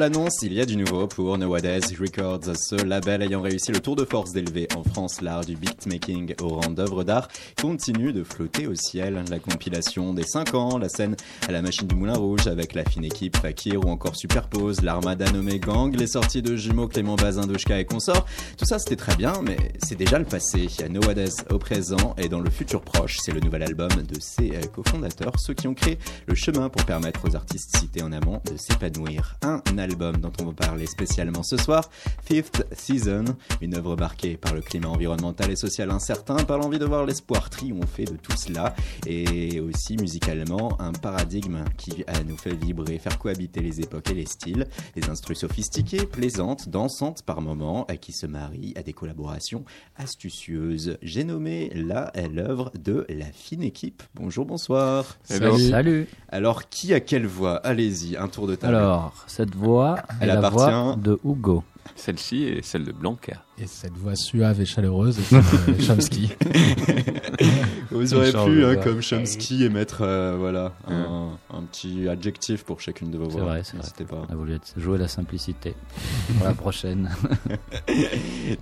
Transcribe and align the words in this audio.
On 0.00 0.02
l'annonce, 0.02 0.40
il 0.40 0.54
y 0.54 0.62
a 0.62 0.64
du 0.64 0.78
nouveau 0.78 1.06
pour 1.06 1.36
Nowadays 1.36 1.94
Records, 2.00 2.56
ce 2.56 2.74
label 2.86 3.20
ayant 3.20 3.42
réussi 3.42 3.70
le 3.70 3.80
tour 3.80 3.96
de 3.96 4.06
force 4.06 4.32
d'élever 4.32 4.66
en 4.74 4.82
France 4.82 5.20
l'art 5.20 5.44
du 5.44 5.56
beatmaking 5.56 6.36
au 6.40 6.48
rang 6.48 6.70
d'œuvre 6.70 7.04
d'art, 7.04 7.28
continue 7.60 8.14
de 8.14 8.24
flotter 8.24 8.66
au 8.66 8.74
ciel. 8.74 9.22
La 9.28 9.38
compilation 9.38 10.14
des 10.14 10.22
5 10.22 10.54
ans, 10.54 10.78
la 10.78 10.88
scène 10.88 11.16
à 11.46 11.52
la 11.52 11.60
machine 11.60 11.86
du 11.86 11.94
Moulin 11.94 12.14
Rouge 12.14 12.46
avec 12.46 12.72
la 12.72 12.82
fine 12.82 13.04
équipe 13.04 13.36
Fakir 13.36 13.84
ou 13.84 13.90
encore 13.90 14.16
Superpose, 14.16 14.80
l'armada 14.80 15.30
nommée 15.32 15.58
Gang, 15.58 15.94
les 15.94 16.06
sorties 16.06 16.40
de 16.40 16.56
jumeaux 16.56 16.88
Clément 16.88 17.16
Bazin, 17.16 17.46
Douchka 17.46 17.78
et 17.78 17.84
consorts. 17.84 18.24
Tout 18.56 18.64
ça 18.64 18.78
c'était 18.78 18.96
très 18.96 19.16
bien, 19.16 19.34
mais 19.42 19.58
c'est 19.82 19.96
déjà 19.96 20.18
le 20.18 20.24
passé. 20.24 20.66
Il 20.78 20.80
y 20.80 20.98
a 20.98 21.54
au 21.54 21.58
présent 21.58 22.14
et 22.16 22.30
dans 22.30 22.40
le 22.40 22.48
futur 22.48 22.80
proche, 22.80 23.18
c'est 23.20 23.32
le 23.32 23.40
nouvel 23.40 23.64
album 23.64 23.90
de 23.90 24.18
ses 24.18 24.52
euh, 24.54 24.62
cofondateurs, 24.74 25.38
ceux 25.38 25.52
qui 25.52 25.68
ont 25.68 25.74
créé 25.74 25.98
le 26.26 26.34
chemin 26.34 26.70
pour 26.70 26.86
permettre 26.86 27.28
aux 27.28 27.36
artistes 27.36 27.76
cités 27.76 28.02
en 28.02 28.12
amont 28.12 28.40
de 28.50 28.56
s'épanouir. 28.56 29.36
Un 29.42 29.60
album 29.76 29.89
dont 29.96 30.32
on 30.40 30.44
va 30.46 30.52
parler 30.52 30.86
spécialement 30.86 31.42
ce 31.42 31.56
soir, 31.56 31.90
Fifth 32.24 32.66
Season, 32.72 33.24
une 33.60 33.74
œuvre 33.74 33.96
marquée 33.96 34.36
par 34.36 34.54
le 34.54 34.60
climat 34.60 34.88
environnemental 34.88 35.50
et 35.50 35.56
social 35.56 35.90
incertain, 35.90 36.36
par 36.36 36.58
l'envie 36.58 36.78
de 36.78 36.84
voir 36.84 37.04
l'espoir 37.04 37.50
triompher 37.50 38.04
de 38.04 38.16
tout 38.16 38.36
cela, 38.36 38.74
et 39.06 39.60
aussi 39.60 39.96
musicalement 39.96 40.80
un 40.80 40.92
paradigme 40.92 41.64
qui 41.76 42.04
nous 42.26 42.36
fait 42.36 42.54
vibrer, 42.54 42.98
faire 42.98 43.18
cohabiter 43.18 43.60
les 43.60 43.80
époques 43.80 44.10
et 44.10 44.14
les 44.14 44.26
styles, 44.26 44.66
des 44.94 45.08
instrus 45.08 45.38
sophistiqués, 45.38 46.06
plaisantes, 46.06 46.68
dansantes 46.68 47.22
par 47.22 47.40
moments, 47.40 47.86
qui 48.00 48.12
se 48.12 48.26
marient 48.26 48.74
à 48.76 48.82
des 48.82 48.92
collaborations 48.92 49.64
astucieuses. 49.96 50.98
J'ai 51.02 51.24
nommé 51.24 51.70
là 51.74 52.12
l'œuvre 52.32 52.70
de 52.78 53.06
la 53.08 53.26
fine 53.32 53.62
équipe. 53.62 54.02
Bonjour, 54.14 54.46
bonsoir. 54.46 55.18
Salut. 55.24 55.68
Salut. 55.68 56.08
Alors, 56.28 56.68
qui 56.68 56.94
a 56.94 57.00
quelle 57.00 57.26
voix? 57.26 57.56
Allez-y, 57.56 58.16
un 58.16 58.28
tour 58.28 58.46
de 58.46 58.54
table. 58.54 58.74
Alors, 58.74 59.24
cette 59.26 59.54
voix 59.54 59.79
Elle 60.20 60.28
est 60.30 60.32
la 60.32 60.38
appartient- 60.38 60.56
voix 60.56 60.96
de 60.96 61.18
Hugo. 61.24 61.64
Celle-ci 61.96 62.44
est 62.44 62.62
celle 62.62 62.84
de 62.84 62.92
Blanca. 62.92 63.42
Et 63.58 63.66
cette 63.66 63.94
voix 63.96 64.14
suave 64.14 64.60
et 64.60 64.64
chaleureuse, 64.66 65.18
c'est 65.22 65.36
euh, 65.36 65.42
Chomsky. 65.86 66.30
Vous 67.90 68.06
Change 68.06 68.44
pu, 68.46 68.60
de 68.60 68.64
hein, 68.64 68.76
comme 68.76 69.02
Chomsky, 69.02 69.64
émettre 69.64 70.02
euh, 70.02 70.36
voilà, 70.38 70.72
un, 70.88 71.30
un 71.52 71.62
petit 71.62 72.08
adjectif 72.08 72.64
pour 72.64 72.80
chacune 72.80 73.10
de 73.10 73.18
vos 73.18 73.28
C'est 73.30 73.38
voix. 73.38 73.44
vrai, 73.48 73.62
c'est 73.64 73.76
vrai. 73.76 73.88
Pas. 74.08 74.22
On 74.28 74.32
a 74.32 74.36
voulu 74.36 74.54
être- 74.54 74.72
jouer 74.76 74.98
la 74.98 75.08
simplicité. 75.08 75.74
Pour 76.38 76.46
la 76.46 76.54
prochaine. 76.54 77.10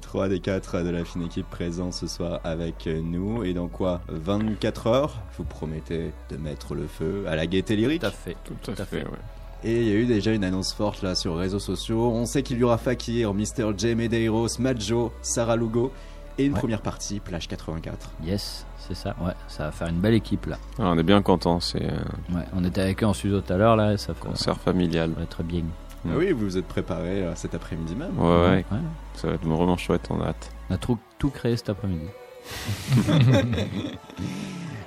Trois 0.00 0.28
des 0.28 0.40
quatre 0.40 0.82
de 0.82 0.90
la 0.90 1.04
fine 1.04 1.22
équipe 1.22 1.48
présents 1.50 1.92
ce 1.92 2.06
soir 2.06 2.40
avec 2.44 2.86
nous. 2.86 3.44
Et 3.44 3.52
dans 3.52 3.68
quoi? 3.68 4.00
24 4.08 4.86
heures 4.86 5.20
Vous 5.36 5.44
promettez 5.44 6.12
de 6.30 6.36
mettre 6.36 6.74
le 6.74 6.86
feu 6.86 7.24
à 7.28 7.36
la 7.36 7.46
gaieté 7.46 7.76
lyrique? 7.76 8.04
Fait. 8.08 8.36
Tout, 8.44 8.72
à, 8.78 8.84
fait, 8.84 9.04
ouais. 9.04 9.18
Et 9.64 9.80
il 9.82 9.88
y 9.88 9.90
a 9.90 9.94
eu 9.94 10.06
déjà 10.06 10.32
une 10.32 10.44
annonce 10.44 10.72
forte 10.72 11.02
là 11.02 11.14
sur 11.14 11.34
les 11.34 11.40
réseaux 11.40 11.58
sociaux. 11.58 12.10
On 12.12 12.26
sait 12.26 12.42
qu'il 12.42 12.58
y 12.58 12.64
aura 12.64 12.78
Fakir, 12.78 13.34
Mr. 13.34 13.72
J. 13.76 13.94
Medeiros, 13.96 14.46
Majo, 14.60 15.12
Sarah 15.20 15.56
Lugo 15.56 15.92
et 16.38 16.44
une 16.44 16.52
Ouais. 16.52 16.58
première 16.60 16.80
partie, 16.82 17.18
plage 17.18 17.48
84. 17.48 18.10
Yes, 18.24 18.64
c'est 18.78 18.94
ça. 18.94 19.16
Ouais, 19.20 19.32
ça 19.48 19.64
va 19.64 19.72
faire 19.72 19.88
une 19.88 19.98
belle 20.00 20.14
équipe 20.14 20.46
là. 20.46 20.58
Ah, 20.78 20.84
on 20.94 20.98
est 20.98 21.02
bien 21.02 21.20
content, 21.22 21.58
c'est 21.58 21.82
un 21.84 22.36
Ouais, 22.36 22.44
on 22.54 22.64
était 22.64 22.80
avec 22.82 23.02
eux 23.02 23.06
en 23.06 23.12
studio 23.12 23.40
tout 23.40 23.52
à 23.52 23.56
l'heure 23.56 23.74
là, 23.74 23.94
et 23.94 23.96
ça 23.96 24.14
fera- 24.14 24.28
concert 24.30 24.58
familial. 24.60 25.10
ça 25.10 25.16
va 25.16 25.22
être 25.24 25.42
bien. 25.42 25.64
Ah 26.06 26.10
oui, 26.16 26.30
vous 26.30 26.44
vous 26.44 26.56
êtes 26.56 26.68
préparé 26.68 27.22
euh, 27.24 27.34
cet 27.34 27.56
après-midi 27.56 27.96
même. 27.96 28.16
Ouais, 28.16 28.28
ouais, 28.28 28.64
Ouais. 28.70 28.78
ça 29.14 29.26
va 29.26 29.34
être 29.34 29.44
vraiment 29.44 29.76
chouette, 29.76 30.06
on 30.10 30.20
a 30.20 30.26
hâte. 30.28 30.52
On 30.70 30.74
a 30.74 30.78
tout, 30.78 30.96
tout 31.18 31.30
créé 31.30 31.56
cet 31.56 31.70
après-midi. 31.70 32.06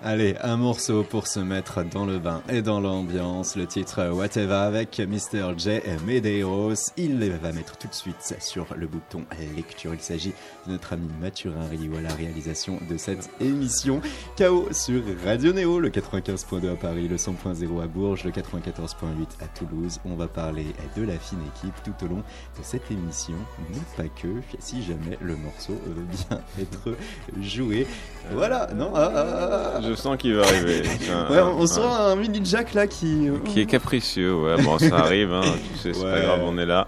Allez, 0.03 0.35
un 0.41 0.57
morceau 0.57 1.03
pour 1.03 1.27
se 1.27 1.39
mettre 1.39 1.83
dans 1.83 2.07
le 2.07 2.17
bain 2.17 2.41
et 2.49 2.63
dans 2.63 2.79
l'ambiance. 2.79 3.55
Le 3.55 3.67
titre 3.67 4.09
Whatever 4.09 4.55
avec 4.55 4.99
Mr. 4.99 5.53
J. 5.55 5.79
Medeiros. 6.07 6.73
Il 6.97 7.19
va 7.33 7.51
mettre 7.51 7.77
tout 7.77 7.87
de 7.87 7.93
suite 7.93 8.35
sur 8.39 8.65
le 8.75 8.87
bouton 8.87 9.23
lecture. 9.55 9.93
Il 9.93 9.99
s'agit 9.99 10.33
de 10.65 10.71
notre 10.71 10.93
ami 10.93 11.07
Mathurin 11.21 11.67
Rio 11.69 11.97
à 11.97 12.01
la 12.01 12.15
réalisation 12.15 12.79
de 12.89 12.97
cette 12.97 13.29
émission. 13.39 14.01
KO 14.39 14.69
sur 14.71 15.03
Radio 15.23 15.53
Néo, 15.53 15.79
le 15.79 15.89
95.2 15.89 16.71
à 16.71 16.75
Paris, 16.75 17.07
le 17.07 17.17
100.0 17.17 17.83
à 17.83 17.85
Bourges, 17.85 18.23
le 18.23 18.31
94.8 18.31 19.03
à 19.39 19.47
Toulouse. 19.49 19.99
On 20.03 20.15
va 20.15 20.27
parler 20.27 20.65
de 20.97 21.03
la 21.03 21.19
fine 21.19 21.41
équipe 21.55 21.75
tout 21.83 22.05
au 22.05 22.09
long 22.09 22.23
de 22.57 22.63
cette 22.63 22.89
émission, 22.89 23.37
mais 23.69 23.77
pas 23.95 24.09
que, 24.19 24.29
si 24.57 24.81
jamais 24.81 25.19
le 25.21 25.35
morceau 25.35 25.79
veut 25.85 26.05
bien 26.05 26.41
être 26.59 26.97
joué. 27.39 27.85
Voilà, 28.31 28.67
non 28.73 28.91
ah, 28.95 29.11
ah, 29.13 29.71
ah. 29.75 29.90
Je 29.91 29.95
sens 29.95 30.17
qu'il 30.17 30.35
va 30.35 30.43
arriver. 30.43 30.81
Un- 31.29 31.31
Ouais, 31.33 31.41
on, 31.41 31.59
on 31.59 31.63
un- 31.63 31.67
sent 31.67 31.81
un 31.83 32.15
mini 32.15 32.41
Jack 32.43 32.73
là 32.73 32.87
qui. 32.87 33.29
qui 33.45 33.61
est 33.61 33.65
capricieux, 33.65 34.33
ouais, 34.35 34.61
bon, 34.63 34.77
ça 34.79 34.97
arrive, 34.99 35.33
hein, 35.33 35.41
tu 35.73 35.79
sais, 35.79 35.93
c'est 35.93 36.03
pas 36.05 36.19
grave, 36.21 36.39
on 36.45 36.57
est 36.57 36.65
là. 36.65 36.87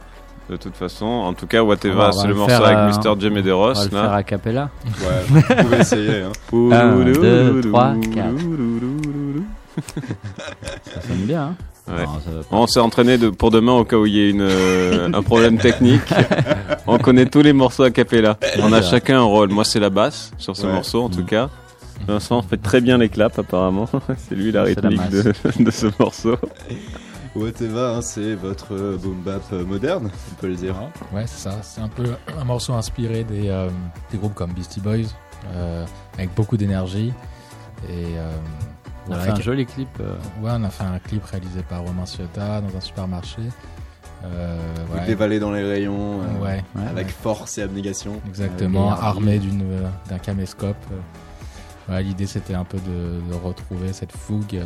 De 0.50 0.58
toute 0.58 0.76
façon, 0.76 1.06
en 1.06 1.34
tout 1.34 1.48
cas, 1.48 1.62
Whatever, 1.64 1.94
On 1.94 1.98
va- 1.98 2.04
on 2.04 2.08
va 2.08 2.12
c'est 2.14 2.28
le 2.28 2.34
le 2.34 2.40
morceau 2.40 2.64
avec 2.64 2.78
euh, 2.78 2.88
Mr. 3.14 3.20
J. 3.22 3.28
On 3.28 3.34
Medeiros, 3.34 3.74
va 3.74 3.84
le 3.86 3.90
faire 3.90 4.12
a 4.14 4.24
cappella. 4.24 4.70
Ouais, 4.86 5.24
vous 5.30 5.42
pouvez 5.64 5.78
essayer. 5.80 6.22
Hein. 6.22 6.32
Un, 6.72 6.96
deux, 7.06 7.62
trois, 7.62 7.94
quatre. 8.14 8.36
Ça 10.86 11.02
sonne 11.02 11.18
bien. 11.26 11.42
Hein 11.44 11.56
Ouais. 11.86 12.06
Non, 12.06 12.14
va. 12.14 12.42
On 12.52 12.66
s'est 12.68 12.80
entraîné 12.80 13.18
de, 13.18 13.30
pour 13.30 13.52
demain 13.52 13.74
au 13.74 13.84
cas 13.84 13.98
où 13.98 14.06
il 14.06 14.14
y 14.14 14.22
ait 14.22 14.30
une, 14.30 14.40
euh, 14.42 15.10
un 15.14 15.22
problème 15.22 15.58
technique. 15.58 16.02
On 16.88 16.98
connaît 16.98 17.26
tous 17.26 17.42
les 17.42 17.52
morceaux 17.52 17.84
à 17.84 17.92
cappella. 17.92 18.38
On 18.62 18.72
a 18.72 18.82
chacun 18.82 19.20
un 19.20 19.24
rôle. 19.24 19.50
Moi, 19.50 19.66
c'est 19.66 19.82
la 19.82 19.90
basse 19.90 20.32
sur 20.38 20.56
ce 20.56 20.66
Ouais. 20.66 20.72
morceau, 20.72 21.04
en 21.04 21.10
tout 21.10 21.22
Mm. 21.24 21.26
cas. 21.26 21.50
Vincent 22.08 22.42
fait 22.42 22.58
très 22.58 22.82
bien 22.82 22.98
les 22.98 23.10
claps, 23.10 23.38
apparemment. 23.40 23.88
c'est 24.18 24.36
lui 24.36 24.52
la 24.52 24.64
rythmique 24.64 25.10
de, 25.10 25.34
de 25.64 25.72
ce 25.72 25.88
morceau. 26.00 26.36
Whatever, 27.36 27.94
hein, 27.98 28.02
c'est 28.02 28.36
votre 28.36 28.98
boom 29.02 29.22
bap 29.24 29.42
euh, 29.54 29.66
moderne, 29.66 30.12
on 30.32 30.36
peut 30.36 30.48
le 30.48 30.56
dire. 30.56 30.76
Ouais, 31.12 31.26
c'est 31.26 31.50
ça. 31.50 31.58
C'est 31.64 31.82
un 31.82 31.88
peu 31.88 32.04
un 32.40 32.44
morceau 32.44 32.74
inspiré 32.74 33.24
des, 33.24 33.50
euh, 33.50 33.70
des 34.12 34.18
groupes 34.20 34.36
comme 34.36 34.52
Beastie 34.54 34.82
Boys, 34.82 35.08
euh, 35.56 35.84
avec 36.16 36.34
beaucoup 36.36 36.58
d'énergie. 36.58 37.12
Et 37.90 38.06
euh, 38.18 38.32
On 39.08 39.14
a 39.14 39.16
voilà, 39.16 39.24
fait 39.24 39.30
un 39.30 39.34
avec- 39.34 39.46
joli 39.46 39.66
clip. 39.66 39.90
euh, 40.00 40.14
Ouais, 40.44 40.52
on 40.54 40.64
a 40.64 40.70
fait 40.70 40.84
un 40.84 41.00
clip 41.00 41.24
réalisé 41.26 41.64
par 41.68 41.82
Romain 41.82 42.06
Ciotta 42.06 42.62
dans 42.62 42.78
un 42.78 42.82
supermarché. 42.82 43.42
Euh, 44.26 44.58
ouais, 44.94 45.06
dévalez 45.08 45.40
dans 45.40 45.52
les 45.52 45.64
rayons 45.64 46.22
euh, 46.22 46.44
ouais, 46.44 46.64
ouais, 46.76 46.88
avec 46.88 47.08
ouais. 47.08 47.14
force 47.24 47.58
et 47.58 47.64
abnégation. 47.64 48.22
exactement, 48.28 48.92
armé 48.92 49.40
d'une 49.40 49.62
euh, 49.64 49.90
d'un 50.08 50.20
caméscope. 50.20 50.78
Ouais, 51.90 52.02
L'idée 52.04 52.28
c'était 52.28 52.54
un 52.54 52.64
peu 52.64 52.78
de, 52.78 53.32
de 53.32 53.36
retrouver 53.36 53.92
cette 53.94 54.12
fougue. 54.12 54.56
euh, 54.56 54.64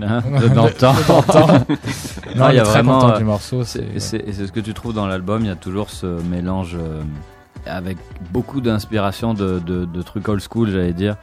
Hein, 0.00 0.22
de 0.40 0.48
temps. 0.70 0.94
Non, 2.36 2.48
il 2.48 2.56
y 2.56 2.58
a 2.58 2.62
vraiment, 2.64 2.98
content 2.98 3.14
euh, 3.14 3.18
du 3.18 3.24
morceau. 3.24 3.62
C'est- 3.64 3.98
ce 3.98 4.50
que 4.50 4.60
tu 4.60 4.72
trouves 4.72 4.94
dans 4.94 5.06
l'album, 5.06 5.42
il 5.42 5.48
y 5.48 5.50
a 5.50 5.54
toujours 5.56 5.90
ce 5.90 6.06
mélange 6.22 6.76
euh, 6.80 7.02
avec 7.66 7.98
beaucoup 8.30 8.60
d'inspiration 8.62 9.34
de, 9.34 9.58
de, 9.58 9.84
de 9.84 10.02
trucs 10.02 10.26
old 10.28 10.40
school, 10.40 10.70
j'allais 10.70 10.94
dire. 10.94 11.16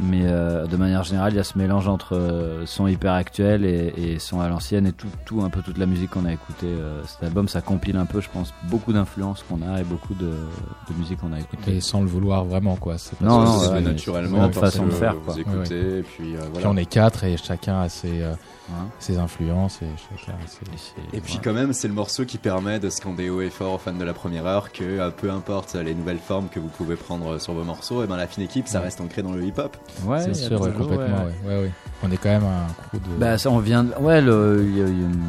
Mais 0.00 0.22
euh, 0.24 0.66
de 0.66 0.76
manière 0.76 1.02
générale, 1.04 1.34
il 1.34 1.36
y 1.36 1.38
a 1.38 1.44
ce 1.44 1.58
mélange 1.58 1.86
entre 1.86 2.16
euh, 2.16 2.64
son 2.64 2.86
hyper 2.86 3.12
actuel 3.12 3.64
et, 3.66 3.92
et 3.96 4.18
son 4.18 4.40
à 4.40 4.48
l'ancienne 4.48 4.86
et 4.86 4.92
tout, 4.92 5.08
tout, 5.26 5.42
un 5.42 5.50
peu 5.50 5.60
toute 5.60 5.76
la 5.76 5.84
musique 5.86 6.10
qu'on 6.10 6.24
a 6.24 6.32
écoutée. 6.32 6.66
euh, 6.66 7.02
cet 7.06 7.22
album, 7.24 7.46
ça 7.46 7.60
compile 7.60 7.96
un 7.98 8.06
peu, 8.06 8.20
je 8.22 8.30
pense, 8.30 8.54
beaucoup 8.70 8.92
d'influences 8.94 9.44
qu'on 9.46 9.60
a 9.60 9.80
et 9.80 9.84
beaucoup 9.84 10.14
de, 10.14 10.30
de 10.30 10.94
musique 10.98 11.20
qu'on 11.20 11.32
a 11.34 11.38
écoutée. 11.40 11.76
et 11.76 11.80
sans 11.82 12.00
le 12.00 12.06
vouloir 12.06 12.44
vraiment 12.46 12.76
quoi. 12.76 12.96
C'est 12.96 13.18
pas 13.18 13.24
Non, 13.26 13.44
ça, 13.58 13.66
non, 13.68 13.72
ouais, 13.74 13.80
naturellement 13.82 14.48
parce 14.48 14.72
façon 14.72 14.86
de 14.86 14.90
faire, 14.92 15.14
Vous 15.16 15.20
quoi. 15.32 15.36
écoutez, 15.38 15.98
et 15.98 16.02
puis 16.02 16.36
euh, 16.36 16.40
on 16.64 16.76
est 16.78 16.86
quatre 16.86 17.24
et 17.24 17.36
chacun 17.36 17.80
a 17.82 17.88
ses, 17.90 18.22
ses 18.98 19.18
influences 19.18 19.80
et 19.82 19.86
chacun 19.98 20.38
a 20.42 20.46
ses. 20.46 21.16
Et 21.16 21.20
puis 21.20 21.34
ouais. 21.34 21.40
quand 21.44 21.52
même, 21.52 21.72
c'est 21.74 21.88
le 21.88 21.94
morceau 21.94 22.24
qui 22.24 22.38
permet 22.38 22.80
de 22.80 22.88
scander 22.88 23.28
haut 23.28 23.42
et 23.42 23.50
fort 23.50 23.74
aux 23.74 23.78
fans 23.78 23.92
de 23.92 24.04
la 24.04 24.14
première 24.14 24.46
heure 24.46 24.72
que 24.72 25.10
peu 25.10 25.30
importe 25.30 25.74
les 25.74 25.94
nouvelles 25.94 26.18
formes 26.18 26.48
que 26.48 26.60
vous 26.60 26.68
pouvez 26.68 26.96
prendre 26.96 27.38
sur 27.38 27.52
vos 27.52 27.64
morceaux, 27.64 28.02
et 28.02 28.06
ben 28.06 28.16
la 28.16 28.26
fine 28.26 28.44
équipe, 28.44 28.68
ça 28.68 28.78
Ouais. 28.78 28.84
reste 28.86 29.00
ancré 29.02 29.22
dans 29.22 29.32
le 29.32 29.44
hip-hop. 29.44 29.76
Ouais, 30.04 30.20
c'est 30.22 30.34
sûr, 30.34 30.60
ouais, 30.60 30.70
complètement. 30.72 31.24
ouais. 31.46 31.56
Ouais. 31.62 31.70
On 32.04 32.10
est 32.10 32.16
quand 32.16 32.30
même 32.30 32.42
un 32.44 32.66
crew 32.88 32.96
de. 33.00 33.16
Bah 33.18 33.38
ça 33.38 33.48
on 33.50 33.58
vient 33.58 33.84
de... 33.84 33.94
Ouais 34.00 34.20
le- 34.20 34.64
il 34.68 34.76
y, 34.76 34.82
a 34.82 34.86
il 34.86 34.98
y 34.98 35.02
a 35.02 35.06
une 35.06 35.22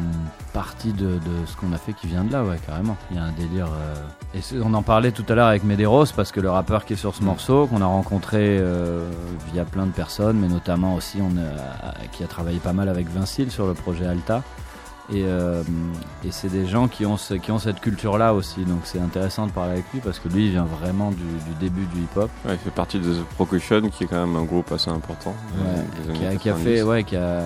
partie 0.52 0.92
de, 0.92 1.06
de 1.06 1.46
ce 1.46 1.56
qu'on 1.56 1.72
a 1.72 1.76
fait 1.78 1.92
qui 1.92 2.08
vient 2.08 2.24
de 2.24 2.32
là 2.32 2.42
ouais 2.42 2.58
carrément. 2.66 2.96
Il 3.12 3.16
y 3.16 3.20
a 3.20 3.22
un 3.22 3.30
délire 3.32 3.66
euh, 3.68 4.38
et 4.38 4.40
on 4.60 4.74
en 4.74 4.82
parlait 4.82 5.12
tout 5.12 5.24
à 5.28 5.34
l'heure 5.36 5.46
avec 5.46 5.62
Medeiros 5.62 6.06
parce 6.16 6.32
que 6.32 6.40
le 6.40 6.50
rappeur 6.50 6.84
qui 6.84 6.94
est 6.94 6.96
sur 6.96 7.14
ce 7.14 7.22
morceau 7.22 7.68
qu'on 7.68 7.80
a 7.80 7.86
rencontré 7.86 8.58
euh, 8.58 9.08
via 9.52 9.64
plein 9.64 9.86
de 9.86 9.92
personnes 9.92 10.36
mais 10.40 10.48
notamment 10.48 10.94
aussi 10.96 11.18
on 11.22 11.36
a, 11.38 11.94
qui 12.10 12.24
a 12.24 12.26
travaillé 12.26 12.58
pas 12.58 12.72
mal 12.72 12.88
avec 12.88 13.08
Vincile 13.08 13.52
sur 13.52 13.68
le 13.68 13.74
projet 13.74 14.06
Alta 14.06 14.42
et, 15.12 15.22
euh, 15.24 15.62
et 16.24 16.30
c'est 16.30 16.48
des 16.48 16.66
gens 16.66 16.88
qui 16.88 17.04
ont, 17.04 17.16
ce- 17.16 17.34
qui 17.34 17.50
ont 17.52 17.58
cette 17.58 17.80
culture 17.80 18.16
là 18.16 18.32
aussi 18.34 18.64
donc 18.64 18.80
c'est 18.84 19.00
intéressant 19.00 19.46
de 19.46 19.52
parler 19.52 19.72
avec 19.72 19.84
lui 19.92 20.00
parce 20.00 20.18
que 20.18 20.28
lui 20.28 20.46
il 20.46 20.52
vient 20.52 20.64
vraiment 20.64 21.10
du, 21.10 21.16
du 21.16 21.54
début 21.60 21.84
du 21.94 22.00
hip 22.02 22.16
hop 22.16 22.30
Ouais, 22.46 22.52
il 22.54 22.58
fait 22.58 22.70
partie 22.70 22.98
de 22.98 23.12
The 23.14 23.24
Procution, 23.34 23.82
qui 23.90 24.04
est 24.04 24.06
quand 24.06 24.26
même 24.26 24.36
un 24.36 24.44
groupe 24.44 24.72
assez 24.72 24.90
important. 24.90 25.34
euh, 25.58 25.74
Ouais, 25.76 26.14
qui, 26.14 26.24
a, 26.24 26.28
années 26.28 26.36
qui 26.38 26.48
a 26.48 26.52
90. 26.52 26.64
fait 26.64 26.82
ouais 26.82 27.04
qui 27.04 27.16
a 27.16 27.42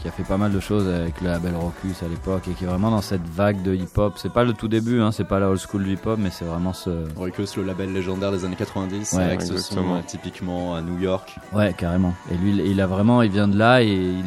qui 0.00 0.08
a 0.08 0.10
fait 0.12 0.22
pas 0.22 0.38
mal 0.38 0.50
de 0.50 0.60
choses 0.60 0.88
avec 0.88 1.20
le 1.20 1.26
label 1.28 1.54
Rocus 1.54 2.02
à 2.02 2.08
l'époque 2.08 2.48
et 2.48 2.52
qui 2.52 2.64
est 2.64 2.66
vraiment 2.66 2.90
dans 2.90 3.02
cette 3.02 3.20
vague 3.28 3.60
de 3.62 3.74
hip-hop. 3.74 4.14
C'est 4.16 4.32
pas 4.32 4.44
le 4.44 4.54
tout 4.54 4.66
début, 4.66 5.02
hein, 5.02 5.12
c'est 5.12 5.24
pas 5.28 5.38
la 5.38 5.50
old 5.50 5.60
school 5.60 5.84
du 5.84 5.92
hip-hop, 5.92 6.18
mais 6.18 6.30
c'est 6.30 6.46
vraiment 6.46 6.72
ce. 6.72 6.88
Rocus, 7.14 7.58
le 7.58 7.64
label 7.64 7.92
légendaire 7.92 8.32
des 8.32 8.46
années 8.46 8.56
90, 8.56 9.12
Ouais, 9.12 9.22
avec 9.22 9.42
ce 9.42 9.48
son 9.48 9.52
exactement. 9.56 9.96
euh, 9.96 10.00
typiquement 10.06 10.74
à 10.74 10.80
New 10.80 10.98
York. 10.98 11.36
Ouais, 11.52 11.74
carrément. 11.76 12.14
Et 12.32 12.34
lui, 12.38 12.52
il- 12.52 12.66
il 12.66 12.80
a 12.80 12.86
vraiment, 12.86 13.20
il 13.20 13.30
vient 13.30 13.46
de 13.46 13.58
là 13.58 13.82
et, 13.82 13.88
il 13.88 14.24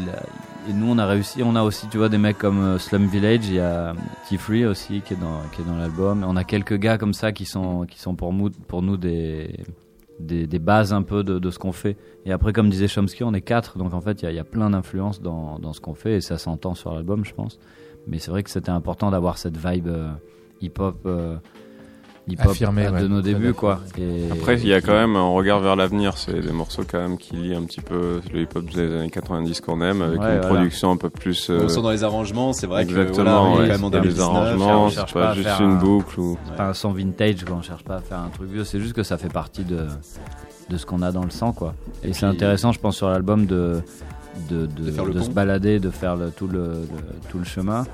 et 0.69 0.73
nous, 0.73 0.87
on 0.89 0.97
a 0.97 1.05
réussi. 1.05 1.43
On 1.43 1.55
a 1.55 1.63
aussi, 1.63 1.87
tu 1.89 1.97
vois, 1.97 2.09
des 2.09 2.17
mecs 2.17 2.37
comme 2.37 2.59
euh, 2.59 2.77
Slum 2.79 3.07
Village. 3.07 3.47
Il 3.47 3.55
y 3.55 3.59
a 3.59 3.93
T-Free 4.29 4.65
aussi 4.65 5.01
qui 5.01 5.13
est 5.13 5.17
dans, 5.17 5.41
qui 5.53 5.61
est 5.61 5.65
dans 5.65 5.75
l'album. 5.75 6.23
On 6.27 6.35
a 6.35 6.43
quelques 6.43 6.77
gars 6.77 6.97
comme 6.97 7.13
ça 7.13 7.31
qui 7.31 7.45
sont, 7.45 7.85
qui 7.85 7.99
sont 7.99 8.15
pour 8.15 8.33
nous, 8.33 8.49
pour 8.49 8.81
nous 8.81 8.97
des, 8.97 9.59
des, 10.19 10.59
bases 10.59 10.93
un 10.93 11.01
peu 11.01 11.23
de, 11.23 11.39
de 11.39 11.49
ce 11.51 11.59
qu'on 11.59 11.71
fait. 11.71 11.97
Et 12.25 12.31
après, 12.31 12.53
comme 12.53 12.69
disait 12.69 12.87
Chomsky, 12.87 13.23
on 13.23 13.33
est 13.33 13.41
quatre. 13.41 13.77
Donc 13.77 13.93
en 13.93 14.01
fait, 14.01 14.21
il 14.21 14.25
y 14.25 14.27
a, 14.27 14.31
y 14.31 14.39
a 14.39 14.43
plein 14.43 14.69
d'influences 14.69 15.21
dans, 15.21 15.59
dans 15.59 15.73
ce 15.73 15.81
qu'on 15.81 15.93
fait 15.95 16.15
et 16.17 16.21
ça 16.21 16.37
s'entend 16.37 16.75
sur 16.75 16.93
l'album, 16.93 17.25
je 17.25 17.33
pense. 17.33 17.59
Mais 18.07 18.19
c'est 18.19 18.31
vrai 18.31 18.43
que 18.43 18.49
c'était 18.49 18.69
important 18.71 19.11
d'avoir 19.11 19.37
cette 19.37 19.57
vibe 19.57 19.87
euh, 19.87 20.11
hip-hop. 20.61 20.97
euh, 21.05 21.37
hip-hop 22.27 22.51
Affirmé, 22.51 22.87
ouais. 22.87 23.01
de 23.01 23.07
nos 23.07 23.21
débuts, 23.21 23.53
quoi. 23.53 23.81
Et- 23.97 24.31
Après, 24.31 24.55
il 24.57 24.67
y 24.67 24.73
a 24.73 24.79
quand 24.81 24.93
même 24.93 25.15
un 25.17 25.27
regard 25.29 25.59
vers 25.59 25.75
l'avenir. 25.75 26.17
C'est 26.17 26.39
des 26.39 26.51
morceaux 26.53 26.83
quand 26.89 26.99
même 26.99 27.17
qui 27.17 27.35
lient 27.35 27.55
un 27.55 27.63
petit 27.63 27.81
peu 27.81 28.21
le 28.33 28.41
hip-hop 28.41 28.63
des 28.73 28.95
années 28.95 29.09
90 29.09 29.59
qu'on 29.61 29.81
aime, 29.81 30.01
avec 30.01 30.19
Ouais, 30.21 30.25
une 30.27 30.39
voilà. 30.39 30.47
production 30.47 30.91
un 30.91 30.97
peu 30.97 31.09
plus. 31.09 31.49
On 31.49 31.53
euh, 31.53 31.61
le 31.63 31.67
sent 31.69 31.81
dans 31.81 31.91
les 31.91 32.03
arrangements, 32.03 32.53
c'est 32.53 32.67
vrai 32.67 32.85
que 32.85 32.91
exactement, 32.91 33.23
voilà, 33.23 33.41
on 33.43 33.63
est 33.63 33.67
les 33.77 33.89
2019. 33.89 34.19
arrangements, 34.25 34.85
on 34.85 34.89
c'est 34.89 34.95
cherche 34.95 35.13
pas, 35.13 35.19
pas 35.21 35.29
à 35.31 35.33
juste 35.33 35.47
faire 35.49 35.61
une 35.61 35.71
un- 35.71 35.75
boucle 35.79 36.19
ou. 36.19 36.37
C'est 36.45 36.55
pas 36.55 36.69
un 36.69 36.73
son 36.73 36.91
vintage 36.93 37.43
quoi, 37.45 37.55
on 37.57 37.61
cherche 37.61 37.83
pas 37.83 37.95
à 37.97 38.01
faire 38.01 38.19
un 38.19 38.29
truc 38.29 38.49
vieux, 38.49 38.63
c'est 38.63 38.79
juste 38.79 38.93
que 38.93 39.03
ça 39.03 39.17
fait 39.17 39.31
partie 39.31 39.63
de, 39.65 39.85
de 40.69 40.77
ce 40.77 40.85
qu'on 40.85 41.01
a 41.01 41.11
dans 41.11 41.23
le 41.25 41.29
sang 41.29 41.51
quoi. 41.51 41.73
Et, 42.03 42.09
Et 42.09 42.13
c'est 42.13 42.19
puis- 42.25 42.35
intéressant 42.35 42.71
je 42.71 42.79
pense 42.79 42.95
sur 42.95 43.09
l'album 43.09 43.45
de, 43.45 43.81
de, 44.49 44.65
de, 44.65 44.83
De 44.85 44.91
faire 44.91 45.05
le 45.05 45.13
de 45.13 45.19
pont. 45.19 45.25
se 45.25 45.29
balader, 45.31 45.79
de 45.79 45.89
faire 45.89 46.15
le, 46.15 46.31
tout, 46.31 46.47
le, 46.47 46.59
le- 46.67 47.29
tout 47.29 47.37
le 47.37 47.43
chemin 47.45 47.85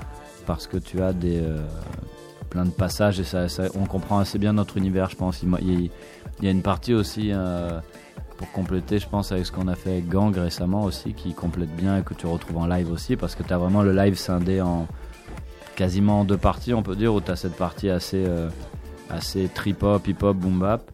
parce 0.46 0.66
que 0.66 0.76
tu 0.78 1.00
as 1.02 1.12
des, 1.12 1.38
euh, 1.40 1.58
plein 2.50 2.64
de 2.64 2.70
passages 2.70 3.20
et 3.20 3.24
ça, 3.24 3.46
on 3.74 3.86
comprend 3.86 4.18
assez 4.18 4.38
bien 4.38 4.52
notre 4.52 4.76
univers 4.76 5.08
je 5.10 5.16
pense. 5.16 5.42
Il, 5.42 5.90
y 6.42 6.46
a 6.46 6.50
une 6.50 6.62
partie 6.62 6.94
aussi 6.94 7.30
euh, 7.32 7.80
pour 8.36 8.50
compléter 8.52 8.98
je 8.98 9.08
pense 9.08 9.32
avec 9.32 9.46
ce 9.46 9.52
qu'on 9.52 9.68
a 9.68 9.74
fait 9.74 9.92
avec 9.92 10.08
Gang 10.08 10.36
récemment 10.36 10.84
aussi 10.84 11.14
qui 11.14 11.32
complète 11.32 11.74
bien 11.74 11.98
et 11.98 12.02
que 12.02 12.14
tu 12.14 12.26
retrouves 12.26 12.58
en 12.58 12.66
live 12.66 12.90
aussi 12.90 13.16
parce 13.16 13.34
que 13.34 13.42
tu 13.42 13.52
as 13.52 13.58
vraiment 13.58 13.82
le 13.82 13.92
live 13.92 14.16
scindé 14.16 14.60
en 14.60 14.86
quasiment 15.76 16.20
en 16.20 16.24
deux 16.24 16.36
parties 16.36 16.74
on 16.74 16.82
peut 16.82 16.96
dire 16.96 17.14
où 17.14 17.20
tu 17.20 17.30
as 17.30 17.36
cette 17.36 17.56
partie 17.56 17.88
assez... 17.88 18.24
euh, 18.26 18.50
assez 19.10 19.48
trip-hop, 19.48 20.06
hip-hop, 20.06 20.36
boom-bap. 20.36 20.90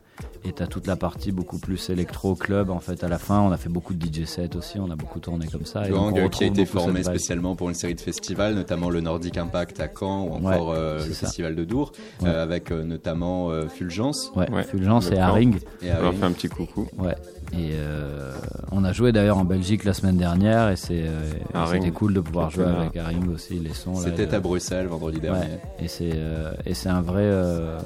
Et 0.46 0.52
t'as 0.52 0.66
toute 0.68 0.86
la 0.86 0.94
partie 0.96 1.32
beaucoup 1.32 1.58
plus 1.58 1.90
électro-club 1.90 2.70
en 2.70 2.78
fait 2.78 3.02
à 3.02 3.08
la 3.08 3.18
fin. 3.18 3.40
On 3.40 3.50
a 3.50 3.56
fait 3.56 3.68
beaucoup 3.68 3.94
de 3.94 4.04
DJ 4.06 4.26
sets 4.26 4.54
aussi, 4.56 4.78
on 4.78 4.90
a 4.90 4.94
beaucoup 4.96 5.18
tourné 5.18 5.46
comme 5.48 5.64
ça. 5.64 5.86
et 5.86 5.90
donc 5.90 6.30
qui 6.30 6.44
a 6.44 6.46
été 6.46 6.64
formé 6.66 7.02
spécialement 7.02 7.56
pour 7.56 7.68
une 7.68 7.74
série 7.74 7.94
de 7.94 8.00
festivals, 8.00 8.54
notamment 8.54 8.88
le 8.90 9.00
Nordic 9.00 9.36
Impact 9.38 9.80
à 9.80 9.88
Caen 9.88 10.24
ou 10.28 10.32
encore 10.34 10.72
euh, 10.72 11.04
le 11.04 11.12
ça. 11.12 11.26
festival 11.26 11.56
de 11.56 11.64
Dour, 11.64 11.92
Ouais. 12.22 12.28
euh, 12.28 12.42
avec 12.42 12.70
euh, 12.70 12.84
notamment 12.84 13.50
euh, 13.50 13.66
Fulgence 13.68 14.30
Ouais, 14.36 14.48
Ouais, 14.50 14.62
Fulgence 14.62 15.10
et. 15.10 15.18
Haring. 15.18 15.56
et 15.82 15.90
On 15.98 16.02
leur 16.02 16.14
fait 16.14 16.24
un 16.24 16.32
petit 16.32 16.48
coucou. 16.48 16.86
Ouais. 16.98 17.14
Et 17.52 17.70
euh, 17.74 18.32
on 18.72 18.84
a 18.84 18.92
joué 18.92 19.12
d'ailleurs 19.12 19.38
en 19.38 19.44
Belgique 19.44 19.84
la 19.84 19.94
semaine 19.94 20.16
dernière 20.16 20.68
et 20.70 20.74
euh, 20.90 21.32
c'était 21.70 21.90
cool 21.90 22.12
de 22.14 22.20
pouvoir 22.20 22.50
jouer 22.50 22.64
avec 22.66 22.96
Haring 22.96 23.28
aussi 23.32 23.54
les 23.58 23.72
sons. 23.74 23.94
C'était 23.96 24.32
à 24.34 24.40
Bruxelles 24.40 24.86
vendredi 24.86 25.18
dernier. 25.20 25.40
Ouais, 25.40 25.60
et 25.80 25.88
c'est 25.88 26.10
euh, 26.14 26.52
et 26.66 26.74
c'est 26.74 26.88
un 26.88 27.02
vrai 27.02 27.22
euh, 27.24 27.78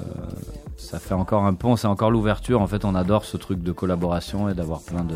ça 0.81 0.99
fait 0.99 1.13
encore 1.13 1.45
un 1.45 1.53
pont, 1.53 1.75
c'est 1.75 1.87
encore 1.87 2.11
l'ouverture. 2.11 2.59
En 2.59 2.67
fait, 2.67 2.83
on 2.85 2.95
adore 2.95 3.23
ce 3.23 3.37
truc 3.37 3.61
de 3.61 3.71
collaboration 3.71 4.49
et 4.49 4.55
d'avoir 4.55 4.81
plein 4.81 5.03
de 5.03 5.15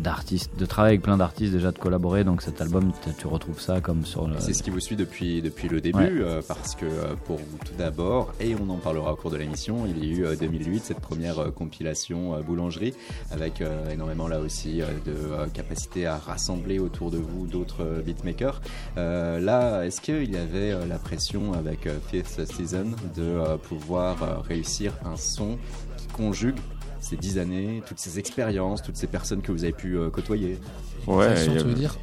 d'artistes, 0.00 0.50
de 0.58 0.66
travailler 0.66 0.94
avec 0.94 1.02
plein 1.02 1.16
d'artistes 1.16 1.52
déjà 1.52 1.70
de 1.72 1.78
collaborer. 1.78 2.24
Donc 2.24 2.42
cet 2.42 2.60
album, 2.60 2.92
tu 3.18 3.26
retrouves 3.26 3.60
ça 3.60 3.80
comme 3.80 4.04
sur 4.04 4.26
le. 4.26 4.34
C'est 4.38 4.52
ce 4.54 4.62
qui 4.62 4.70
vous 4.70 4.80
suit 4.80 4.96
depuis, 4.96 5.42
depuis 5.42 5.68
le 5.68 5.80
début, 5.80 5.98
Ouais. 5.98 6.10
euh, 6.10 6.42
parce 6.46 6.74
que 6.74 6.84
euh, 6.86 7.14
pour 7.26 7.36
vous 7.36 7.58
tout 7.64 7.74
d'abord, 7.78 8.32
et 8.40 8.54
on 8.54 8.68
en 8.70 8.76
parlera 8.78 9.12
au 9.12 9.16
cours 9.16 9.30
de 9.30 9.36
l'émission, 9.36 9.86
il 9.86 10.04
y 10.04 10.10
a 10.10 10.14
eu 10.18 10.24
euh, 10.24 10.36
2008 10.36 10.82
cette 10.84 11.00
première 11.00 11.38
euh, 11.38 11.50
compilation 11.50 12.34
euh, 12.34 12.40
boulangerie, 12.42 12.94
avec 13.30 13.60
euh, 13.60 13.90
énormément 13.90 14.28
là 14.28 14.40
aussi 14.40 14.80
euh, 14.82 14.86
de 15.04 15.12
euh, 15.12 15.46
capacité 15.52 16.06
à 16.06 16.16
rassembler 16.16 16.78
autour 16.78 17.10
de 17.10 17.18
vous 17.18 17.46
d'autres 17.46 17.82
euh, 17.82 18.00
beatmakers. 18.02 18.60
Euh, 18.96 19.38
là, 19.40 19.84
est-ce 19.84 20.00
qu'il 20.00 20.30
y 20.32 20.36
avait 20.36 20.72
euh, 20.72 20.86
la 20.86 20.98
pression 20.98 21.52
avec 21.52 21.86
euh, 21.86 21.98
Fifth 22.10 22.44
Season 22.52 22.86
de 23.16 23.22
euh, 23.22 23.56
pouvoir 23.56 24.22
euh, 24.22 24.38
réussir 24.40 24.92
un 25.04 25.16
son 25.16 25.58
qui 25.96 26.06
conjugue 26.08 26.56
ces 27.00 27.16
dix 27.16 27.38
années, 27.38 27.82
toutes 27.86 27.98
ces 27.98 28.18
expériences, 28.18 28.82
toutes 28.82 28.96
ces 28.96 29.06
personnes 29.06 29.42
que 29.42 29.52
vous 29.52 29.64
avez 29.64 29.72
pu 29.72 29.96
euh, 29.96 30.10
côtoyer 30.10 30.58
Ouais, 31.06 31.34
tu 31.42 31.50
veux 31.50 31.74
dire 31.74 31.96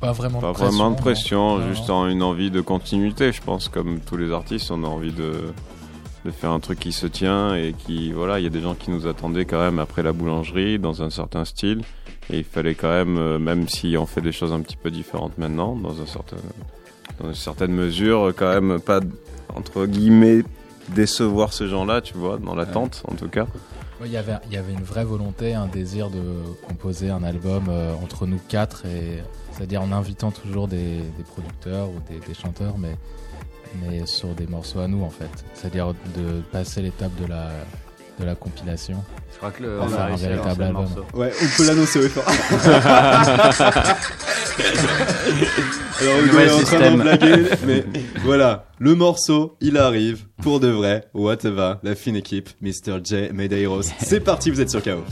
Pas 0.00 0.12
vraiment 0.12 0.40
pas 0.40 0.48
de 0.48 0.52
pression. 0.54 0.70
vraiment 0.70 0.90
de 0.90 0.96
pression, 0.96 1.58
Non, 1.58 1.68
juste 1.68 1.88
non. 1.88 1.94
en 1.96 2.08
une 2.08 2.22
envie 2.22 2.50
de 2.50 2.60
continuité, 2.60 3.32
je 3.32 3.42
pense, 3.42 3.68
comme 3.68 4.00
tous 4.00 4.16
les 4.16 4.32
artistes, 4.32 4.70
on 4.70 4.82
a 4.84 4.86
envie 4.86 5.12
de, 5.12 5.32
de 6.24 6.30
faire 6.30 6.50
un 6.50 6.60
truc 6.60 6.78
qui 6.80 6.92
se 6.92 7.06
tient 7.06 7.54
et 7.54 7.74
qui, 7.76 8.12
voilà, 8.12 8.40
il 8.40 8.44
y 8.44 8.46
a 8.46 8.50
des 8.50 8.60
gens 8.62 8.74
qui 8.74 8.90
nous 8.90 9.06
attendaient 9.06 9.44
quand 9.44 9.60
même 9.60 9.78
après 9.78 10.02
la 10.02 10.12
boulangerie, 10.12 10.78
dans 10.78 11.02
un 11.02 11.10
certain 11.10 11.44
style, 11.44 11.82
et 12.30 12.38
il 12.38 12.44
fallait 12.44 12.74
quand 12.74 12.88
même, 12.90 13.18
euh, 13.18 13.38
même 13.38 13.68
si 13.68 13.96
on 13.98 14.06
fait 14.06 14.22
des 14.22 14.32
choses 14.32 14.52
un 14.52 14.60
petit 14.60 14.76
peu 14.76 14.90
différentes 14.90 15.36
maintenant, 15.38 15.76
dans 15.76 16.00
un 16.00 16.06
certain, 16.06 16.36
dans 17.20 17.28
une 17.28 17.34
certaine 17.34 17.72
mesure, 17.72 18.32
quand 18.36 18.58
même 18.60 18.80
pas, 18.80 19.00
entre 19.54 19.84
guillemets, 19.86 20.42
décevoir 20.88 21.52
ces 21.52 21.68
gens-là, 21.68 22.00
tu 22.00 22.14
vois, 22.14 22.38
dans 22.38 22.54
l'attente, 22.54 23.02
en 23.10 23.14
tout 23.14 23.28
cas. 23.28 23.46
Il 24.04 24.10
y, 24.10 24.16
avait, 24.16 24.72
une 24.72 24.82
vraie 24.82 25.04
volonté, 25.04 25.54
un 25.54 25.66
désir 25.66 26.10
de 26.10 26.22
composer 26.66 27.10
un 27.10 27.22
album 27.22 27.66
euh, 27.68 27.94
entre 28.02 28.26
nous 28.26 28.40
quatre, 28.48 28.84
et 28.86 29.22
c'est-à-dire 29.52 29.82
en 29.82 29.92
invitant 29.92 30.30
toujours 30.30 30.66
des, 30.68 31.00
producteurs 31.28 31.88
ou 31.88 31.94
des, 32.10 32.34
chanteurs, 32.34 32.74
mais 32.78 32.96
sur 34.06 34.34
des 34.34 34.46
morceaux 34.46 34.80
à 34.80 34.88
nous 34.88 35.02
en 35.02 35.10
fait. 35.10 35.30
C'est-à-dire 35.54 35.94
de 36.16 36.40
passer 36.52 36.82
l'étape 36.82 37.14
de 37.20 37.26
la, 37.26 37.50
de 38.20 38.24
la 38.24 38.34
compilation. 38.34 39.02
Je 39.32 39.38
crois 39.38 39.50
que 39.50 39.62
le, 39.62 39.80
Enfin, 39.80 39.96
on 39.96 40.00
a 40.00 40.04
un 40.04 40.12
à 40.12 40.16
véritable 40.16 40.62
album. 40.62 40.82
morceau. 40.84 41.04
Ouais, 41.14 41.32
on 41.42 41.56
peut 41.56 41.66
l'annoncer 41.66 41.98
au 41.98 42.02
effort. 42.02 42.24
Alors, 46.00 46.18
Hugo 46.24 46.38
est 46.38 46.50
en 46.52 46.60
train 46.62 46.90
d'en 46.90 46.96
blaguer, 46.98 47.34
mais 47.66 47.84
voilà, 48.24 48.66
le 48.78 48.94
morceau, 48.94 49.56
il 49.60 49.78
arrive, 49.78 50.24
pour 50.42 50.60
de 50.60 50.68
vrai, 50.68 51.08
whatever, 51.14 51.74
la 51.82 51.94
fine 51.94 52.16
équipe, 52.16 52.50
Mr. 52.60 52.98
J. 53.02 53.28
Medeiros. 53.32 53.82
C'est 54.00 54.20
parti, 54.20 54.50
vous 54.50 54.60
êtes 54.60 54.70
sur 54.70 54.82
KO. 54.82 55.02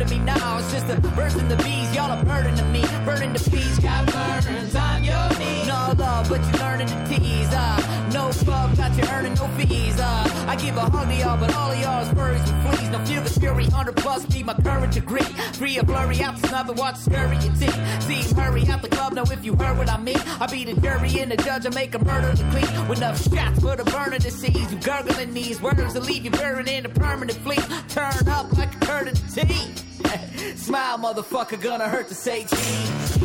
A 0.00 0.04
to 0.04 0.14
me 0.14 0.18
now. 0.24 0.58
It's 0.58 0.72
just 0.72 0.86
the 0.86 0.96
birds 1.10 1.34
and 1.34 1.50
the 1.50 1.56
bees, 1.56 1.94
y'all 1.94 2.10
are 2.10 2.24
burden 2.24 2.54
to 2.56 2.64
me. 2.66 2.82
Burning 3.04 3.32
the 3.32 3.50
bees, 3.50 3.78
got 3.78 4.06
burners 4.06 4.74
on 4.74 5.04
your 5.04 5.28
knees. 5.38 5.66
No 5.66 5.94
love, 5.96 6.28
but 6.28 6.40
you're 6.40 6.60
learning 6.60 6.88
to 6.88 7.06
tease. 7.08 7.52
Uh, 7.52 8.10
no 8.12 8.32
fuck, 8.32 8.76
got 8.76 8.96
you 8.96 9.04
earning 9.10 9.34
no 9.34 9.46
fees. 9.58 9.98
Uh, 9.98 10.46
I 10.48 10.56
give 10.56 10.76
a 10.76 10.80
hug 10.80 11.08
to 11.08 11.14
y'all, 11.14 11.38
but 11.38 11.54
all 11.54 11.70
of 11.70 11.80
y'all's 11.80 12.08
furries 12.08 12.40
with 12.40 12.76
fleas. 12.76 12.90
No 12.90 13.04
feel 13.04 13.22
the 13.22 13.40
fury, 13.40 13.66
under 13.74 13.92
plus 13.92 14.24
be 14.26 14.42
my 14.42 14.54
current 14.54 14.92
degree. 14.92 15.30
Free 15.54 15.78
a 15.78 15.84
blurry 15.84 16.20
out 16.20 16.36
to 16.36 16.56
and 16.56 16.78
watch 16.78 16.96
scurry 16.96 17.36
and 17.36 17.58
tea. 17.58 17.70
See 18.00 18.34
hurry 18.34 18.66
out 18.68 18.82
the 18.82 18.88
club, 18.88 19.12
now 19.14 19.24
if 19.24 19.44
you 19.44 19.54
heard 19.54 19.78
what 19.78 19.88
I 19.88 19.98
mean. 19.98 20.20
I 20.40 20.46
be 20.46 20.64
the 20.64 20.80
jury 20.80 21.20
and 21.20 21.30
the 21.30 21.36
judge, 21.36 21.66
I 21.66 21.70
make 21.70 21.94
a 21.94 22.04
murder 22.04 22.34
to 22.34 22.44
clean. 22.50 22.88
With 22.88 22.98
enough 22.98 23.22
shots 23.22 23.60
for 23.60 23.76
the 23.76 23.84
burner 23.84 24.20
seize. 24.20 24.72
You 24.72 24.78
gurgling 24.80 25.34
these 25.34 25.60
words 25.60 25.94
to 25.94 26.00
leave 26.00 26.24
you 26.24 26.30
buried 26.30 26.68
in 26.68 26.86
a 26.86 26.88
permanent 26.88 27.38
fleet. 27.38 27.64
Turn 27.88 28.28
up 28.28 28.56
like 28.56 28.74
a 28.74 28.86
curd 28.86 29.08
of 29.08 29.34
tea. 29.34 29.85
Smile, 30.56 30.98
motherfucker, 30.98 31.60
gonna 31.60 31.88
hurt 31.88 32.08
to 32.08 32.14
say 32.14 32.44
cheese. 32.44 33.18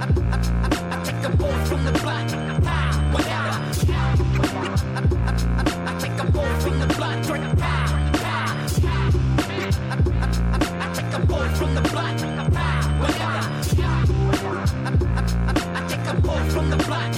I 0.00 1.02
take 1.04 1.24
a 1.24 1.36
pull 1.36 1.52
from 1.66 1.84
the 1.84 1.92
block. 1.92 2.30
Whatever. 3.12 3.50
I 5.86 5.98
take 6.00 6.18
a 6.18 6.24
pull 6.32 6.54
from 6.60 6.78
the 6.80 6.86
block. 6.96 7.18
I 10.80 10.92
take 10.94 11.14
a 11.14 11.26
pull 11.26 11.48
from 11.56 11.74
the 11.74 11.82
block. 11.82 12.18
Whatever. 13.00 13.42
I 15.74 15.86
take 15.88 16.06
a 16.06 16.22
pull 16.22 16.50
from 16.50 16.70
the 16.70 16.76
block. 16.84 17.08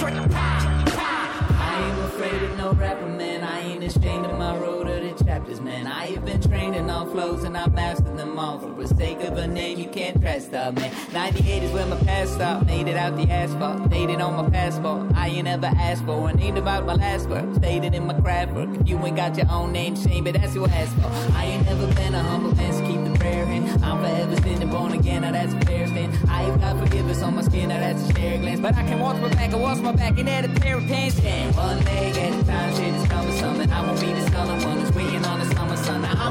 I 1.63 1.83
ain't 1.85 1.99
afraid 2.05 2.41
of 2.43 2.57
no 2.57 2.73
rapper, 2.73 3.07
man. 3.07 3.43
I 3.43 3.59
ain't 3.61 3.83
ashamed 3.83 4.25
of 4.25 4.37
my 4.37 4.57
road 4.57 4.90
chapters, 5.17 5.61
man. 5.61 5.87
I 5.87 6.07
have 6.07 6.25
been 6.25 6.41
training 6.41 6.89
on 6.89 7.11
flows 7.11 7.43
and 7.43 7.57
I 7.57 7.67
mastered 7.67 8.17
them 8.17 8.37
all. 8.37 8.59
For 8.59 8.69
the 8.69 8.87
sake 8.95 9.21
of 9.21 9.37
a 9.37 9.47
name, 9.47 9.79
you 9.79 9.89
can't 9.89 10.21
trust 10.21 10.53
up, 10.53 10.75
man. 10.75 10.93
98 11.13 11.63
is 11.63 11.71
where 11.71 11.85
my 11.85 11.97
past 11.97 12.33
stopped. 12.33 12.65
Made 12.65 12.87
it 12.87 12.97
out 12.97 13.15
the 13.15 13.29
asphalt. 13.31 13.89
Dated 13.89 14.21
on 14.21 14.33
my 14.35 14.49
passport. 14.49 15.11
I 15.15 15.27
ain't 15.29 15.47
ever 15.47 15.67
asked 15.67 16.05
for. 16.05 16.29
And 16.29 16.41
ain't 16.41 16.57
about 16.57 16.85
my 16.85 16.95
last 16.95 17.29
work. 17.29 17.55
Stated 17.55 17.93
in 17.93 18.07
my 18.07 18.13
craft 18.19 18.53
work. 18.53 18.69
If 18.79 18.87
you 18.87 18.97
ain't 19.05 19.15
got 19.15 19.37
your 19.37 19.49
own 19.49 19.71
name, 19.71 19.95
shame, 19.95 20.23
but 20.23 20.33
that's 20.33 20.53
who 20.53 20.65
asked 20.65 20.95
for. 20.95 21.11
I 21.35 21.45
ain't 21.45 21.65
never 21.65 21.87
been 21.95 22.15
a 22.15 22.23
humble 22.23 22.55
man, 22.55 22.73
so 22.73 22.85
keep 22.85 23.03
the 23.03 23.17
prayer 23.19 23.43
in. 23.45 23.67
I'm 23.83 23.99
forever 23.99 24.35
standing 24.37 24.69
born 24.69 24.93
again, 24.93 25.21
now 25.21 25.31
that's 25.31 25.53
a 25.53 25.59
fair 25.61 25.87
stand. 25.87 26.17
I 26.29 26.43
have 26.43 26.59
got 26.59 26.79
forgiveness 26.79 27.21
on 27.21 27.35
my 27.35 27.41
skin, 27.41 27.69
now 27.69 27.79
that's 27.79 28.09
a 28.09 28.13
share 28.13 28.39
glance. 28.39 28.59
But 28.59 28.75
I 28.75 28.83
can 28.83 28.99
watch 28.99 29.17
my 29.21 29.29
back, 29.29 29.53
I 29.53 29.57
watch 29.57 29.79
my 29.79 29.91
back, 29.91 30.17
and 30.17 30.29
add 30.29 30.45
a 30.45 30.49
pair 30.59 30.77
of 30.77 30.87
pants. 30.87 31.19
One 31.55 31.83
leg 31.85 32.17
at 32.17 32.39
a 32.39 32.45
time, 32.45 32.75
shit 32.75 32.93
is 32.93 33.07
cumbersome. 33.07 33.61
And 33.61 33.73
I 33.73 33.85
won't 33.85 33.99
be 33.99 34.13
the 34.13 34.21
summer 34.29 34.65
one 34.65 34.80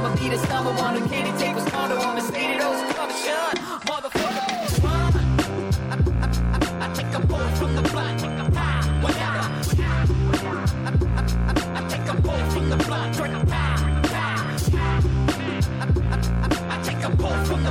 I'ma 0.00 0.16
be 0.16 0.30
the 0.30 0.38
summer 0.38 0.72
take 1.36 1.52
on 1.98 2.14
the 2.16 2.22
state 2.22 2.54
of 2.54 2.60
those. 2.62 2.80
Motherfucker, 3.84 4.46
I, 6.80 6.88
a 7.14 7.20
pull 7.26 7.48
from 7.58 7.76
the 7.76 7.82
block, 7.82 8.18
whatever. 9.02 9.44
I, 11.76 11.86
take 11.90 12.08
a 12.08 12.14
pull 12.22 12.42
from 12.50 12.70
the 12.70 12.76
a. 12.78 13.20
I, 16.70 16.82
take 16.82 17.04
a 17.04 17.10
pull 17.14 17.44
from 17.44 17.62
the. 17.64 17.70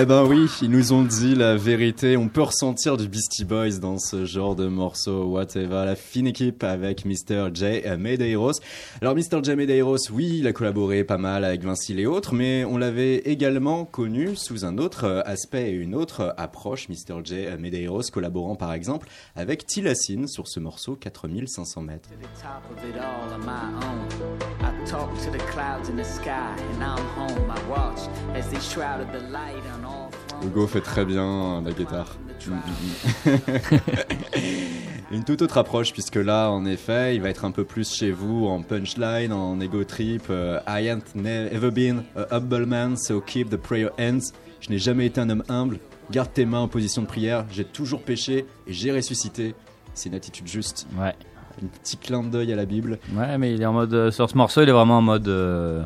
Eh 0.00 0.06
ben 0.06 0.24
oui, 0.24 0.48
ils 0.62 0.70
nous 0.70 0.92
ont 0.92 1.02
dit 1.02 1.34
la 1.34 1.56
vérité. 1.56 2.16
On 2.16 2.28
peut 2.28 2.42
ressentir 2.42 2.96
du 2.96 3.08
Beastie 3.08 3.44
Boys 3.44 3.80
dans 3.80 3.98
ce 3.98 4.26
genre 4.26 4.54
de 4.54 4.68
morceau, 4.68 5.24
whatever. 5.24 5.82
La 5.84 5.96
fine 5.96 6.28
équipe 6.28 6.62
avec 6.62 7.04
Mr. 7.04 7.48
J. 7.52 7.82
Medeiros. 7.98 8.52
Alors 9.00 9.16
Mr. 9.16 9.42
J. 9.42 9.56
Medeiros, 9.56 10.08
oui, 10.12 10.36
il 10.38 10.46
a 10.46 10.52
collaboré 10.52 11.02
pas 11.02 11.18
mal 11.18 11.42
avec 11.44 11.64
Vinci 11.64 11.98
et 11.98 12.06
autres, 12.06 12.32
mais 12.32 12.64
on 12.64 12.78
l'avait 12.78 13.16
également 13.16 13.84
connu 13.84 14.36
sous 14.36 14.64
un 14.64 14.78
autre 14.78 15.02
euh, 15.02 15.22
aspect 15.24 15.70
et 15.70 15.74
une 15.74 15.96
autre 15.96 16.32
approche. 16.36 16.88
Mr. 16.88 17.24
J. 17.24 17.46
Medeiros 17.58 18.02
collaborant 18.12 18.54
par 18.54 18.74
exemple 18.74 19.08
avec 19.34 19.66
Tilassine 19.66 20.28
sur 20.28 20.46
ce 20.46 20.60
morceau 20.60 20.94
4500 20.94 21.82
mètres. 21.82 22.08
Hugo 30.44 30.66
fait 30.66 30.80
très 30.80 31.04
bien 31.04 31.60
la 31.64 31.72
guitare. 31.72 32.16
Une 35.10 35.24
toute 35.24 35.42
autre 35.42 35.58
approche 35.58 35.92
puisque 35.92 36.16
là, 36.16 36.50
en 36.50 36.64
effet, 36.66 37.14
il 37.16 37.22
va 37.22 37.30
être 37.30 37.44
un 37.44 37.50
peu 37.50 37.64
plus 37.64 37.92
chez 37.94 38.10
vous 38.10 38.46
en 38.46 38.62
punchline, 38.62 39.32
en 39.32 39.58
ego 39.60 39.82
trip. 39.84 40.24
euh, 40.30 40.60
I 40.68 40.88
ain't 40.88 41.14
ne- 41.14 41.48
ever 41.50 41.70
been 41.70 42.02
a 42.16 42.26
humble 42.36 42.66
man, 42.66 42.96
so 42.96 43.20
keep 43.20 43.48
the 43.50 43.56
prayer 43.56 43.88
hands. 43.98 44.32
Je 44.60 44.70
n'ai 44.70 44.78
jamais 44.78 45.06
été 45.06 45.20
un 45.20 45.30
homme 45.30 45.42
humble. 45.48 45.78
Garde 46.10 46.32
tes 46.32 46.44
mains 46.46 46.60
en 46.60 46.68
position 46.68 47.02
de 47.02 47.06
prière. 47.06 47.44
J'ai 47.50 47.64
toujours 47.64 48.02
péché 48.02 48.46
et 48.66 48.72
j'ai 48.72 48.92
ressuscité. 48.92 49.54
C'est 49.94 50.08
une 50.10 50.14
attitude 50.14 50.46
juste. 50.46 50.86
Ouais. 50.98 51.14
Un 51.62 51.66
petit 51.82 51.96
clin 51.96 52.22
d'œil 52.22 52.52
à 52.52 52.56
la 52.56 52.66
Bible. 52.66 52.98
Ouais, 53.14 53.36
mais 53.38 53.52
il 53.54 53.60
est 53.62 53.66
en 53.66 53.72
mode. 53.72 53.92
euh, 53.94 54.10
sur 54.10 54.28
ce 54.30 54.36
morceau, 54.36 54.62
il 54.62 54.68
est 54.68 54.72
vraiment 54.72 54.98
en 54.98 55.02
mode 55.02 55.26
euh, 55.28 55.82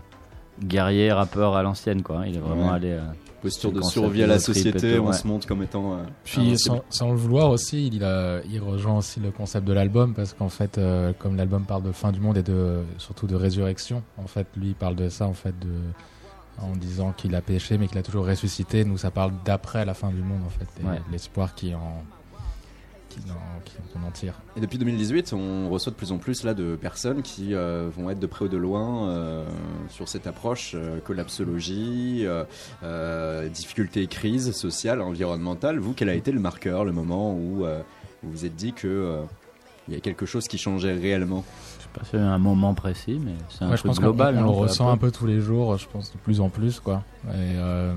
guerrier, 0.62 1.11
rappeur 1.12 1.54
à 1.56 1.62
l'ancienne, 1.62 2.02
quoi. 2.02 2.23
Il 2.26 2.37
est 2.37 2.40
vraiment 2.40 2.68
Ouais. 2.68 2.75
allé. 2.75 2.99
Posture 3.42 3.72
de 3.72 3.82
survie 3.82 4.22
à 4.22 4.26
la 4.28 4.38
société. 4.38 4.94
tout, 4.96 5.02
On 5.02 5.08
ouais. 5.08 5.12
se 5.12 5.26
montre 5.26 5.46
comme 5.49 5.62
étant. 5.62 5.94
euh, 5.94 5.96
Puis 6.25 6.56
sans, 6.58 6.82
sans 6.90 7.11
le 7.11 7.16
vouloir 7.16 7.50
aussi, 7.50 7.88
il, 7.88 8.04
a, 8.04 8.40
il 8.49 8.61
rejoint 8.61 8.99
aussi 8.99 9.18
le 9.20 9.30
concept 9.32 9.66
de 9.66 9.72
l'album 9.72 10.14
parce 10.14 10.32
qu'en 10.32 10.49
fait, 10.49 10.78
euh, 10.78 11.12
comme 11.18 11.37
l'album 11.37 11.64
parle 11.64 11.82
de 11.82 11.90
fin 11.92 12.12
du 12.12 12.20
monde 12.20 12.37
et 12.38 12.42
de 12.44 12.82
surtout 12.99 13.26
de 13.26 13.34
résurrection, 13.34 14.02
en 14.16 14.26
fait, 14.28 14.46
lui 14.56 14.68
il 14.68 14.75
parle 14.75 14.94
de 14.96 15.08
ça 15.08 15.26
en 15.26 15.32
fait 15.32 15.58
de 15.58 15.68
en 16.61 16.76
disant 16.76 17.12
qu'il 17.16 17.34
a 17.34 17.40
péché 17.40 17.78
mais 17.78 17.88
qu'il 17.88 17.99
a 17.99 18.02
toujours 18.02 18.26
ressuscité. 18.26 18.84
Nous, 18.84 18.96
ça 18.99 19.11
parle 19.11 19.32
d'après 19.44 19.84
la 19.84 19.94
fin 19.94 20.11
du 20.11 20.22
monde 20.22 20.42
en 20.46 20.50
fait, 20.50 20.68
Ouais. 20.87 21.00
l'espoir 21.11 21.54
qui 21.54 21.75
en 21.75 22.04
qu'on 23.21 24.07
en 24.07 24.11
tire. 24.11 24.35
Et 24.57 24.61
depuis 24.61 24.78
2018, 24.78 25.33
on 25.33 25.69
reçoit 25.69 25.92
de 25.92 25.97
plus 25.97 26.12
en 26.12 26.19
plus 26.19 26.45
là 26.45 26.54
de 26.54 26.76
personnes 26.76 27.23
qui 27.23 27.54
euh, 27.54 27.88
vont 27.97 28.11
être 28.11 28.19
de 28.21 28.26
près 28.26 28.45
ou 28.45 28.49
de 28.49 28.57
loin 28.57 29.09
euh, 29.09 29.45
sur 29.88 30.09
cette 30.09 30.26
approche 30.26 30.73
euh, 30.75 30.99
collapsologie, 31.00 32.23
euh, 32.25 32.45
euh, 32.83 33.49
difficultés, 33.49 34.07
crise 34.07 34.52
sociale, 34.52 35.00
environnementale. 35.00 35.78
Vous, 35.78 35.92
quel 35.95 36.09
a 36.09 36.14
été 36.14 36.33
le 36.33 36.40
marqueur, 36.40 36.85
le 36.85 36.92
moment 36.92 37.35
où 37.35 37.64
euh, 37.64 37.81
vous 38.23 38.31
vous 38.33 38.45
êtes 38.45 38.54
dit 38.57 38.73
que 38.73 38.87
euh, 38.88 39.23
il 39.88 39.95
y 39.95 39.97
a 39.97 40.00
quelque 40.00 40.26
chose 40.26 40.47
qui 40.49 40.59
changeait 40.59 40.92
réellement? 40.95 41.45
Je 41.78 41.83
sais 41.85 41.88
pas 41.92 42.04
si 42.04 42.11
c'est 42.12 42.19
un 42.19 42.38
moment 42.38 42.73
précis, 42.75 43.21
mais 43.23 43.33
c'est 43.49 43.64
un 43.64 43.71
Ouais, 43.71 43.76
je 43.76 43.81
truc 43.83 43.90
pense 43.90 44.00
global. 44.00 44.35
qu'on 44.37 44.40
on 44.40 44.45
non, 44.45 44.50
le 44.52 44.57
peu 44.57 44.61
ressent 44.62 44.85
peu. 44.87 44.90
un 44.92 44.97
peu 44.97 45.11
tous 45.11 45.26
les 45.26 45.40
jours, 45.40 45.76
je 45.76 45.87
pense 45.88 46.12
de 46.12 46.19
plus 46.19 46.40
en 46.40 46.49
plus 46.49 46.78
quoi. 46.81 47.02
Et 47.26 47.31
euh, 47.35 47.92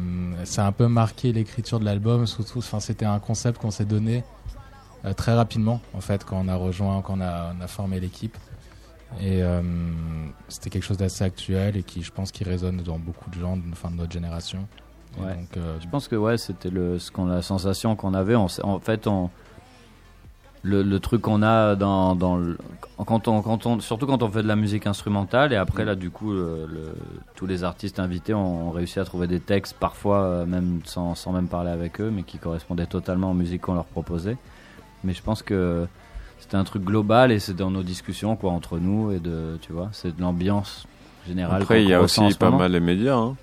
ça 0.45 0.65
a 0.65 0.67
un 0.67 0.72
peu 0.72 0.88
marqué 0.88 1.31
l'écriture 1.31 1.79
de 1.79 1.86
l'album, 1.86 2.25
surtout. 2.27 2.57
Enfin, 2.60 2.79
c'était 2.79 3.05
un 3.05 3.19
concept 3.19 3.60
qu'on 3.62 3.72
s'est 3.72 3.86
donné 3.86 4.17
euh, 4.17 4.22
très 5.13 5.33
rapidement 5.33 5.81
en 5.93 6.01
fait 6.01 6.24
quand 6.25 6.41
on 6.43 6.47
a 6.47 6.55
rejoint, 6.55 7.01
quand 7.01 7.17
on 7.17 7.21
a, 7.21 7.53
on 7.57 7.62
a 7.62 7.67
formé 7.67 8.00
l'équipe. 8.00 8.38
Et 9.21 9.43
euh, 9.43 9.62
c'était 10.50 10.69
quelque 10.69 10.83
chose 10.83 10.97
d'assez 10.97 11.24
actuel 11.24 11.77
et 11.77 11.83
qui, 11.83 12.01
je 12.01 12.12
pense, 12.12 12.31
qui 12.33 12.43
résonne 12.43 12.77
dans 12.77 12.97
beaucoup 13.00 13.29
de 13.29 13.39
gens, 13.39 13.55
de, 13.55 13.62
enfin, 13.71 13.89
de 13.91 13.95
notre 13.95 14.12
génération. 14.12 14.67
Ouais. 15.17 15.33
Donc, 15.35 15.55
euh, 15.55 15.77
Je 15.79 15.88
pense 15.88 16.07
que 16.09 16.15
ouais, 16.17 16.38
c'était 16.38 16.71
le, 16.71 17.00
ce 17.00 17.12
qu'on, 17.12 17.27
la 17.27 17.41
sensation 17.41 17.95
qu'on 17.95 18.13
avait. 18.13 18.35
On, 18.35 18.47
en 18.63 18.79
fait, 18.79 19.07
on, 19.07 19.29
le, 20.63 20.81
le 20.83 21.00
truc 21.00 21.21
qu'on 21.21 21.43
a 21.43 21.75
dans, 21.75 22.15
dans 22.15 22.35
le, 22.35 22.57
quand 23.05 23.27
on, 23.29 23.41
quand 23.41 23.65
on, 23.67 23.79
surtout 23.79 24.07
quand 24.07 24.21
on 24.24 24.29
fait 24.29 24.41
de 24.43 24.47
la 24.47 24.55
musique 24.57 24.88
instrumentale 24.88 25.53
et 25.53 25.55
après 25.55 25.85
là, 25.85 25.95
du 25.95 26.09
coup, 26.09 26.33
le, 26.33 26.65
le- 26.65 26.95
tous 27.35 27.45
les 27.45 27.63
artistes 27.63 28.00
invités 28.00 28.33
ont, 28.33 28.71
réussi 28.71 29.00
à 29.00 29.05
trouver 29.05 29.27
des 29.27 29.39
textes, 29.39 29.75
parfois 29.79 30.24
euh, 30.24 30.45
même 30.45 30.81
sans, 30.83 31.13
sans 31.15 31.31
même 31.31 31.47
parler 31.47 31.69
avec 31.69 32.01
eux, 32.01 32.09
mais 32.12 32.24
qui 32.24 32.38
correspondaient 32.39 32.88
totalement 32.88 33.31
aux 33.31 33.35
musiques 33.35 33.62
qu'on 33.62 33.75
leur 33.75 33.85
proposait. 33.85 34.35
Mais 35.05 35.13
je 35.13 35.21
pense 35.21 35.41
que 35.43 35.88
c'était 36.39 36.57
un 36.57 36.63
truc 36.63 36.83
global 36.83 37.31
et 37.31 37.39
c'est 37.39 37.55
dans 37.55 37.71
nos 37.71 37.83
discussions 37.83 38.35
quoi 38.35 38.51
entre 38.51 38.77
nous 38.77 39.12
et 39.12 39.19
de, 39.19 39.57
tu 39.62 39.71
vois, 39.74 39.89
c'est 39.93 40.15
de 40.15 40.21
l'ambiance 40.21 40.85
générale. 41.27 41.62
Après, 41.62 41.83
il 41.83 41.89
y 41.89 41.93
a 41.93 42.01
aussi 42.01 42.21
pas 42.38 42.47
moment. 42.47 42.59
mal 42.59 42.71
les 42.71 42.79
médias. 42.79 43.15
hein. 43.15 43.35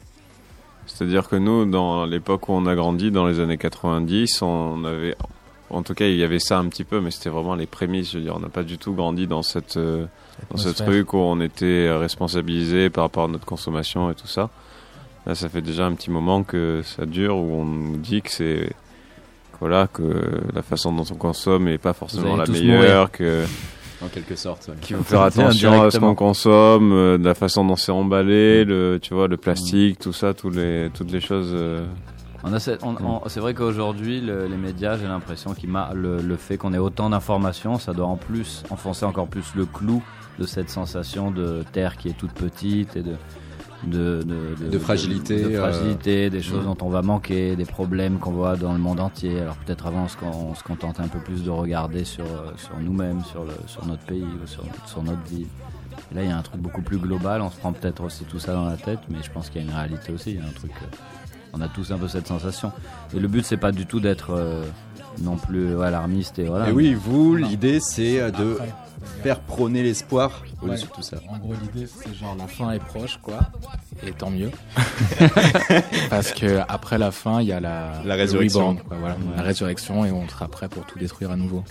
C'est-à-dire 0.86 1.28
que 1.28 1.36
nous, 1.36 1.64
dans 1.64 2.04
l'époque 2.04 2.48
où 2.48 2.52
on 2.52 2.66
a 2.66 2.74
grandi, 2.74 3.10
dans 3.10 3.26
les 3.26 3.40
années 3.40 3.56
90, 3.56 4.42
on 4.42 4.84
avait, 4.84 5.14
en 5.70 5.82
tout 5.82 5.94
cas, 5.94 6.06
il 6.06 6.16
y 6.16 6.24
avait 6.24 6.40
ça 6.40 6.58
un 6.58 6.68
petit 6.68 6.84
peu, 6.84 7.00
mais 7.00 7.10
c'était 7.10 7.30
vraiment 7.30 7.54
les 7.54 7.66
prémices. 7.66 8.12
Je 8.12 8.18
veux 8.18 8.24
dire, 8.24 8.36
on 8.36 8.40
n'a 8.40 8.48
pas 8.48 8.64
du 8.64 8.78
tout 8.78 8.92
grandi 8.92 9.26
dans 9.26 9.42
cette, 9.42 9.76
euh, 9.76 10.06
dans 10.50 10.56
ce 10.56 10.68
truc 10.70 11.14
où 11.14 11.18
on 11.18 11.40
était 11.40 11.90
responsabilisé 11.92 12.90
par 12.90 13.04
rapport 13.04 13.24
à 13.24 13.28
notre 13.28 13.46
consommation 13.46 14.10
et 14.10 14.14
tout 14.14 14.26
ça. 14.26 14.50
Là, 15.24 15.36
ça 15.36 15.48
fait 15.48 15.62
déjà 15.62 15.86
un 15.86 15.94
petit 15.94 16.10
moment 16.10 16.42
que 16.42 16.82
ça 16.84 17.06
dure, 17.06 17.36
où 17.36 17.60
on 17.60 17.64
nous 17.64 17.96
dit 17.96 18.22
que 18.22 18.30
c'est, 18.30 18.72
voilà, 19.62 19.86
que 19.86 20.02
la 20.52 20.62
façon 20.62 20.92
dont 20.92 21.04
on 21.08 21.14
consomme 21.14 21.68
est 21.68 21.78
pas 21.78 21.92
forcément 21.92 22.34
la 22.36 22.46
meilleure, 22.46 23.12
que 23.12 23.44
En 24.04 24.08
quelque 24.08 24.34
sorte. 24.34 24.66
ouais. 24.68 24.74
qu'il 24.80 24.96
faut 24.96 25.04
faire 25.04 25.20
attention 25.22 25.80
à 25.82 25.90
ce 25.92 25.98
qu'on 25.98 26.16
consomme, 26.16 26.92
euh, 26.92 27.16
de 27.16 27.24
la 27.24 27.34
façon 27.34 27.64
dont 27.64 27.76
c'est 27.76 27.92
emballé, 27.92 28.64
le, 28.64 28.98
tu 29.00 29.14
vois, 29.14 29.28
le 29.28 29.36
plastique, 29.36 30.00
tout 30.00 30.12
ça, 30.12 30.34
tous 30.34 30.50
les, 30.50 30.90
toutes 30.92 31.12
les 31.12 31.20
choses. 31.20 31.52
euh, 31.54 31.86
On 32.42 32.52
a 32.52 32.58
cette- 32.58 32.82
on- 32.82 32.96
on- 33.04 33.28
c'est 33.28 33.38
vrai 33.38 33.54
qu'aujourd'hui, 33.54 34.20
le- 34.20 34.48
les 34.48 34.56
médias, 34.56 34.98
j'ai 34.98 35.06
l'impression 35.06 35.54
qu'il 35.54 35.70
m'a 35.70 35.90
le, 35.94 36.20
le 36.20 36.34
fait 36.36 36.56
qu'on 36.56 36.72
ait 36.74 36.78
autant 36.78 37.08
d'informations, 37.10 37.78
ça 37.78 37.92
doit 37.92 38.06
en 38.08 38.16
plus 38.16 38.64
enfoncer 38.70 39.04
encore 39.04 39.28
plus 39.28 39.52
le 39.54 39.64
clou 39.64 40.02
de 40.40 40.44
cette 40.46 40.68
sensation 40.70 41.30
de 41.30 41.62
terre 41.70 41.96
qui 41.96 42.08
est 42.08 42.16
toute 42.18 42.32
petite 42.32 42.96
et 42.96 43.02
de 43.02 43.12
de, 43.84 44.22
de, 44.22 44.68
De 44.68 44.78
fragilité, 44.78 45.42
de, 45.42 45.50
euh, 45.50 45.58
fragilité, 45.60 46.30
des 46.30 46.42
choses 46.42 46.64
dont 46.64 46.76
on 46.82 46.88
va 46.88 47.02
manquer, 47.02 47.56
des 47.56 47.64
problèmes 47.64 48.18
qu'on 48.18 48.30
voit 48.32 48.56
dans 48.56 48.72
le 48.72 48.78
monde 48.78 49.00
entier. 49.00 49.40
Alors 49.40 49.56
peut-être 49.56 49.86
avant, 49.86 50.04
on 50.04 50.08
se, 50.08 50.16
on 50.24 50.54
se 50.54 50.62
contentait 50.62 51.02
un 51.02 51.08
peu 51.08 51.18
plus 51.18 51.42
de 51.44 51.50
regarder 51.50 52.04
sur 52.04 52.24
euh, 52.24 52.52
sur 52.56 52.78
nous-mêmes, 52.78 53.22
sur 53.24 53.44
le 53.44 53.52
sur 53.66 53.84
notre 53.86 54.02
pays 54.04 54.22
ou 54.24 54.46
sur 54.46 54.64
sur 54.86 55.02
notre 55.02 55.22
vie. 55.24 55.46
Et 56.10 56.14
là, 56.14 56.22
il 56.22 56.28
y 56.28 56.32
a 56.32 56.36
un 56.38 56.42
truc 56.42 56.60
beaucoup 56.60 56.82
plus 56.82 56.98
global. 56.98 57.42
On 57.42 57.50
se 57.50 57.56
prend 57.56 57.72
peut-être 57.72 58.02
aussi 58.04 58.24
tout 58.24 58.38
ça 58.38 58.52
dans 58.54 58.64
la 58.66 58.76
tête, 58.76 59.00
mais 59.10 59.18
je 59.22 59.30
pense 59.30 59.50
qu'il 59.50 59.62
y 59.62 59.64
a 59.64 59.68
une 59.68 59.74
réalité 59.76 60.12
aussi. 60.12 60.30
Il 60.32 60.36
y 60.36 60.40
a 60.40 60.44
un 60.44 60.52
truc. 60.52 60.72
euh, 60.82 60.96
On 61.54 61.60
a 61.60 61.68
tous 61.68 61.90
un 61.92 61.98
peu 61.98 62.08
cette 62.08 62.26
sensation. 62.26 62.72
Et 63.14 63.20
le 63.20 63.28
but, 63.28 63.44
c'est 63.44 63.56
pas 63.58 63.72
du 63.72 63.84
tout 63.86 64.00
d'être 64.00 64.30
euh, 64.30 64.64
non 65.20 65.36
plus 65.36 65.80
alarmiste 65.82 66.38
et 66.38 66.44
voilà. 66.44 66.70
Et 66.70 66.72
oui, 66.72 66.94
vous, 66.94 67.36
l'idée 67.36 67.78
c'est 67.80 68.30
de 68.32 68.58
faire 69.22 69.40
prôner 69.40 69.82
l'espoir 69.82 70.42
Ouais. 70.62 70.76
de 70.76 70.82
tout 70.86 71.02
ça. 71.02 71.16
En 71.28 71.38
gros, 71.38 71.54
l'idée, 71.60 71.86
c'est 71.88 72.14
genre 72.14 72.36
la 72.38 72.46
fin 72.46 72.70
est 72.72 72.78
proche, 72.78 73.18
quoi. 73.22 73.40
Et 74.06 74.12
tant 74.12 74.30
mieux. 74.30 74.50
Parce 76.10 76.32
que 76.32 76.60
après 76.68 76.98
la 76.98 77.10
fin, 77.10 77.40
il 77.40 77.48
y 77.48 77.52
a 77.52 77.60
la, 77.60 78.02
La 78.04 78.14
résurrection. 78.14 78.60
reborn, 78.68 78.78
quoi, 78.86 78.96
voilà, 78.98 79.16
la 79.36 79.42
résurrection, 79.42 80.04
et 80.04 80.10
on 80.12 80.28
sera 80.28 80.48
prêt 80.48 80.68
pour 80.68 80.84
tout 80.86 80.98
détruire 80.98 81.30
à 81.30 81.36
nouveau. 81.36 81.64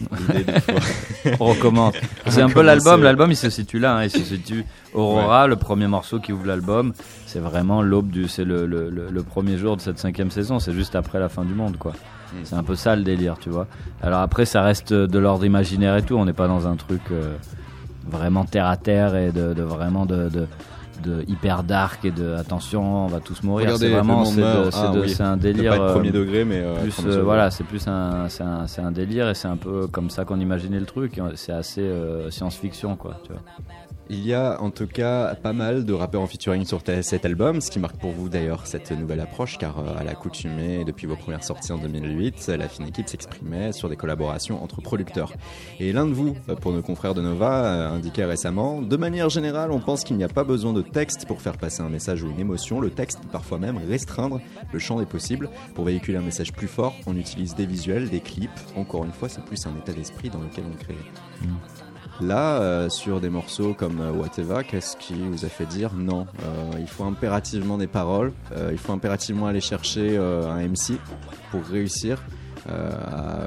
On 1.40 1.46
recommence. 1.46 1.94
C'est 2.28 2.42
un 2.42 2.48
peu 2.48 2.62
l'album. 2.62 3.02
L'album, 3.02 3.30
il 3.30 3.36
se 3.36 3.50
situe 3.50 3.78
là. 3.78 3.96
hein. 3.96 4.04
Il 4.04 4.10
se 4.10 4.20
situe 4.22 4.64
Aurora, 4.92 5.46
le 5.46 5.56
premier 5.56 5.86
morceau 5.86 6.20
qui 6.20 6.32
ouvre 6.32 6.46
l'album. 6.46 6.92
C'est 7.26 7.38
vraiment 7.40 7.82
l'aube 7.82 8.10
du. 8.10 8.28
C'est 8.28 8.44
le, 8.44 8.66
le, 8.66 8.90
le, 8.90 9.08
le 9.10 9.22
premier 9.22 9.56
jour 9.58 9.76
de 9.76 9.80
cette 9.82 9.98
cinquième 9.98 10.30
saison. 10.30 10.58
C'est 10.58 10.72
juste 10.72 10.94
après 10.94 11.18
la 11.18 11.28
fin 11.28 11.44
du 11.44 11.54
monde, 11.54 11.76
quoi. 11.78 11.92
Mm. 11.92 12.36
C'est 12.44 12.54
un 12.56 12.62
peu 12.62 12.74
ça 12.76 12.96
le 12.96 13.02
délire, 13.02 13.36
tu 13.40 13.50
vois. 13.50 13.66
Alors 14.02 14.20
après, 14.20 14.44
ça 14.44 14.62
reste 14.62 14.92
de 14.92 15.18
l'ordre 15.18 15.44
imaginaire 15.44 15.96
et 15.96 16.02
tout. 16.02 16.16
On 16.16 16.24
n'est 16.24 16.32
pas 16.32 16.48
dans 16.48 16.66
un 16.66 16.76
truc 16.76 17.02
euh, 17.10 17.34
vraiment 18.06 18.44
terre 18.44 18.66
à 18.66 18.76
terre 18.76 19.16
et 19.16 19.32
de, 19.32 19.54
de 19.54 19.62
vraiment 19.62 20.06
de, 20.06 20.28
de, 20.28 20.46
de 21.04 21.24
hyper 21.28 21.62
dark 21.62 22.04
et 22.04 22.10
de 22.10 22.34
attention, 22.34 23.04
on 23.04 23.06
va 23.06 23.20
tous 23.20 23.42
mourir. 23.42 23.66
Regardez, 23.66 23.86
C'est 23.86 23.92
vraiment 23.92 24.16
monde 24.18 24.26
c'est 24.26 24.36
de- 24.36 24.40
meurt. 24.40 24.72
c'est 24.72 24.78
Ah 24.82 24.88
de- 24.92 25.00
oui. 25.00 25.08
c'est 25.10 25.22
un 25.22 25.36
délire. 25.36 25.70
pas 25.72 25.76
être 25.76 25.82
euh, 25.84 25.92
premier 25.94 26.10
degré, 26.10 26.44
mais 26.44 26.62
euh, 26.64 26.74
plus 26.80 26.94
premier 26.94 27.14
euh, 27.14 27.22
voilà 27.22 27.50
c'est 27.50 27.64
plus 27.64 27.86
un 27.88 28.28
c'est 28.28 28.42
un, 28.44 28.66
c'est 28.66 28.80
un 28.82 28.90
délire 28.92 29.28
et 29.28 29.34
c'est 29.34 29.48
un 29.48 29.56
peu 29.56 29.86
comme 29.86 30.10
ça 30.10 30.24
qu'on 30.24 30.40
imaginait 30.40 30.80
le 30.80 30.86
truc 30.86 31.20
c'est 31.34 31.52
assez 31.52 31.88
science-fiction 32.30 32.96
quoi 32.96 33.16
tu 33.24 33.32
vois 33.32 33.42
Il 34.10 34.26
y 34.26 34.34
a 34.34 34.60
en 34.60 34.70
tout 34.70 34.86
cas 34.86 35.34
pas 35.34 35.54
mal 35.54 35.86
de 35.86 35.92
rappeurs 35.94 36.20
en 36.20 36.26
featuring 36.26 36.66
sur 36.66 36.82
cet 37.00 37.24
album, 37.24 37.62
ce 37.62 37.70
qui 37.70 37.78
marque 37.78 37.96
pour 37.96 38.10
vous 38.10 38.28
d'ailleurs 38.28 38.66
cette 38.66 38.92
nouvelle 38.92 39.20
approche, 39.20 39.56
car 39.56 39.78
euh, 39.78 39.98
à 39.98 40.04
l'accoutumée, 40.04 40.84
depuis 40.84 41.06
vos 41.06 41.16
premières 41.16 41.42
sorties 41.42 41.72
en 41.72 41.78
2008, 41.78 42.48
la 42.48 42.68
fine 42.68 42.86
équipe 42.86 43.08
s'exprimait 43.08 43.72
sur 43.72 43.88
des 43.88 43.96
collaborations 43.96 44.62
entre 44.62 44.82
producteurs. 44.82 45.32
Et 45.80 45.92
l'un 45.92 46.06
de 46.06 46.12
vous, 46.12 46.36
euh, 46.50 46.54
pour 46.54 46.72
nos 46.72 46.82
confrères 46.82 47.14
de 47.14 47.22
Nova, 47.22 47.64
euh, 47.64 47.92
indiquait 47.92 48.26
récemment, 48.26 48.82
de 48.82 48.96
manière 48.98 49.30
générale, 49.30 49.70
on 49.70 49.80
pense 49.80 50.04
qu'il 50.04 50.18
n'y 50.18 50.24
a 50.24 50.28
pas 50.28 50.44
besoin 50.44 50.74
de 50.74 50.82
texte 50.82 51.24
pour 51.26 51.40
faire 51.40 51.56
passer 51.56 51.80
un 51.80 51.88
message 51.88 52.22
ou 52.22 52.30
une 52.30 52.40
émotion, 52.40 52.80
le 52.80 52.90
texte 52.90 53.20
peut 53.22 53.28
parfois 53.28 53.58
même 53.58 53.78
restreindre 53.88 54.38
le 54.70 54.78
champ 54.78 54.98
des 54.98 55.06
possibles. 55.06 55.48
Pour 55.74 55.86
véhiculer 55.86 56.18
un 56.18 56.22
message 56.22 56.52
plus 56.52 56.68
fort, 56.68 56.94
on 57.06 57.16
utilise 57.16 57.54
des 57.54 57.64
visuels, 57.64 58.10
des 58.10 58.20
clips, 58.20 58.50
encore 58.76 59.04
une 59.04 59.12
fois, 59.12 59.30
c'est 59.30 59.44
plus 59.46 59.66
un 59.66 59.74
état 59.78 59.94
d'esprit 59.94 60.28
dans 60.28 60.40
lequel 60.40 60.64
on 60.70 60.76
crée. 60.76 60.94
Là, 62.20 62.60
euh, 62.62 62.88
sur 62.88 63.20
des 63.20 63.28
morceaux 63.28 63.74
comme 63.74 64.00
euh, 64.00 64.12
Whatever, 64.12 64.62
qu'est-ce 64.68 64.96
qui 64.96 65.14
vous 65.14 65.44
a 65.44 65.48
fait 65.48 65.66
dire 65.66 65.90
non? 65.96 66.26
Euh, 66.44 66.78
Il 66.78 66.86
faut 66.86 67.04
impérativement 67.04 67.76
des 67.76 67.88
paroles, 67.88 68.32
euh, 68.56 68.68
il 68.72 68.78
faut 68.78 68.92
impérativement 68.92 69.46
aller 69.46 69.60
chercher 69.60 70.16
un 70.16 70.58
MC 70.68 70.98
pour 71.50 71.62
réussir 71.64 72.18
à 72.68 73.40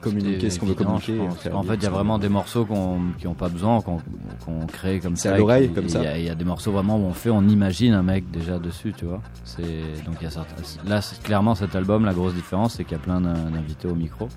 communiquer 0.00 0.50
ce 0.50 0.58
qu'on 0.58 0.66
veut 0.66 0.74
communiquer. 0.74 1.20
en 1.52 1.62
fait 1.62 1.74
il 1.74 1.82
y 1.82 1.86
a 1.86 1.90
vraiment 1.90 2.18
des 2.18 2.28
morceaux 2.28 2.64
qu'on 2.64 3.00
qui 3.18 3.26
ont 3.26 3.34
pas 3.34 3.48
besoin 3.48 3.80
qu'on 3.82 3.98
qu'on 4.44 4.66
crée 4.66 4.98
comme 5.00 5.16
C'est 5.16 5.28
ça 5.28 5.34
à 5.34 5.36
et 5.36 5.40
l'oreille, 5.40 5.72
comme 5.72 5.88
ça. 5.88 5.98
il 6.00 6.04
y 6.04 6.06
a- 6.08 6.18
il 6.18 6.24
y, 6.24 6.30
a 6.30 6.34
des 6.34 6.44
morceaux 6.44 6.72
vraiment 6.72 6.96
où 6.96 7.02
on 7.04 7.12
fait 7.12 7.30
on 7.30 7.42
imagine 7.48 7.94
un 7.94 8.02
mec 8.02 8.30
déjà 8.30 8.58
dessus 8.58 8.92
tu 8.96 9.04
vois 9.04 9.20
c'est 9.44 9.62
donc 10.06 10.20
y 10.22 10.26
a 10.26 10.30
certains 10.30 10.54
là 10.88 11.00
c'est 11.02 11.20
clairement 11.22 11.54
cet 11.54 11.74
album 11.76 12.04
la 12.04 12.14
grosse 12.14 12.34
différence 12.34 12.74
c'est 12.74 12.84
qu'il 12.84 12.96
y 12.96 13.00
a 13.00 13.02
plein 13.02 13.20
d'in- 13.20 13.50
d'invités 13.50 13.86
au 13.88 13.94
micro 13.94 14.28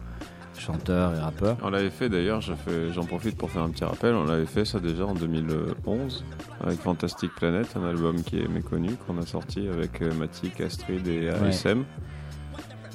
chanteurs 0.61 1.13
et 1.15 1.19
rappeurs 1.19 1.57
On 1.63 1.69
l'avait 1.69 1.89
fait 1.89 2.09
d'ailleurs, 2.09 2.41
j'en 2.41 3.05
profite 3.05 3.37
pour 3.37 3.49
faire 3.49 3.63
un 3.63 3.69
petit 3.69 3.83
rappel, 3.83 4.13
on 4.13 4.25
l'avait 4.25 4.45
fait 4.45 4.65
ça 4.65 4.79
déjà 4.79 5.05
en 5.05 5.13
2011 5.13 6.23
avec 6.63 6.79
Fantastic 6.79 7.33
Planet, 7.35 7.67
un 7.75 7.85
album 7.85 8.21
qui 8.23 8.39
est 8.39 8.47
méconnu, 8.47 8.91
qu'on 8.95 9.17
a 9.17 9.25
sorti 9.25 9.67
avec 9.67 10.01
euh, 10.01 10.13
Matic, 10.13 10.61
Astrid 10.61 11.07
et 11.07 11.29
ASM. 11.29 11.79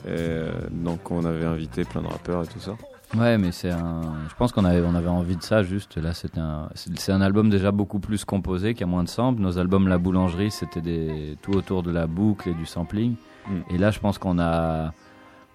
Et, 0.05 0.11
euh, 0.11 0.53
donc 0.71 1.11
on 1.11 1.25
avait 1.25 1.45
invité 1.45 1.85
plein 1.85 2.03
de 2.03 2.07
rappeurs 2.07 2.45
et 2.45 2.47
tout 2.47 2.61
ça. 2.61 2.77
Ouais, 3.15 3.39
mais 3.39 3.53
c'est 3.53 3.71
un. 3.71 4.03
Je 4.29 4.35
pense 4.35 4.53
qu'on 4.53 4.65
avait, 4.65 4.81
on 4.81 4.95
avait 4.95 5.09
envie 5.09 5.37
de 5.37 5.43
ça. 5.43 5.63
Juste 5.63 5.97
là, 5.97 6.13
c'était 6.13 6.41
un. 6.41 6.69
C'est 6.75 6.99
c'est 6.99 7.13
un 7.13 7.21
album 7.21 7.51
déjà 7.51 7.71
beaucoup 7.71 8.01
plus 8.01 8.25
composé, 8.25 8.75
qui 8.75 8.83
a 8.83 8.87
moins 8.87 9.05
de 9.05 9.09
samples. 9.09 9.41
Nos 9.41 9.59
albums 9.59 9.87
La 9.87 9.99
Boulangerie, 9.99 10.51
c'était 10.51 10.81
des 10.81 11.39
tout 11.41 11.53
autour 11.53 11.83
de 11.83 11.93
la 11.93 12.07
boucle 12.07 12.49
et 12.49 12.55
du 12.55 12.67
sampling. 12.67 13.15
Mm. 13.49 13.75
Et 13.75 13.79
là, 13.79 13.91
je 13.91 14.01
pense 14.01 14.19
qu'on 14.19 14.39
a, 14.41 14.93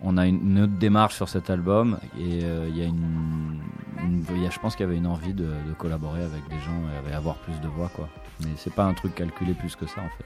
on 0.01 0.17
a 0.17 0.25
une, 0.27 0.59
autre 0.61 0.73
démarche 0.79 1.15
sur 1.15 1.29
cet 1.29 1.49
album. 1.49 1.97
Et 2.19 2.43
euh, 2.43 2.67
il 2.69 2.77
y 2.77 2.81
a 2.81 2.85
une, 2.85 3.59
une- 4.03 4.23
il 4.35 4.43
y 4.43 4.47
a- 4.47 4.49
je 4.49 4.59
pense 4.59 4.75
qu'il 4.75 4.85
y 4.85 4.89
avait 4.89 4.97
une 4.97 5.07
envie 5.07 5.33
de, 5.33 5.43
de 5.45 5.73
collaborer 5.77 6.23
avec 6.23 6.47
des 6.49 6.55
gens 6.59 6.81
et 7.09 7.13
avoir 7.13 7.35
plus 7.37 7.59
de 7.61 7.67
voix, 7.67 7.89
quoi. 7.95 8.09
Mais 8.41 8.49
c'est 8.57 8.73
pas 8.73 8.85
un 8.85 8.93
truc 8.93 9.15
calculé 9.15 9.53
plus 9.53 9.75
que 9.75 9.85
ça, 9.85 10.01
en 10.01 10.09
fait. 10.17 10.25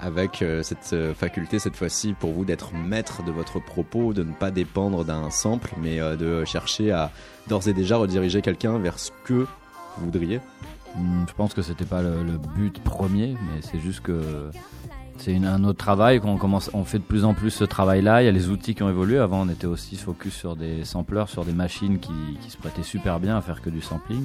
Avec 0.00 0.42
euh, 0.42 0.62
cette 0.62 0.90
euh, 0.92 1.12
faculté 1.12 1.58
cette 1.58 1.74
fois-ci 1.74 2.12
pour 2.12 2.32
vous 2.32 2.44
d'être 2.44 2.72
maître 2.72 3.24
de 3.24 3.32
votre 3.32 3.58
propos, 3.58 4.12
de 4.14 4.22
ne 4.22 4.32
pas 4.32 4.52
dépendre 4.52 5.04
d'un 5.04 5.28
sample, 5.30 5.74
mais 5.82 5.98
de 6.16 6.44
chercher 6.44 6.92
à 6.92 7.10
d'ores 7.48 7.66
et 7.66 7.72
déjà 7.72 7.96
rediriger 7.96 8.40
quelqu'un 8.40 8.78
vers 8.78 8.98
ce 9.00 9.10
que 9.24 9.46
vous 9.96 10.04
voudriez? 10.04 10.40
Hmm, 10.96 11.24
Je 11.28 11.32
pense 11.34 11.52
que 11.52 11.62
c'était 11.62 11.84
pas 11.84 12.00
le, 12.02 12.22
le 12.22 12.38
but 12.38 12.80
premier, 12.84 13.32
mais 13.42 13.60
c'est 13.62 13.80
juste 13.80 14.00
que 14.00 14.50
c'est 15.18 15.36
un 15.36 15.64
autre 15.64 15.78
travail 15.78 16.20
qu'on 16.20 16.36
commence. 16.36 16.70
On 16.74 16.84
fait 16.84 16.98
de 16.98 17.04
plus 17.04 17.24
en 17.24 17.34
plus 17.34 17.50
ce 17.50 17.64
travail-là. 17.64 18.22
Il 18.22 18.26
y 18.26 18.28
a 18.28 18.32
les 18.32 18.48
outils 18.48 18.74
qui 18.74 18.82
ont 18.82 18.88
évolué. 18.88 19.18
Avant, 19.18 19.42
on 19.42 19.48
était 19.48 19.66
aussi 19.66 19.96
focus 19.96 20.34
sur 20.34 20.56
des 20.56 20.84
sampleurs, 20.84 21.28
sur 21.28 21.44
des 21.44 21.52
machines 21.52 21.98
qui, 21.98 22.12
se 22.48 22.56
prêtaient 22.56 22.82
super 22.82 23.20
bien 23.20 23.36
à 23.36 23.40
faire 23.40 23.60
que 23.60 23.70
du 23.70 23.80
sampling. 23.80 24.24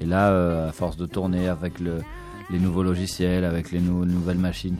Et 0.00 0.06
là, 0.06 0.30
euh, 0.30 0.68
à 0.68 0.72
force 0.72 0.96
de 0.96 1.06
tourner 1.06 1.48
avec 1.48 1.80
le, 1.80 2.02
les 2.50 2.58
nouveaux 2.58 2.82
logiciels, 2.82 3.44
avec 3.44 3.70
les 3.70 3.80
nou- 3.80 4.04
nouvelles 4.04 4.38
machines 4.38 4.76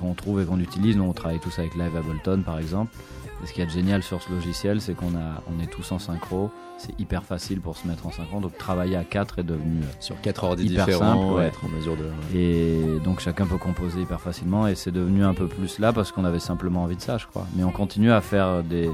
qu'on 0.00 0.14
trouve 0.14 0.40
et 0.40 0.44
qu'on 0.44 0.60
utilise, 0.60 0.96
nous 0.96 1.04
on 1.04 1.12
travaille 1.12 1.40
tous 1.40 1.58
avec 1.58 1.74
Live 1.74 1.96
Ableton 1.96 2.42
par 2.42 2.58
exemple. 2.58 2.94
Et 3.42 3.46
ce 3.46 3.52
qui 3.52 3.60
est 3.60 3.68
génial 3.68 4.02
sur 4.02 4.20
ce 4.22 4.30
logiciel, 4.32 4.80
c'est 4.80 4.94
qu'on 4.94 5.14
a, 5.14 5.42
on 5.46 5.62
est 5.62 5.66
tous 5.68 5.92
en 5.92 5.98
synchro. 5.98 6.50
C'est 6.76 6.98
hyper 7.00 7.24
facile 7.24 7.60
pour 7.60 7.76
se 7.76 7.86
mettre 7.86 8.06
en 8.06 8.10
synchro. 8.10 8.40
Donc 8.40 8.56
travailler 8.58 8.96
à 8.96 9.04
quatre 9.04 9.38
est 9.38 9.44
devenu 9.44 9.82
euh, 9.82 9.86
Sur 10.00 10.20
quatre 10.20 10.44
ordi 10.44 10.64
Hyper 10.66 10.86
différents, 10.86 11.20
simple, 11.22 11.34
ouais. 11.34 11.46
être 11.46 11.64
en 11.64 11.68
mesure 11.68 11.96
de. 11.96 12.10
et 12.36 12.98
donc 13.04 13.20
chacun 13.20 13.46
peut 13.46 13.58
composer 13.58 14.00
hyper 14.02 14.20
facilement 14.20 14.66
et 14.68 14.74
c'est 14.74 14.90
devenu 14.92 15.24
un 15.24 15.34
peu 15.34 15.46
plus 15.46 15.78
là 15.78 15.92
parce 15.92 16.12
qu'on 16.12 16.24
avait 16.24 16.38
simplement 16.40 16.82
envie 16.84 16.96
de 16.96 17.00
ça, 17.00 17.18
je 17.18 17.26
crois. 17.26 17.46
Mais 17.56 17.64
on 17.64 17.70
continue 17.72 18.10
à 18.12 18.20
faire 18.20 18.62
des, 18.64 18.90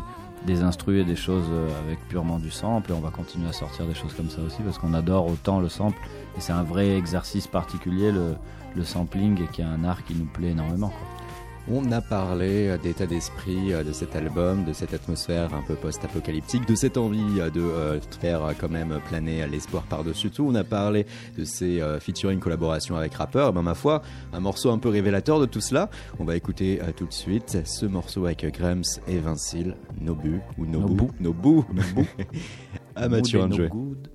des 0.47 0.63
instrus 0.63 1.03
et 1.03 1.05
des 1.05 1.17
choses 1.17 1.45
euh, 1.51 1.69
avec 1.87 1.99
purement 2.09 2.39
du 2.39 2.51
sample 2.51 2.91
et 2.91 2.95
on 2.95 3.01
va 3.01 3.11
continuer 3.11 3.49
à 3.49 3.53
sortir 3.53 3.87
des 3.87 3.95
choses 3.95 4.15
comme 4.15 4.31
ça 4.31 4.41
aussi 4.43 4.63
parce 4.63 4.79
qu'on 4.79 4.95
adore 4.95 5.27
autant 5.27 5.59
le 5.61 5.69
sample 5.69 5.99
et 6.37 6.41
c'est 6.41 6.53
un 6.53 6.63
vrai 6.65 6.97
exercice 6.97 7.47
particulier 7.47 8.13
le, 8.13 8.35
le 8.77 8.85
sampling 8.85 9.43
et 9.43 9.47
qui 9.49 9.61
est 9.63 9.65
un 9.65 9.85
art 9.85 10.05
qui 10.05 10.15
nous 10.15 10.27
plaît 10.27 10.51
énormément. 10.51 10.89
quoi. 10.89 11.24
On 11.67 11.91
a 11.93 12.03
parlé 12.03 12.69
euh, 12.69 12.77
d'état 12.77 13.07
d'esprit 13.07 13.73
euh, 13.73 13.83
de 13.83 13.93
cet 13.93 14.15
album, 14.17 14.65
de 14.65 14.75
cette 14.75 14.93
atmosphère 14.93 15.55
un 15.55 15.63
peu 15.63 15.75
post-apocalyptique, 15.75 16.69
de 16.69 16.75
cette 16.75 16.99
envie 16.99 17.41
euh, 17.41 17.49
de 17.51 18.01
faire 18.21 18.43
quand 18.61 18.69
même 18.69 19.01
planer 19.09 19.47
l'espoir 19.47 19.85
par-dessus 19.85 20.31
tout. 20.31 20.47
On 20.47 20.55
a 20.57 20.65
parlé 20.65 21.07
de 21.39 21.45
ces 21.45 21.81
euh, 21.81 21.99
featuring 22.01 22.39
collaborations 22.39 22.97
avec 22.97 23.15
rappeurs. 23.15 23.49
Et 23.49 23.53
ben, 23.53 23.63
ma 23.63 23.75
foi, 23.75 24.03
un 24.35 24.41
morceau 24.41 24.71
un 24.73 24.79
peu 24.79 24.91
révélateur 24.91 25.41
de 25.41 25.47
tout 25.47 25.63
cela. 25.63 25.89
On 26.19 26.25
va 26.25 26.37
écouter 26.37 26.81
tout 26.97 27.07
de 27.07 27.13
suite 27.13 27.59
ce 27.65 27.87
morceau 27.87 28.27
avec 28.27 28.45
Grams 28.53 28.85
et 29.09 29.19
Vincile, 29.19 29.75
Nobu 30.03 30.41
ou 30.59 30.67
Nobu. 30.67 31.09
Nobu. 31.19 31.63
Amateur 32.97 33.49
Mood 33.49 33.53
and 33.53 33.55
enjoy. 33.55 33.69
no 33.69 33.75
good. 33.75 34.09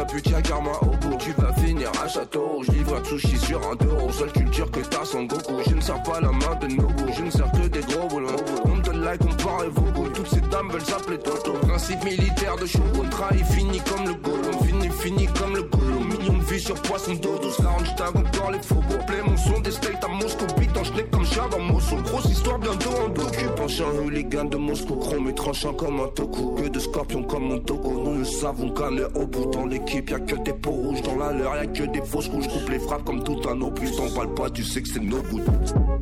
Ta 0.00 0.06
pute, 0.06 0.30
y'a 0.30 0.40
karma 0.40 0.70
au 0.80 0.96
bout. 0.96 1.18
Tu 1.18 1.32
vas 1.32 1.52
finir 1.52 1.90
à 2.02 2.08
château. 2.08 2.62
Je 2.62 2.72
livre 2.72 2.96
un 2.96 3.04
sushi 3.04 3.36
sur 3.36 3.60
un 3.68 3.76
euro. 3.84 4.10
Seule 4.10 4.32
culture 4.32 4.70
que 4.70 4.80
t'as 4.80 5.04
son 5.04 5.24
Goku. 5.24 5.60
Je 5.68 5.74
ne 5.74 5.80
sers 5.82 6.02
pas 6.02 6.22
la 6.22 6.32
main 6.32 6.54
de 6.58 6.68
Nobu. 6.68 7.12
Je 7.14 7.22
ne 7.22 7.30
sers 7.30 7.52
que 7.52 7.68
des 7.68 7.80
gros 7.80 8.08
boulons. 8.08 8.28
On 8.64 8.76
me 8.76 8.82
donne 8.82 9.04
like, 9.04 9.20
on 9.22 9.44
parle 9.44 9.68
vos 9.68 9.92
goûts. 9.92 10.09
Toutes 10.20 10.28
ces 10.34 10.50
dames 10.50 10.68
veulent 10.70 10.84
s'appeler 10.84 11.16
Toto. 11.16 11.52
Principe 11.66 12.04
militaire 12.04 12.54
de 12.56 12.66
Shogun. 12.66 13.08
Trahi 13.10 13.42
fini 13.42 13.80
comme 13.80 14.06
le 14.06 14.12
Gollum. 14.12 14.66
Fini, 14.66 14.90
fini 14.90 15.26
comme 15.28 15.56
le 15.56 15.62
Gollum. 15.62 16.08
Million 16.08 16.34
de 16.34 16.44
vues 16.44 16.60
sur 16.60 16.74
poisson 16.74 17.14
d'eau 17.14 17.38
douce. 17.40 17.58
Lounge 17.60 17.94
tag 17.96 18.14
encore 18.14 18.50
les 18.50 18.60
faux 18.60 18.82
Play 19.06 19.22
mon 19.24 19.34
son 19.38 19.60
des 19.60 19.70
steaks 19.70 20.04
à 20.04 20.08
Moscou. 20.08 20.44
Beat 20.58 20.76
en 20.76 20.82
comme 21.10 21.24
chat 21.24 21.48
dans 21.50 21.60
Moscou. 21.60 21.96
Grosse 22.02 22.26
histoire 22.26 22.58
bientôt 22.58 22.90
en 23.02 23.08
docu. 23.08 23.46
Penchant 23.56 23.88
hooligan 23.96 24.44
de 24.44 24.58
Moscou. 24.58 24.96
Chrome 24.96 25.30
et 25.30 25.34
tranchant 25.34 25.72
comme 25.72 26.00
un 26.00 26.08
toku. 26.08 26.54
Que 26.56 26.68
de 26.68 26.78
scorpions 26.78 27.22
comme 27.22 27.44
mon 27.44 27.58
togo. 27.60 27.90
Nous 28.04 28.18
le 28.18 28.24
savons 28.26 28.68
qu'un 28.72 28.98
au 29.14 29.26
bout. 29.26 29.50
Dans 29.50 29.64
l'équipe, 29.64 30.10
y'a 30.10 30.20
que 30.20 30.36
des 30.36 30.52
peaux 30.52 30.72
rouges. 30.72 31.00
Dans 31.00 31.16
la 31.16 31.32
leur, 31.32 31.56
y'a 31.56 31.66
que 31.66 31.84
des 31.84 32.02
fausses 32.02 32.28
couches. 32.28 32.48
Coupe 32.48 32.68
les 32.68 32.78
frappes 32.78 33.04
comme 33.04 33.24
tout 33.24 33.40
un 33.48 33.58
opus. 33.62 33.96
T'emballes 33.96 34.34
pas, 34.34 34.50
tu 34.50 34.64
sais 34.64 34.82
que 34.82 34.88
c'est 34.88 35.00
no 35.00 35.22
good. 35.30 35.99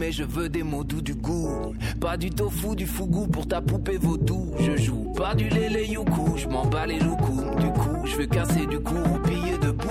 Poulet, 0.00 0.12
je 0.12 0.24
veux 0.24 0.48
des 0.48 0.62
mots 0.62 0.84
doux 0.84 1.02
du 1.02 1.14
goût. 1.14 1.74
Pas 2.00 2.16
du 2.16 2.30
tofu, 2.30 2.74
du 2.74 2.86
fougou 2.86 3.26
pour 3.26 3.46
ta 3.46 3.60
poupée 3.60 3.98
vaudou. 3.98 4.52
Je 4.58 4.76
joue 4.76 5.12
pas 5.16 5.34
du 5.34 5.48
lélé 5.48 5.86
youkou, 5.86 6.36
je 6.36 6.46
m'en 6.48 6.64
bats 6.66 6.86
les 6.86 6.98
loucous. 6.98 7.44
Du 7.58 7.70
coup, 7.72 8.06
je 8.06 8.16
veux 8.16 8.26
casser 8.26 8.66
du 8.66 8.78
cou, 8.80 8.94
piller 9.24 9.58
debout. 9.58 9.86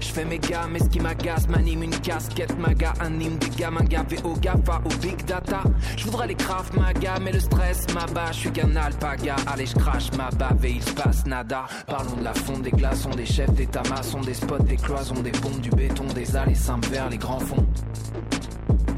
Je 0.00 0.08
fais 0.08 0.24
mes 0.24 0.38
gars, 0.38 0.66
mais 0.70 0.78
ce 0.78 0.88
qui 0.88 1.00
m'agace 1.00 1.48
m'anime 1.48 1.82
une 1.82 1.98
casquette 2.00 2.58
maga, 2.58 2.94
anime 3.00 3.36
des 3.36 3.50
gamins 3.50 3.84
gavés 3.84 4.18
au 4.24 4.32
GAFA, 4.34 4.80
au 4.84 5.00
big 5.02 5.22
data. 5.26 5.62
Je 5.96 6.04
voudrais 6.04 6.28
les 6.28 6.34
craft 6.34 6.74
maga, 6.74 7.18
mais 7.20 7.32
le 7.32 7.40
stress 7.40 7.86
m'abat. 7.92 8.32
Je 8.32 8.38
suis 8.38 8.50
qu'un 8.50 8.74
alpaga, 8.76 9.36
allez, 9.46 9.66
je 9.66 9.74
crache 9.74 10.10
ma 10.16 10.30
bave 10.30 10.64
et 10.64 10.70
il 10.70 10.82
se 10.82 10.92
passe 10.92 11.26
nada. 11.26 11.66
Parlons 11.86 12.16
de 12.16 12.24
la 12.24 12.32
fonte 12.32 12.62
des 12.62 12.70
glaçons, 12.70 13.10
des 13.10 13.26
chefs 13.26 13.52
d'état 13.52 13.82
maçons, 13.90 14.20
des 14.20 14.34
spots, 14.34 14.58
des 14.60 14.76
cloisons, 14.76 15.20
des 15.22 15.32
bombes, 15.32 15.60
du 15.60 15.70
béton, 15.70 16.06
des 16.14 16.34
allées 16.36 16.54
simples 16.54 16.88
vers 16.88 17.10
les 17.10 17.18
grands 17.18 17.40
fonds. 17.40 17.66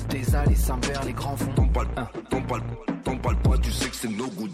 Des 0.08 0.34
allées 0.34 0.54
vers 0.86 1.04
les 1.04 1.12
grands 1.12 1.36
fonds. 1.36 1.52
T'en 1.54 1.68
parles, 1.68 1.88
t'en 2.30 2.40
parles, 2.42 2.62
t'en 3.04 3.16
parles 3.16 3.36
pas, 3.36 3.58
tu 3.58 3.70
sais 3.70 3.88
que 3.88 3.96
c'est 3.96 4.08
no 4.08 4.26
good. 4.28 4.52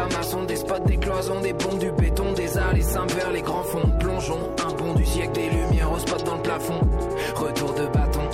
Maçons, 0.00 0.44
des 0.44 0.56
spots, 0.56 0.84
des 0.86 0.96
cloisons, 0.96 1.40
des 1.40 1.52
bombes, 1.52 1.78
du 1.78 1.92
béton, 1.92 2.32
des 2.32 2.58
allées 2.58 2.82
simples 2.82 3.14
vers 3.14 3.30
les 3.30 3.42
grands 3.42 3.62
fonds. 3.62 3.90
Plongeons, 3.98 4.50
un 4.66 4.72
bond 4.74 4.94
du 4.94 5.04
siècle, 5.04 5.32
des 5.32 5.50
lumières 5.50 5.92
au 5.92 5.98
spot 5.98 6.24
dans 6.24 6.36
le 6.36 6.42
plafond. 6.42 6.80
Retour 7.34 7.74
de 7.74 7.86
bâton. 7.86 8.28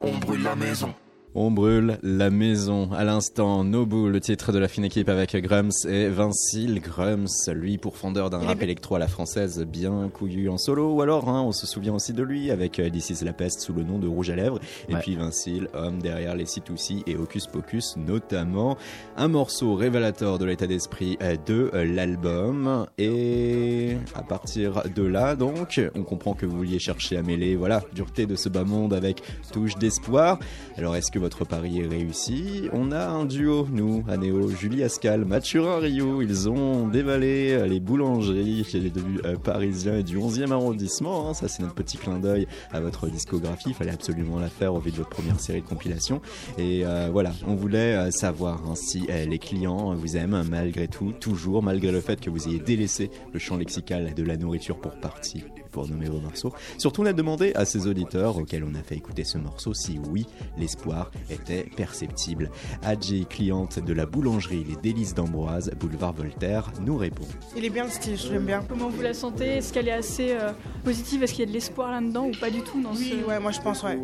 On 0.00 0.18
brûle 0.18 0.42
la 0.42 0.56
maison. 0.56 0.94
On 1.42 1.50
brûle 1.50 1.96
la 2.02 2.28
maison. 2.28 2.92
À 2.92 3.02
l'instant, 3.02 3.64
Nobu, 3.64 4.10
le 4.10 4.20
titre 4.20 4.52
de 4.52 4.58
la 4.58 4.68
fine 4.68 4.84
équipe 4.84 5.08
avec 5.08 5.34
Grums 5.36 5.70
et 5.88 6.08
Vincile 6.08 6.82
Grums, 6.82 7.28
lui 7.54 7.78
pourfendeur 7.78 8.28
d'un 8.28 8.40
rap 8.40 8.60
électro 8.60 8.96
à 8.96 8.98
la 8.98 9.08
française 9.08 9.64
bien 9.64 10.10
couillu 10.12 10.50
en 10.50 10.58
solo. 10.58 10.92
Ou 10.92 11.00
alors, 11.00 11.30
hein, 11.30 11.40
on 11.40 11.52
se 11.52 11.66
souvient 11.66 11.94
aussi 11.94 12.12
de 12.12 12.22
lui 12.22 12.50
avec 12.50 12.78
euh, 12.78 12.90
This 12.90 13.08
is 13.08 13.24
la 13.24 13.32
peste 13.32 13.62
sous 13.62 13.72
le 13.72 13.84
nom 13.84 13.98
de 13.98 14.06
Rouge 14.06 14.28
à 14.28 14.36
lèvres. 14.36 14.60
Et 14.90 14.94
puis 14.96 15.16
Vincile, 15.16 15.68
homme 15.72 16.02
derrière 16.02 16.36
les 16.36 16.44
C2C 16.44 17.04
et 17.06 17.16
Hocus 17.16 17.46
Pocus 17.46 17.96
notamment. 17.96 18.76
Un 19.16 19.28
morceau 19.28 19.74
révélateur 19.76 20.38
de 20.38 20.44
l'état 20.44 20.66
d'esprit 20.66 21.16
euh, 21.22 21.36
de 21.46 21.70
euh, 21.72 21.86
l'album. 21.86 22.84
Et 22.98 23.96
à 24.14 24.22
partir 24.22 24.82
de 24.94 25.04
là, 25.04 25.36
donc, 25.36 25.80
on 25.94 26.02
comprend 26.02 26.34
que 26.34 26.44
vous 26.44 26.58
vouliez 26.58 26.78
chercher 26.78 27.16
à 27.16 27.22
mêler, 27.22 27.56
voilà, 27.56 27.82
dureté 27.94 28.26
de 28.26 28.36
ce 28.36 28.50
bas 28.50 28.64
monde 28.64 28.92
avec 28.92 29.22
touche 29.54 29.76
d'espoir. 29.76 30.38
Alors, 30.76 30.96
est-ce 30.96 31.10
que 31.10 31.18
votre 31.18 31.29
pari 31.38 31.80
est 31.80 31.86
réussi 31.86 32.68
On 32.72 32.92
a 32.92 33.06
un 33.08 33.24
duo, 33.24 33.66
nous, 33.70 34.04
à 34.08 34.16
Néo, 34.16 34.48
Julie 34.48 34.82
Ascal, 34.82 35.24
Mathurin 35.24 35.78
Rio. 35.78 36.22
Ils 36.22 36.48
ont 36.48 36.88
dévalé 36.88 37.66
les 37.68 37.80
boulangeries 37.80 38.64
chez 38.64 38.80
les 38.80 38.92
euh, 39.24 39.36
parisiens 39.36 40.02
du 40.02 40.18
11e 40.18 40.50
arrondissement. 40.52 41.28
hein. 41.28 41.34
Ça, 41.34 41.48
c'est 41.48 41.62
notre 41.62 41.74
petit 41.74 41.96
clin 41.96 42.18
d'œil 42.18 42.46
à 42.72 42.80
votre 42.80 43.08
discographie. 43.08 43.70
Il 43.70 43.74
fallait 43.74 43.92
absolument 43.92 44.38
la 44.38 44.48
faire 44.48 44.74
au 44.74 44.78
vu 44.80 44.90
de 44.90 44.96
votre 44.96 45.10
première 45.10 45.40
série 45.40 45.62
de 45.62 45.66
compilations. 45.66 46.20
Et 46.58 46.84
euh, 46.84 47.08
voilà, 47.12 47.32
on 47.46 47.54
voulait 47.54 47.96
euh, 47.96 48.10
savoir 48.10 48.62
hein, 48.68 48.74
si 48.74 49.06
les 49.08 49.38
clients 49.38 49.94
vous 49.94 50.16
aiment 50.16 50.42
malgré 50.48 50.88
tout, 50.88 51.12
toujours, 51.12 51.62
malgré 51.62 51.90
le 51.92 52.00
fait 52.00 52.20
que 52.20 52.30
vous 52.30 52.48
ayez 52.48 52.58
délaissé 52.58 53.10
le 53.32 53.38
champ 53.38 53.56
lexical 53.56 54.14
de 54.14 54.22
la 54.22 54.36
nourriture 54.36 54.78
pour 54.78 54.92
partie, 54.92 55.44
pour 55.70 55.88
nommer 55.88 56.08
vos 56.08 56.20
morceaux. 56.20 56.52
Surtout, 56.78 57.02
on 57.02 57.06
a 57.06 57.12
demandé 57.12 57.52
à 57.54 57.64
ces 57.64 57.86
auditeurs 57.86 58.36
auxquels 58.36 58.64
on 58.64 58.74
a 58.74 58.82
fait 58.82 58.96
écouter 58.96 59.24
ce 59.24 59.38
morceau 59.38 59.74
si 59.74 59.98
oui, 60.10 60.26
l'espoir 60.58 61.10
était 61.30 61.64
perceptible. 61.76 62.50
Adji, 62.82 63.26
cliente 63.26 63.78
de 63.78 63.92
la 63.92 64.06
boulangerie 64.06 64.64
Les 64.68 64.76
Délices 64.76 65.14
d'Ambroise, 65.14 65.70
boulevard 65.78 66.12
Voltaire, 66.12 66.70
nous 66.80 66.96
répond. 66.96 67.24
Il 67.56 67.64
est 67.64 67.70
bien 67.70 67.84
le 67.84 67.90
style, 67.90 68.16
j'aime 68.16 68.46
bien. 68.46 68.62
Comment 68.68 68.88
vous 68.88 69.02
la 69.02 69.14
sentez? 69.14 69.58
Est-ce 69.58 69.72
qu'elle 69.72 69.88
est 69.88 69.92
assez 69.92 70.32
euh, 70.32 70.52
positive? 70.84 71.22
Est-ce 71.22 71.32
qu'il 71.32 71.44
y 71.44 71.48
a 71.48 71.48
de 71.48 71.52
l'espoir 71.52 71.90
là-dedans 71.90 72.26
ou 72.26 72.32
pas 72.32 72.50
du 72.50 72.60
tout 72.62 72.80
dans 72.82 72.92
Oui, 72.92 73.14
ce... 73.20 73.26
ouais, 73.28 73.40
moi 73.40 73.52
je 73.52 73.60
pense, 73.60 73.82
ouais. 73.82 73.98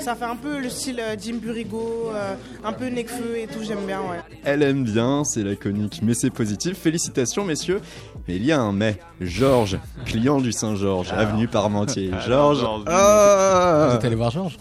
Ça 0.00 0.14
fait 0.14 0.24
un 0.24 0.36
peu 0.36 0.60
le 0.60 0.68
style 0.68 1.00
euh, 1.00 1.16
Jim 1.20 1.36
Burigo, 1.40 2.10
euh, 2.14 2.34
un 2.64 2.72
peu 2.72 2.86
Necfeu 2.88 3.38
et 3.38 3.46
tout, 3.46 3.62
j'aime 3.62 3.84
bien, 3.86 4.00
ouais. 4.00 4.20
Elle 4.44 4.62
aime 4.62 4.84
bien, 4.84 5.24
c'est 5.24 5.42
laconique, 5.42 6.00
mais 6.02 6.14
c'est 6.14 6.30
positif. 6.30 6.78
Félicitations, 6.78 7.44
messieurs. 7.44 7.80
Mais 8.28 8.36
il 8.36 8.44
y 8.44 8.52
a 8.52 8.60
un 8.60 8.72
mais. 8.72 8.98
Georges, 9.20 9.78
client 10.04 10.40
du 10.40 10.52
Saint-Georges, 10.52 11.12
avenue 11.12 11.48
Parmentier. 11.48 12.10
Georges. 12.26 12.60
Georges. 12.60 12.84
Ah 12.86 13.86
Vous 13.90 13.96
êtes 13.96 14.04
allé 14.04 14.14
voir 14.14 14.30
Georges 14.30 14.56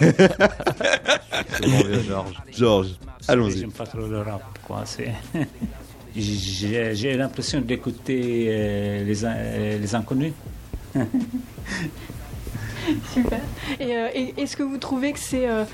C'est 0.00 0.26
bon, 1.62 1.78
vieux 1.84 2.02
Georges. 2.08 2.42
Georges, 2.52 2.90
allons-y. 3.28 3.58
J'aime 3.60 3.72
pas 3.72 3.86
trop 3.86 3.98
le 4.06 4.20
rap, 4.22 4.42
quoi. 4.66 4.82
C'est... 4.84 5.12
J'ai, 6.14 7.16
l'impression 7.16 7.60
d'écouter 7.62 8.46
euh, 8.48 9.04
les, 9.04 9.24
euh, 9.24 9.78
les 9.78 9.94
inconnus. 9.94 10.34
Super. 13.14 13.40
Et, 13.80 13.96
euh, 13.96 14.08
et 14.14 14.34
est-ce 14.36 14.56
que 14.56 14.62
vous 14.62 14.76
trouvez 14.78 15.12
que 15.12 15.18
c'est 15.18 15.48
euh, 15.48 15.64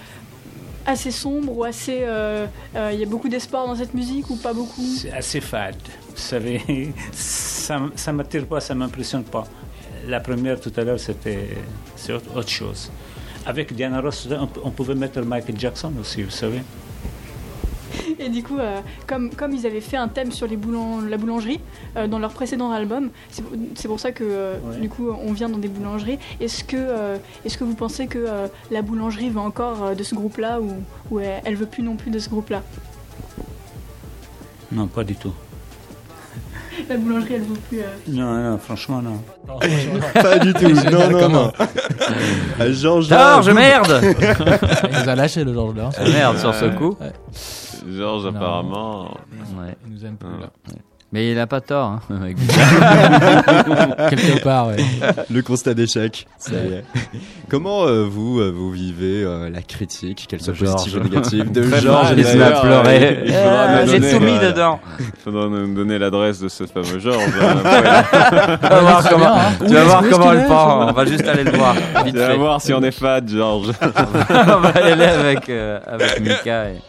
assez 0.87 1.11
sombre 1.11 1.57
ou 1.57 1.64
assez... 1.64 2.01
euh, 2.03 2.46
euh, 2.77 2.90
Il 2.92 3.01
y 3.01 3.03
a 3.03 3.07
beaucoup 3.07 3.29
d'espoir 3.29 3.66
dans 3.66 3.74
cette 3.77 3.94
musique 3.94 4.31
ou 4.31 4.37
pas 4.37 4.53
beaucoup? 4.53 4.85
C'est 4.96 5.12
assez 5.12 5.40
fade. 5.40 5.77
Vous 6.19 6.25
savez, 6.25 6.93
ça, 7.13 7.81
ça 7.95 8.13
m'attire 8.13 8.45
pas, 8.45 8.59
ça 8.61 8.75
m'impressionne 8.75 9.23
pas. 9.23 9.45
La 10.09 10.19
première 10.19 10.61
tout 10.61 10.73
à 10.77 10.83
l'heure, 10.83 10.99
c'était 10.99 11.51
autre, 12.11 12.49
chose. 12.49 12.91
Avec 13.47 13.73
Diana 13.73 14.01
Ross, 14.01 14.29
on, 14.33 14.49
on 14.65 14.71
pouvait 14.73 14.97
mettre 14.97 15.21
Michael 15.23 15.57
Jackson 15.57 15.93
aussi, 16.01 16.25
vous 16.25 16.31
savez. 16.31 16.61
Et 18.19 18.29
du 18.31 18.43
coup, 18.43 18.59
euh, 18.59 18.81
comme, 19.07 19.31
comme 19.31 19.53
ils 19.53 19.65
avaient 19.65 19.81
fait 19.81 19.97
un 19.97 20.09
thème 20.09 20.33
sur 20.33 20.49
les 20.49 20.59
la 21.09 21.17
boulangerie 21.19 21.61
euh, 21.97 22.09
dans 22.09 22.19
leur 22.19 22.33
précédent 22.33 22.73
album, 22.73 23.11
c'est 23.31 23.87
pour, 23.87 24.01
ça 24.01 24.11
que 24.11 24.25
euh, 24.25 24.59
Ouais. 24.59 24.81
du 24.81 24.89
coup 24.89 25.11
on 25.11 25.33
vient 25.33 25.49
dans 25.49 25.59
des 25.59 25.69
boulangeries. 25.69 26.19
Est-ce 26.41 26.65
que, 26.65 27.17
est-ce 27.45 27.57
que 27.57 27.63
vous 27.63 27.75
pensez 27.75 28.09
que 28.09 28.27
la 28.73 28.83
boulangerie 28.83 29.31
veut 29.31 29.41
encore 29.41 29.95
de 29.95 30.03
ce 30.03 30.17
groupe-là 30.17 30.61
ou, 30.61 30.73
ou 31.13 31.21
elle, 31.21 31.43
elle 31.45 31.55
veut 31.55 31.67
plus 31.67 31.85
non 31.85 31.95
plus 31.95 32.11
de 32.11 32.19
ce 32.19 32.29
groupe-là? 32.29 32.65
Non, 34.73 34.89
pas 34.89 35.05
du 35.05 35.15
tout. 35.15 35.33
La 36.88 36.97
boulangerie, 36.97 37.35
elle 37.35 37.43
veut 37.43 37.55
plus. 37.69 37.81
euh, 37.81 37.85
Non, 38.09 38.35
non, 38.51 38.59
franchement, 38.59 39.03
non. 39.03 39.23
Pas 40.14 40.38
du 40.38 40.53
tout. 40.55 40.69
Non, 40.91 41.11
non, 41.11 41.29
non. 41.29 41.53
Ah, 42.61 42.71
Georges. 42.71 43.11
Merde 43.53 44.01
Il 44.03 45.03
nous 45.03 45.09
a 45.09 45.14
lâché 45.14 45.45
le 45.45 45.53
Georges 45.53 45.77
là. 45.77 45.91
Ah, 45.97 46.05
Merde, 46.09 46.38
sur 46.38 46.55
ce 46.55 46.64
coup. 46.67 46.97
Georges, 47.91 48.27
apparemment. 48.27 49.05
Ouais. 49.59 49.77
Il 49.87 49.93
nous 49.95 50.05
aime 50.05 50.17
plus 50.17 50.29
là. 50.41 50.49
Mais 51.11 51.31
il 51.31 51.38
a 51.38 51.47
pas 51.47 51.62
tort, 51.62 51.87
hein. 51.87 52.01
Quelque 54.11 54.42
part, 54.42 54.66
ouais. 54.68 54.77
Le 55.31 55.40
constat 55.40 55.73
d'échec. 55.73 56.27
Ça 56.37 56.53
y 56.53 56.75
est. 56.75 56.85
Comment 57.49 57.87
euh, 57.87 58.05
vous, 58.05 58.40
euh, 58.40 58.53
vous 58.55 58.71
vivez 58.71 59.25
euh, 59.25 59.49
la 59.49 59.62
critique, 59.62 60.27
qu'elle 60.29 60.42
soit 60.42 60.53
positive 60.53 61.01
ou 61.01 61.05
négative, 61.05 61.51
de 61.51 61.62
Georges 61.62 62.12
il 62.14 62.27
se 62.27 62.37
met 62.37 62.44
à 62.44 62.61
pleurer. 62.61 63.25
J'ai 63.87 64.01
tout 64.01 64.21
mis 64.21 64.38
dedans. 64.38 64.81
Il 65.01 65.07
faudra 65.25 65.49
nous 65.49 65.75
donner 65.75 65.99
l'adresse 65.99 66.40
de 66.40 66.49
ce 66.49 66.66
fameux 66.66 66.99
Georges. 66.99 67.25
Tu 67.25 67.38
vas 67.38 68.81
voir 68.81 69.09
comment, 69.09 69.18
bien, 69.18 69.35
hein. 69.35 69.53
tu 69.66 69.73
vas 69.75 69.85
voir 69.85 70.03
comment 70.11 70.33
elle 70.33 70.47
part. 70.47 70.88
On 70.88 70.92
va 70.92 71.05
juste 71.07 71.27
aller 71.27 71.44
le 71.44 71.53
voir. 71.53 71.75
Vite 72.05 72.14
Tu 72.14 72.21
vas 72.21 72.37
voir 72.37 72.61
si 72.61 72.75
on 72.75 72.83
est 72.83 72.90
fat, 72.90 73.23
Georges. 73.27 73.73
on 73.81 74.61
va 74.61 74.68
aller 74.68 75.05
avec, 75.05 75.49
euh, 75.49 75.81
avec 75.87 76.21
Mika 76.21 76.66
et. 76.71 76.83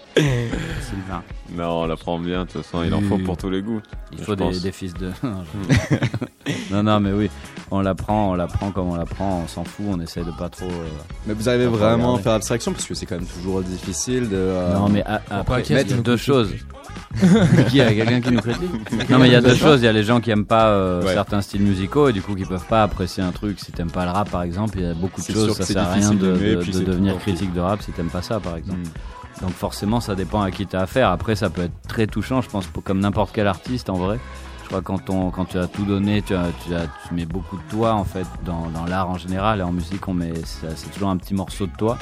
Non, 1.60 1.82
on 1.84 1.86
la 1.88 1.96
prend 1.98 2.18
bien, 2.20 2.46
de 2.46 2.50
toute 2.52 2.64
façon, 2.64 2.84
il 2.84 2.94
en 2.94 3.02
faut 3.02 3.18
pour 3.18 3.38
tous 3.38 3.50
les 3.50 3.62
goûts. 3.62 3.82
Il 4.12 4.24
faut 4.24 4.36
des, 4.36 4.60
des 4.60 4.72
fils 4.72 4.94
de. 4.94 5.12
Non, 6.72 6.82
non, 6.84 7.00
mais 7.00 7.12
oui, 7.12 7.30
on 7.70 7.82
la 7.82 7.94
prend, 7.96 8.32
on 8.32 8.36
la 8.36 8.48
prend 8.48 8.72
comme 8.72 8.88
on 8.90 8.96
la 8.96 9.06
prend, 9.06 9.42
on 9.44 9.48
s'en 9.48 9.64
fout, 9.64 9.86
on 9.90 10.00
essaie 10.00 10.24
de 10.24 10.32
pas 10.32 10.50
trop. 10.50 10.66
euh, 10.66 10.88
Mais 11.28 11.34
vous 11.34 11.48
arrivez 11.48 11.68
vraiment 11.68 12.16
à 12.16 12.20
faire 12.20 12.32
abstraction 12.34 12.72
parce 12.72 12.86
que 12.86 12.94
c'est 12.96 13.06
quand 13.06 13.16
même 13.18 13.28
toujours 13.28 13.62
difficile 13.62 14.30
de. 14.30 14.36
euh, 14.36 14.74
Non, 14.74 14.90
mais 14.90 15.04
a- 15.04 15.22
après, 15.30 15.62
il 15.70 15.76
y 15.76 15.80
a 15.80 15.84
deux 15.84 16.18
choses. 16.18 16.52
qui 17.70 17.78
y 17.78 17.82
a 17.82 17.94
quelqu'un 17.94 18.22
qui 18.22 18.32
nous 18.32 18.42
critique 18.42 19.10
Non, 19.10 19.20
mais 19.20 19.28
il 19.28 19.34
y 19.34 19.36
a 19.36 19.42
deux 19.42 19.56
choses. 19.56 19.82
Il 19.82 19.86
y 19.86 19.88
a 19.88 19.92
les 19.94 20.04
gens 20.04 20.22
qui 20.22 20.32
aiment 20.32 20.46
pas 20.46 20.68
euh, 20.70 21.04
Ouais. 21.04 21.14
certains 21.14 21.42
styles 21.42 21.62
musicaux 21.62 22.10
et 22.10 22.14
du 22.14 22.22
coup 22.22 22.36
qui 22.36 22.46
peuvent 22.46 22.66
pas 22.68 22.84
apprécier 22.84 23.22
un 23.24 23.32
truc. 23.32 23.60
Si 23.60 23.72
t'aimes 23.72 23.92
pas 23.92 24.06
le 24.06 24.12
rap, 24.12 24.30
par 24.32 24.42
exemple, 24.44 24.78
il 24.80 24.86
y 24.86 24.90
a 24.90 24.94
beaucoup 24.94 25.22
de 25.22 25.26
choses. 25.32 25.56
Ça 25.56 25.66
sert 25.66 25.84
à 25.84 25.94
rien 25.94 26.12
difficile 26.12 26.86
de, 26.86 26.92
devenir 26.92 27.18
critique 27.20 27.54
de 27.54 27.60
rap 27.60 27.82
si 27.84 27.92
t'aimes 27.92 28.10
pas 28.10 28.22
ça, 28.24 28.40
par 28.40 28.56
exemple. 28.58 28.80
hmm. 28.80 28.84
Donc 29.42 29.52
forcément, 29.52 30.00
ça 30.02 30.16
dépend 30.16 30.42
à 30.42 30.52
qui 30.52 30.66
tu 30.68 30.76
as 30.76 30.82
affaire. 30.82 31.10
Après, 31.10 31.36
ça 31.36 31.50
peut 31.50 31.62
être 31.64 31.82
très 31.88 32.08
touchant, 32.08 32.42
je 32.42 32.50
pense, 32.50 32.68
comme 32.84 33.00
n'importe 33.00 33.32
quel 33.34 33.48
artiste 33.48 33.90
en 33.90 33.94
vrai. 33.96 34.20
Je 34.64 34.68
crois 34.68 34.82
quand, 34.82 35.00
quand 35.32 35.46
tu 35.46 35.58
as 35.58 35.68
tout 35.68 35.84
donné, 35.86 36.22
tu, 36.22 36.36
as, 36.36 36.48
tu, 36.66 36.76
as, 36.76 36.86
tu 37.08 37.14
mets 37.16 37.26
beaucoup 37.26 37.58
de 37.58 37.62
toi 37.72 37.94
en 37.94 38.04
fait 38.04 38.28
dans, 38.46 38.68
dans 38.70 38.86
l'art 38.86 39.10
en 39.10 39.18
général 39.18 39.60
et 39.62 39.64
en 39.64 39.72
musique, 39.72 40.08
on 40.08 40.14
met 40.14 40.34
c'est 40.46 40.92
toujours 40.92 41.10
un 41.10 41.18
petit 41.18 41.34
morceau 41.34 41.66
de 41.66 41.72
toi. 41.76 41.98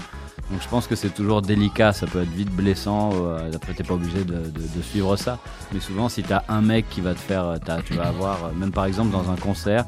Donc 0.51 0.61
je 0.61 0.67
pense 0.67 0.87
que 0.87 0.95
c'est 0.95 1.09
toujours 1.13 1.41
délicat, 1.41 1.93
ça 1.93 2.07
peut 2.07 2.21
être 2.23 2.31
vite 2.31 2.49
blessant. 2.51 3.11
euh, 3.13 3.51
après, 3.55 3.73
t'es 3.73 3.83
pas 3.83 3.93
obligé 3.93 4.23
de, 4.25 4.33
de, 4.35 4.49
de 4.75 4.81
suivre 4.81 5.15
ça. 5.15 5.37
Mais 5.73 5.79
souvent, 5.79 6.09
si 6.09 6.23
t'as 6.23 6.43
un 6.49 6.61
mec 6.61 6.89
qui 6.89 6.99
va 7.01 7.13
te 7.13 7.19
faire, 7.19 7.43
euh, 7.45 7.57
t'as- 7.63 7.81
tu 7.81 7.93
vas 7.93 8.07
avoir, 8.07 8.35
euh, 8.45 8.51
même 8.55 8.71
par 8.71 8.85
exemple 8.85 9.11
dans 9.11 9.29
un 9.31 9.35
concert, 9.35 9.85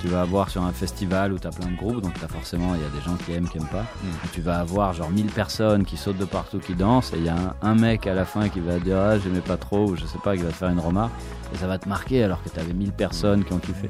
tu 0.00 0.08
vas 0.08 0.22
avoir 0.22 0.50
sur 0.50 0.62
un 0.62 0.72
festival 0.72 1.32
où 1.32 1.38
t'as 1.38 1.50
plein 1.50 1.68
de 1.68 1.76
groupes, 1.76 2.00
donc 2.00 2.14
t'as 2.20 2.28
forcément, 2.28 2.74
il 2.74 2.80
y 2.80 2.84
a 2.84 2.88
des 2.88 3.00
gens 3.04 3.16
qui 3.16 3.32
aiment, 3.32 3.48
qui 3.48 3.58
aiment 3.58 3.68
pas. 3.68 3.84
Et 4.24 4.28
Tu 4.32 4.40
vas 4.40 4.58
avoir 4.58 4.92
genre 4.94 5.10
1000 5.10 5.26
personnes 5.26 5.84
qui 5.84 5.96
sautent 5.96 6.18
de 6.18 6.24
partout, 6.24 6.58
qui 6.58 6.74
dansent, 6.74 7.12
et 7.12 7.18
il 7.18 7.24
y 7.24 7.28
a 7.28 7.36
un, 7.36 7.54
un 7.62 7.74
mec 7.74 8.06
à 8.06 8.14
la 8.14 8.24
fin 8.24 8.48
qui 8.48 8.60
va 8.60 8.78
dire 8.78 8.98
ah 8.98 9.18
j'aimais 9.18 9.40
pas 9.40 9.56
trop, 9.56 9.90
ou 9.90 9.96
je 9.96 10.04
sais 10.06 10.18
pas, 10.24 10.36
qui 10.36 10.42
va 10.42 10.50
te 10.50 10.56
faire 10.56 10.70
une 10.70 10.80
remarque, 10.80 11.12
et 11.54 11.58
ça 11.58 11.66
va 11.66 11.78
te 11.78 11.88
marquer 11.88 12.24
alors 12.24 12.42
que 12.42 12.48
t'avais 12.48 12.72
1000 12.72 12.92
personnes 12.92 13.44
qui 13.44 13.52
ont 13.52 13.58
kiffé. 13.58 13.88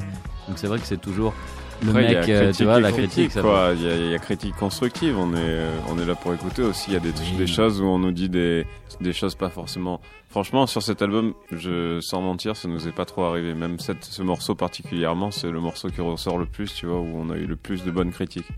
Donc 0.49 0.59
c'est 0.59 0.67
vrai 0.67 0.79
que 0.79 0.87
c'est 0.87 1.01
toujours 1.01 1.35
le 1.83 1.89
Après, 1.89 2.03
mec, 2.03 2.29
euh, 2.29 2.41
critique 2.41 2.57
tu 2.59 2.65
vois, 2.65 2.81
la 2.81 2.93
critique. 2.93 3.31
Il 3.35 3.43
y, 3.43 3.89
a, 3.89 3.97
il 3.97 4.11
y 4.11 4.15
a 4.15 4.19
critique 4.19 4.55
constructive. 4.57 5.17
On 5.19 5.33
est, 5.35 5.39
euh, 5.39 5.71
on 5.91 5.99
est 5.99 6.05
là 6.05 6.15
pour 6.15 6.33
écouter 6.35 6.63
aussi. 6.63 6.91
Il 6.91 6.95
y 6.95 6.97
a 6.97 7.01
des, 7.01 7.13
des 7.37 7.47
choses 7.47 7.81
où 7.81 7.85
on 7.85 7.99
nous 7.99 8.13
dit 8.13 8.29
des, 8.29 8.67
des 9.01 9.13
choses 9.13 9.35
pas 9.35 9.49
forcément. 9.49 10.01
Franchement, 10.31 10.67
sur 10.67 10.83
cet 10.83 11.03
album, 11.03 11.35
je, 11.51 12.01
sans 12.01 12.23
mentir, 12.23 12.57
ça 12.57 12.69
nous 12.69 12.89
est 12.89 12.93
pas 12.93 13.05
trop 13.05 13.25
arrivé. 13.25 13.55
Même 13.55 13.79
cette, 13.79 14.05
ce 14.05 14.23
morceau 14.23 14.55
particulièrement, 14.55 15.31
c'est 15.31 15.51
le 15.51 15.61
morceau 15.61 15.89
qui 15.89 16.01
ressort 16.01 16.39
le 16.39 16.47
plus, 16.47 16.73
tu 16.75 16.87
vois, 16.87 17.01
où 17.01 17.11
on 17.15 17.31
a 17.31 17.37
eu 17.37 17.47
le 17.47 17.57
plus 17.57 17.85
de 17.85 17.91
bonnes 17.91 18.13
critiques. 18.13 18.49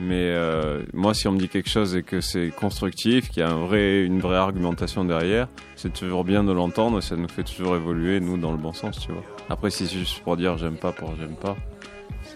Mais 0.00 0.30
euh, 0.30 0.82
moi, 0.94 1.12
si 1.12 1.26
on 1.26 1.32
me 1.32 1.38
dit 1.38 1.48
quelque 1.48 1.68
chose 1.68 1.96
et 1.96 2.04
que 2.04 2.20
c'est 2.20 2.50
constructif, 2.50 3.30
qu'il 3.30 3.40
y 3.40 3.42
a 3.42 3.50
un 3.50 3.56
vrai, 3.56 4.04
une 4.04 4.20
vraie 4.20 4.36
argumentation 4.36 5.04
derrière, 5.04 5.48
c'est 5.74 5.92
toujours 5.92 6.22
bien 6.22 6.44
de 6.44 6.52
l'entendre 6.52 6.98
et 6.98 7.02
ça 7.02 7.16
nous 7.16 7.28
fait 7.28 7.42
toujours 7.42 7.74
évoluer, 7.74 8.20
nous, 8.20 8.38
dans 8.38 8.52
le 8.52 8.58
bon 8.58 8.72
sens, 8.72 9.00
tu 9.00 9.10
vois. 9.10 9.24
Après, 9.50 9.70
si 9.70 9.88
c'est 9.88 9.98
juste 9.98 10.20
pour 10.20 10.36
dire 10.36 10.56
j'aime 10.56 10.76
pas 10.76 10.92
pour 10.92 11.16
j'aime 11.16 11.34
pas, 11.34 11.56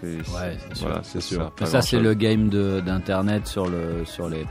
c'est 0.03 0.31
Ouais, 0.33 0.57
c'est 0.69 0.75
sûr. 0.77 0.87
voilà, 0.87 1.01
c'est 1.03 1.21
sûr. 1.21 1.51
ça. 1.59 1.65
Ça, 1.65 1.81
c'est 1.81 1.99
le 1.99 2.13
game 2.13 2.49
d'internet 2.49 3.47
sur 3.47 3.67
le 3.67 4.03
sur 4.05 4.29
les 4.29 4.45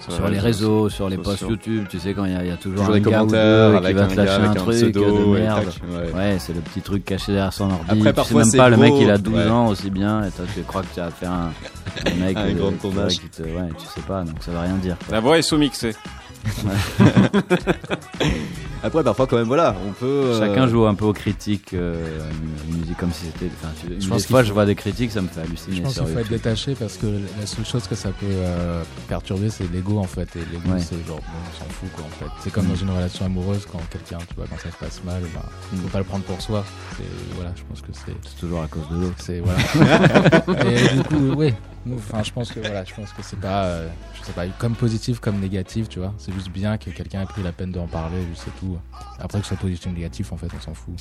Sur 0.00 0.12
sur, 0.12 0.26
les 0.28 0.34
les 0.34 0.38
réseaux 0.40 0.82
réseaux, 0.82 0.88
sur 0.88 1.08
les 1.08 1.16
posts. 1.16 1.40
YouTube. 1.42 1.86
Tu 1.88 1.98
sais 1.98 2.14
quand 2.14 2.24
il 2.24 2.30
y, 2.30 2.48
y 2.48 2.50
a 2.50 2.56
toujours, 2.56 2.78
Toujours 2.80 2.94
un 2.94 2.98
des 2.98 3.00
gars 3.00 3.22
ou 3.22 3.26
commentaires 3.26 3.80
deux 3.80 3.86
qui 3.88 3.92
va 3.94 4.02
un 4.02 4.06
te 4.08 4.14
lâcher 4.14 4.32
un 4.42 4.50
un 4.50 4.54
truc 4.54 4.74
pseudo 4.76 5.34
de 5.34 5.38
merde. 5.40 5.64
tac, 5.64 5.74
ouais. 5.90 6.12
Ouais, 6.14 6.36
c'est 6.38 6.52
le 6.54 6.60
petit 6.60 6.80
truc 6.82 7.04
caché 7.04 7.32
derrière 7.32 7.52
son 7.52 7.64
ordi. 7.70 7.82
Après, 7.88 7.96
tu 7.96 8.02
sais 8.04 8.12
parfois, 8.12 8.42
même 8.44 8.52
pas 8.52 8.68
le 8.68 8.76
mec 8.76 8.92
beau, 8.92 9.00
il 9.02 9.10
a 9.10 9.18
12 9.18 9.34
ouais. 9.34 9.48
ans 9.48 9.66
aussi 9.68 9.90
bien 9.90 10.24
et 10.24 10.30
toi 10.30 10.44
tu 10.54 10.62
crois 10.62 10.82
que 10.82 10.94
tu 10.94 11.00
as 11.00 11.10
fait 11.10 11.26
un, 11.26 11.50
un 12.06 12.14
mec 12.24 12.36
Un 12.36 12.52
grand 12.52 12.70
qui- 12.70 12.76
tournage. 12.78 13.18
qui 13.18 13.28
te- 13.28 13.42
ouais, 13.42 13.68
tu 13.78 13.86
sais 13.86 14.00
pas 14.06 14.22
donc 14.22 14.36
ça 14.40 14.50
veut 14.52 14.58
rien 14.58 14.74
dire. 14.76 14.96
quoi. 14.98 15.14
La 15.14 15.20
voix 15.20 15.38
est 15.38 15.42
sous-mixée. 15.42 15.94
Après, 18.84 19.04
parfois, 19.04 19.26
quand 19.28 19.36
même, 19.36 19.46
voilà, 19.46 19.76
on 19.86 19.92
peut. 19.92 20.06
euh, 20.06 20.38
Chacun 20.40 20.66
joue 20.66 20.86
un 20.86 20.94
peu 20.94 21.04
aux 21.04 21.12
critiques, 21.12 21.72
euh, 21.72 22.04
une 22.68 22.78
musique 22.78 22.96
comme 22.96 23.12
si 23.12 23.26
c'était. 23.26 23.50
Enfin, 23.62 23.72
tu- 23.80 23.86
Je 23.86 24.00
des 24.00 24.06
pense 24.08 24.26
fois, 24.26 24.40
faut- 24.40 24.46
je 24.48 24.52
vois 24.52 24.66
des 24.66 24.74
critiques, 24.74 25.12
ça 25.12 25.22
me 25.22 25.28
fait 25.28 25.40
halluciner. 25.40 25.76
Je 25.76 25.82
pense 25.82 25.94
qu'il 25.98 26.06
faut 26.06 26.18
être 26.18 26.28
détaché 26.28 26.74
parce 26.74 26.96
que 26.96 27.06
la 27.38 27.46
seule 27.46 27.64
chose 27.64 27.86
que 27.86 27.94
ça 27.94 28.08
peut 28.10 28.26
euh, 28.28 28.82
perturber, 29.08 29.50
c'est 29.50 29.70
l'ego 29.72 29.98
en 29.98 30.04
fait. 30.04 30.28
Et 30.36 30.40
l'ego, 30.52 30.68
Ouais. 30.72 30.80
c'est 30.80 30.96
genre, 31.06 31.18
bon, 31.18 31.22
on 31.48 31.58
s'en 31.58 31.70
fout 31.70 31.92
quoi 31.92 32.04
en 32.04 32.08
fait. 32.24 32.30
C'est 32.42 32.52
comme 32.52 32.66
dans 32.66 32.74
une 32.74 32.90
relation 32.90 33.24
amoureuse 33.26 33.66
quand 33.70 33.80
quelqu'un, 33.90 34.18
tu 34.28 34.34
vois, 34.36 34.46
quand 34.50 34.58
ça 34.58 34.70
se 34.72 34.76
passe 34.76 35.00
mal, 35.04 35.22
ben, 35.32 35.78
faut 35.80 35.88
pas 35.88 35.98
le 35.98 36.04
prendre 36.04 36.24
pour 36.24 36.40
soi. 36.42 36.64
C'est- 36.96 37.02
Voilà, 37.36 37.52
je 37.56 37.62
pense 37.68 37.80
que 37.82 37.88
c'est. 37.92 38.14
C'est 38.28 38.40
toujours 38.40 38.62
à 38.62 38.66
cause 38.66 38.88
de 38.90 38.96
l'autre. 39.00 39.14
C'est 39.18 39.40
voilà. 39.40 39.60
et 40.70 40.96
du 40.96 41.02
coup, 41.04 41.34
oui. 41.36 41.54
Enfin, 41.96 42.22
je 42.22 42.30
pense 42.30 42.52
que 42.52 42.60
voilà, 42.60 42.84
je 42.84 42.94
pense 42.94 43.10
que 43.10 43.22
c'est 43.22 43.40
pas, 43.40 43.64
euh, 43.64 43.88
je 44.20 44.24
sais 44.26 44.32
pas, 44.32 44.46
comme 44.58 44.74
positif 44.76 45.18
comme 45.18 45.40
négatif, 45.40 45.88
tu 45.88 45.98
vois. 45.98 46.14
C'est 46.16 46.32
juste 46.32 46.48
bien 46.50 46.78
que 46.78 46.90
quelqu'un 46.90 47.22
ait 47.22 47.26
pris 47.26 47.42
la 47.42 47.50
peine 47.50 47.72
d'en 47.72 47.88
parler, 47.88 48.18
juste 48.30 48.42
c'est 48.44 48.60
tout. 48.60 48.71
Après 49.18 49.40
que 49.40 49.46
ce 49.46 49.54
soit 49.54 49.92
négatif, 49.92 50.32
en 50.32 50.36
fait, 50.36 50.48
on 50.56 50.60
s'en 50.60 50.74
fout. 50.74 50.94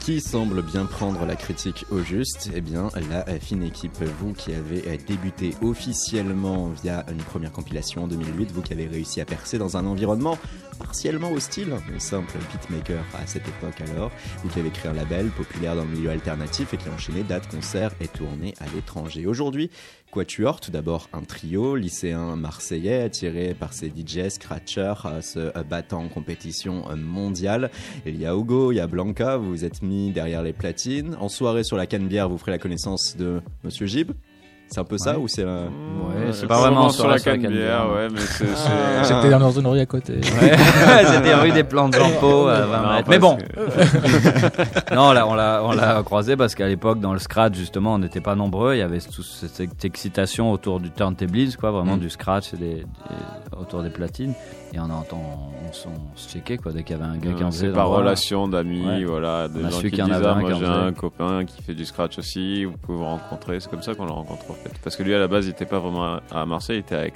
Qui 0.00 0.20
semble 0.20 0.62
bien 0.62 0.86
prendre 0.86 1.24
la 1.26 1.36
critique 1.36 1.84
au 1.90 2.00
juste? 2.00 2.50
Eh 2.54 2.60
bien, 2.60 2.88
la 3.10 3.24
fine 3.40 3.62
équipe, 3.62 4.02
vous 4.20 4.32
qui 4.32 4.54
avez 4.54 4.98
débuté 4.98 5.54
officiellement 5.62 6.68
via 6.82 7.04
une 7.10 7.18
première 7.18 7.52
compilation 7.52 8.04
en 8.04 8.08
2008, 8.08 8.52
vous 8.52 8.62
qui 8.62 8.72
avez 8.72 8.86
réussi 8.86 9.20
à 9.20 9.24
percer 9.24 9.58
dans 9.58 9.76
un 9.76 9.86
environnement 9.86 10.38
partiellement 10.78 11.32
hostile, 11.32 11.74
le 11.92 11.98
simple 11.98 12.38
beatmaker 12.52 13.02
à 13.14 13.26
cette 13.26 13.48
époque 13.48 13.80
alors, 13.92 14.12
vous 14.42 14.48
qui 14.48 14.60
avez 14.60 14.70
créé 14.70 14.90
un 14.90 14.94
label 14.94 15.28
populaire 15.30 15.74
dans 15.74 15.84
le 15.84 15.90
milieu 15.90 16.10
alternatif 16.10 16.72
et 16.72 16.76
qui 16.76 16.88
a 16.88 16.92
enchaîné 16.92 17.24
dates, 17.24 17.48
concerts 17.48 17.92
et 18.00 18.08
tournées 18.08 18.54
à 18.60 18.66
l'étranger. 18.74 19.26
Aujourd'hui, 19.26 19.70
Quatuor, 20.10 20.60
tout 20.60 20.70
d'abord 20.70 21.08
un 21.12 21.22
trio 21.22 21.76
lycéen 21.76 22.34
marseillais 22.36 23.02
attiré 23.02 23.54
par 23.54 23.74
ses 23.74 23.88
DJ 23.88 24.28
scratchers 24.30 24.94
euh, 25.04 25.20
se 25.20 25.38
euh, 25.38 25.62
battant 25.68 26.04
en 26.04 26.08
compétition 26.08 26.90
euh, 26.90 26.96
mondiale. 26.96 27.70
Il 28.06 28.18
y 28.18 28.24
a 28.24 28.34
Hugo, 28.34 28.72
il 28.72 28.76
y 28.76 28.80
a 28.80 28.86
Blanca, 28.86 29.36
vous 29.36 29.50
vous 29.50 29.64
êtes 29.64 29.82
mis 29.82 30.10
derrière 30.10 30.42
les 30.42 30.54
platines. 30.54 31.14
En 31.20 31.28
soirée 31.28 31.62
sur 31.62 31.76
la 31.76 31.86
canne-bière, 31.86 32.28
vous 32.28 32.38
ferez 32.38 32.52
la 32.52 32.58
connaissance 32.58 33.16
de 33.16 33.42
Monsieur 33.64 33.86
Gib. 33.86 34.12
C'est 34.70 34.80
un 34.80 34.84
peu 34.84 34.98
ça 34.98 35.12
Ouais. 35.12 35.16
ou 35.18 35.28
c'est 35.28 35.44
un... 35.44 35.64
Ouais, 35.66 36.32
c'est 36.32 36.44
Euh, 36.44 36.48
pas 36.48 36.58
vraiment 36.60 36.90
sur 36.90 37.08
la 37.08 37.18
sur 37.18 37.30
la 37.30 37.38
canne 37.38 37.50
bière, 37.50 37.78
canne-bière. 37.80 37.96
ouais, 37.96 38.08
mais 38.12 38.20
c'est. 38.20 38.44
Ah. 38.54 39.02
c'est- 39.04 39.14
J'étais 39.14 39.30
dans 39.30 39.50
une 39.50 39.66
rue 39.66 39.80
à 39.80 39.86
côté. 39.86 40.20
C'était 40.22 41.34
rue 41.40 41.52
des 41.52 41.64
plantes 41.64 41.96
en 41.96 42.10
pot 42.20 42.48
à 42.48 42.60
20 42.66 42.82
Non, 42.82 43.02
Mais 43.08 43.18
bon, 43.18 43.36
que- 43.36 44.94
non, 44.94 45.12
là, 45.12 45.26
on 45.26 45.34
l'a, 45.34 45.62
on 45.64 45.72
l'a 45.72 46.02
croisé 46.02 46.36
parce 46.36 46.54
qu'à 46.54 46.66
l'époque, 46.66 47.00
dans 47.00 47.12
le 47.12 47.18
scratch, 47.18 47.54
justement, 47.54 47.94
on 47.94 47.98
n'était 47.98 48.20
pas 48.20 48.34
nombreux. 48.34 48.74
Il 48.74 48.78
y 48.78 48.82
avait 48.82 49.00
toute 49.00 49.24
cette 49.24 49.84
excitation 49.84 50.52
autour 50.52 50.80
du 50.80 50.90
turntabliss, 50.90 51.56
quoi, 51.56 51.70
vraiment 51.70 51.96
Mm. 51.96 52.00
du 52.00 52.10
scratch 52.10 52.52
et 52.54 52.56
des, 52.56 52.74
des- 52.74 52.84
autour 53.58 53.82
des 53.82 53.90
platines. 53.90 54.34
Et 54.74 54.78
on 54.80 54.84
entend, 54.90 55.18
on, 55.66 55.70
s- 55.70 55.86
on 55.86 56.16
se 56.16 56.28
checkait, 56.28 56.58
quoi, 56.58 56.72
dès 56.72 56.82
qu'il 56.82 56.94
y 56.96 57.00
avait 57.00 57.08
un 57.10 57.16
gars 57.16 57.32
qui 57.32 57.42
en 57.42 57.46
Euh, 57.46 57.50
faisait. 57.50 57.66
C'est 57.68 57.72
par 57.72 57.88
relation 57.88 58.48
d'amis, 58.48 58.86
Ouais. 58.86 59.04
voilà, 59.04 59.48
des 59.48 59.62
On 59.62 59.66
a 59.66 59.70
gens 59.70 59.80
qui 59.80 59.98
ah, 60.00 60.04
un 60.04 60.08
moi 60.08 60.18
qui 60.50 60.52
en 60.54 60.58
j'ai 60.58 60.64
faisait. 60.66 60.76
un 60.78 60.92
copain 60.92 61.44
qui 61.46 61.62
fait 61.62 61.72
du 61.74 61.86
scratch 61.86 62.18
aussi, 62.18 62.66
vous 62.66 62.76
pouvez 62.76 62.98
vous 62.98 63.04
rencontrer, 63.04 63.60
c'est 63.60 63.70
comme 63.70 63.82
ça 63.82 63.94
qu'on 63.94 64.04
le 64.04 64.12
rencontre 64.12 64.44
en 64.50 64.54
fait. 64.58 64.72
Parce 64.82 64.96
que 64.96 65.02
lui 65.02 65.14
à 65.14 65.18
la 65.18 65.28
base 65.28 65.46
il 65.46 65.50
était 65.50 65.66
pas 65.66 65.78
vraiment 65.78 66.18
à- 66.30 66.46
Marseille, 66.46 66.76
il 66.76 66.80
était 66.80 66.94
à 66.96 67.06
Aix. 67.06 67.12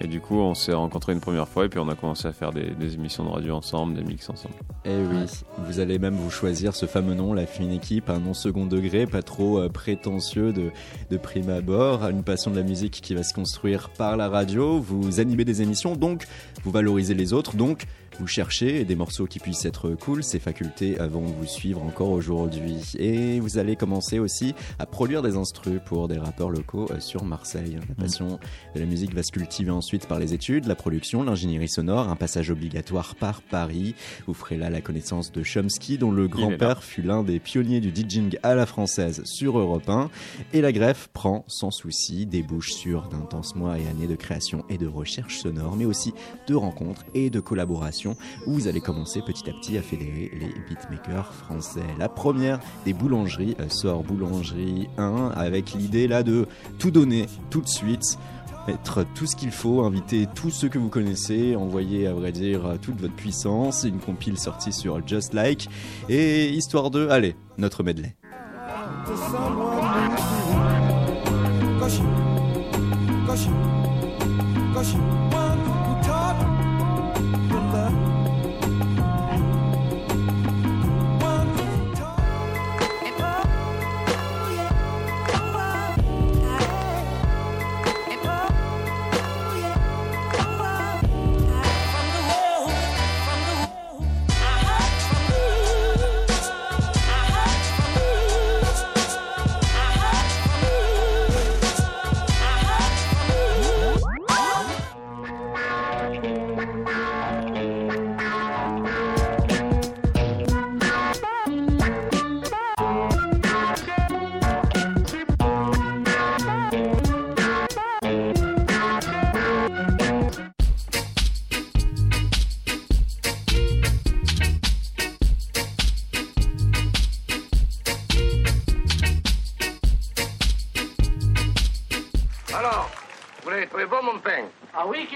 Et 0.00 0.08
du 0.08 0.20
coup 0.20 0.40
on 0.40 0.54
s'est 0.54 0.72
rencontrés 0.72 1.12
une 1.12 1.20
première 1.20 1.46
fois 1.46 1.66
et 1.66 1.68
puis 1.68 1.78
on 1.78 1.88
a 1.88 1.94
commencé 1.94 2.26
à 2.26 2.32
faire 2.32 2.50
des, 2.52 2.70
des 2.72 2.94
émissions 2.94 3.24
de 3.24 3.28
radio 3.30 3.54
ensemble, 3.54 3.94
des 3.94 4.02
mix 4.02 4.28
ensemble. 4.28 4.56
Eh 4.84 4.90
oui, 4.90 5.24
vous 5.68 5.78
allez 5.78 6.00
même 6.00 6.14
vous 6.16 6.30
choisir 6.32 6.74
ce 6.74 6.86
fameux 6.86 7.14
nom, 7.14 7.32
la 7.32 7.46
fine 7.46 7.70
équipe, 7.70 8.10
un 8.10 8.18
nom 8.18 8.34
second 8.34 8.66
degré, 8.66 9.06
pas 9.06 9.22
trop 9.22 9.60
euh, 9.60 9.68
prétentieux 9.68 10.52
de, 10.52 10.70
de 11.10 11.16
prime 11.16 11.48
abord, 11.48 12.02
une 12.08 12.24
passion 12.24 12.50
de 12.50 12.56
la 12.56 12.64
musique 12.64 13.00
qui 13.02 13.14
va 13.14 13.22
se 13.22 13.32
construire 13.32 13.88
par 13.90 14.16
la 14.16 14.28
radio, 14.28 14.80
vous 14.80 15.20
animez 15.20 15.44
des 15.44 15.62
émissions, 15.62 15.94
donc 15.94 16.26
vous 16.64 16.72
valorisez 16.72 17.14
les 17.14 17.32
autres, 17.32 17.54
donc 17.54 17.84
vous 18.18 18.26
cherchez 18.26 18.84
des 18.84 18.94
morceaux 18.94 19.26
qui 19.26 19.38
puissent 19.38 19.64
être 19.64 19.90
cool, 19.90 20.22
ces 20.22 20.38
facultés 20.38 21.00
euh, 21.00 21.08
vont 21.08 21.24
vous 21.24 21.46
suivre 21.46 21.82
encore 21.82 22.10
aujourd'hui. 22.10 22.92
Et 22.98 23.40
vous 23.40 23.58
allez 23.58 23.76
commencer 23.76 24.18
aussi 24.18 24.54
à 24.78 24.86
produire 24.86 25.22
des 25.22 25.36
instrus 25.36 25.80
pour 25.84 26.08
des 26.08 26.18
rappeurs 26.18 26.50
locaux 26.50 26.86
euh, 26.90 27.00
sur 27.00 27.24
Marseille. 27.24 27.78
La 27.88 27.94
passion 27.94 28.38
de 28.74 28.80
la 28.80 28.86
musique 28.86 29.14
va 29.14 29.22
se 29.22 29.32
cultiver 29.32 29.70
ensuite 29.70 30.06
par 30.06 30.18
les 30.18 30.32
études, 30.32 30.66
la 30.66 30.74
production, 30.74 31.22
l'ingénierie 31.22 31.68
sonore, 31.68 32.08
un 32.08 32.16
passage 32.16 32.50
obligatoire 32.50 33.14
par 33.14 33.42
Paris. 33.42 33.94
Vous 34.26 34.34
ferez 34.34 34.56
là 34.56 34.70
la 34.70 34.80
connaissance 34.80 35.32
de 35.32 35.42
Chomsky, 35.42 35.98
dont 35.98 36.12
le 36.12 36.28
grand-père 36.28 36.82
fut 36.82 37.02
l'un 37.02 37.22
des 37.22 37.40
pionniers 37.40 37.80
du 37.80 37.90
DJing 37.90 38.36
à 38.42 38.54
la 38.54 38.66
française 38.66 39.22
sur 39.24 39.58
Europe 39.58 39.88
1. 39.88 40.10
Et 40.52 40.60
la 40.60 40.72
greffe 40.72 41.08
prend 41.12 41.44
sans 41.48 41.70
souci, 41.70 42.26
débouche 42.26 42.72
sur 42.72 43.08
d'intenses 43.08 43.54
mois 43.54 43.78
et 43.78 43.86
années 43.88 44.06
de 44.06 44.16
création 44.16 44.64
et 44.68 44.78
de 44.78 44.86
recherche 44.86 45.38
sonore, 45.38 45.76
mais 45.76 45.84
aussi 45.84 46.14
de 46.46 46.54
rencontres 46.54 47.04
et 47.14 47.30
de 47.30 47.40
collaborations 47.40 48.03
où 48.46 48.54
vous 48.54 48.68
allez 48.68 48.80
commencer 48.80 49.22
petit 49.22 49.48
à 49.48 49.52
petit 49.52 49.78
à 49.78 49.82
fédérer 49.82 50.30
les 50.34 50.52
beatmakers 50.68 51.32
français. 51.32 51.84
La 51.98 52.08
première 52.08 52.60
des 52.84 52.92
boulangeries 52.92 53.56
euh, 53.60 53.68
sort 53.68 54.02
Boulangerie 54.02 54.88
1 54.98 55.32
avec 55.34 55.72
l'idée 55.72 56.08
là 56.08 56.22
de 56.22 56.46
tout 56.78 56.90
donner 56.90 57.26
tout 57.50 57.60
de 57.60 57.68
suite 57.68 58.18
mettre 58.66 59.04
tout 59.14 59.26
ce 59.26 59.36
qu'il 59.36 59.50
faut, 59.50 59.82
inviter 59.82 60.26
tous 60.34 60.50
ceux 60.50 60.68
que 60.68 60.78
vous 60.78 60.88
connaissez, 60.88 61.56
envoyer 61.56 62.06
à 62.06 62.14
vrai 62.14 62.32
dire 62.32 62.66
euh, 62.66 62.76
toute 62.80 63.00
votre 63.00 63.14
puissance, 63.14 63.84
une 63.84 63.98
compile 63.98 64.38
sortie 64.38 64.72
sur 64.72 65.06
Just 65.06 65.34
Like, 65.34 65.68
et 66.08 66.48
histoire 66.48 66.90
de, 66.90 67.08
allez, 67.08 67.36
notre 67.58 67.82
medley. 67.82 68.14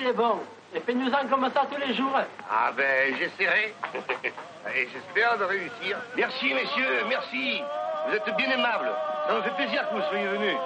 Est 0.09 0.13
bon. 0.13 0.41
Et 0.75 0.81
fais-nous-en 0.81 1.29
comme 1.29 1.51
ça 1.53 1.67
tous 1.71 1.81
les 1.81 1.95
jours. 1.95 2.19
Ah 2.51 2.73
ben, 2.77 3.15
j'essaierai. 3.19 3.75
Et 4.77 4.87
j'espère 4.93 5.39
de 5.39 5.45
réussir. 5.45 5.97
Merci, 6.17 6.53
messieurs, 6.53 7.05
merci. 7.09 7.61
Vous 8.07 8.15
êtes 8.15 8.37
bien 8.37 8.51
aimables. 8.51 8.91
Ça 9.27 9.35
me 9.35 9.43
fait 9.43 9.55
plaisir 9.57 9.89
que 9.89 9.95
vous 9.95 10.03
soyez 10.11 10.27
venus. 10.27 10.57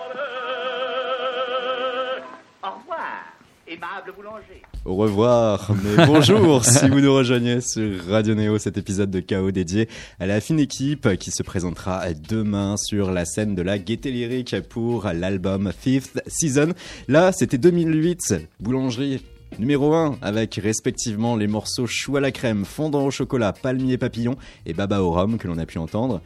Au 2.65 2.71
revoir, 2.79 3.25
aimable 3.69 4.13
boulanger. 4.17 4.63
Au 4.85 4.97
revoir, 4.97 5.71
mais 5.85 6.07
bonjour 6.07 6.65
si 6.65 6.89
vous 6.89 7.01
nous 7.01 7.15
rejoignez 7.15 7.61
sur 7.61 8.05
Radio 8.07 8.35
Néo, 8.35 8.59
cet 8.59 8.77
épisode 8.77 9.11
de 9.11 9.21
Chaos 9.21 9.53
dédié 9.53 9.89
à 10.19 10.27
la 10.27 10.41
fine 10.41 10.59
équipe 10.59 11.17
qui 11.19 11.31
se 11.31 11.45
présentera 11.45 12.13
demain 12.13 12.77
sur 12.77 13.13
la 13.13 13.25
scène 13.25 13.55
de 13.55 13.63
la 13.63 13.79
Gaieté 13.79 14.11
Lyrique 14.11 14.57
pour 14.69 15.07
l'album 15.13 15.73
Fifth 15.77 16.21
Season. 16.27 16.73
Là, 17.07 17.31
c'était 17.31 17.59
2008, 17.59 18.35
boulangerie 18.59 19.23
numéro 19.59 19.95
1 19.95 20.17
avec 20.23 20.55
respectivement 20.63 21.37
les 21.37 21.47
morceaux 21.47 21.87
chou 21.87 22.17
à 22.17 22.21
la 22.21 22.31
crème, 22.31 22.65
fondant 22.65 23.05
au 23.05 23.11
chocolat, 23.11 23.53
palmier 23.53 23.99
papillon 23.99 24.37
et 24.67 24.73
baba 24.75 25.03
au 25.03 25.11
rhum 25.11 25.39
que 25.39 25.49
l'on 25.49 25.59
a 25.59 25.67
pu 25.67 25.79
entendre. 25.79 26.21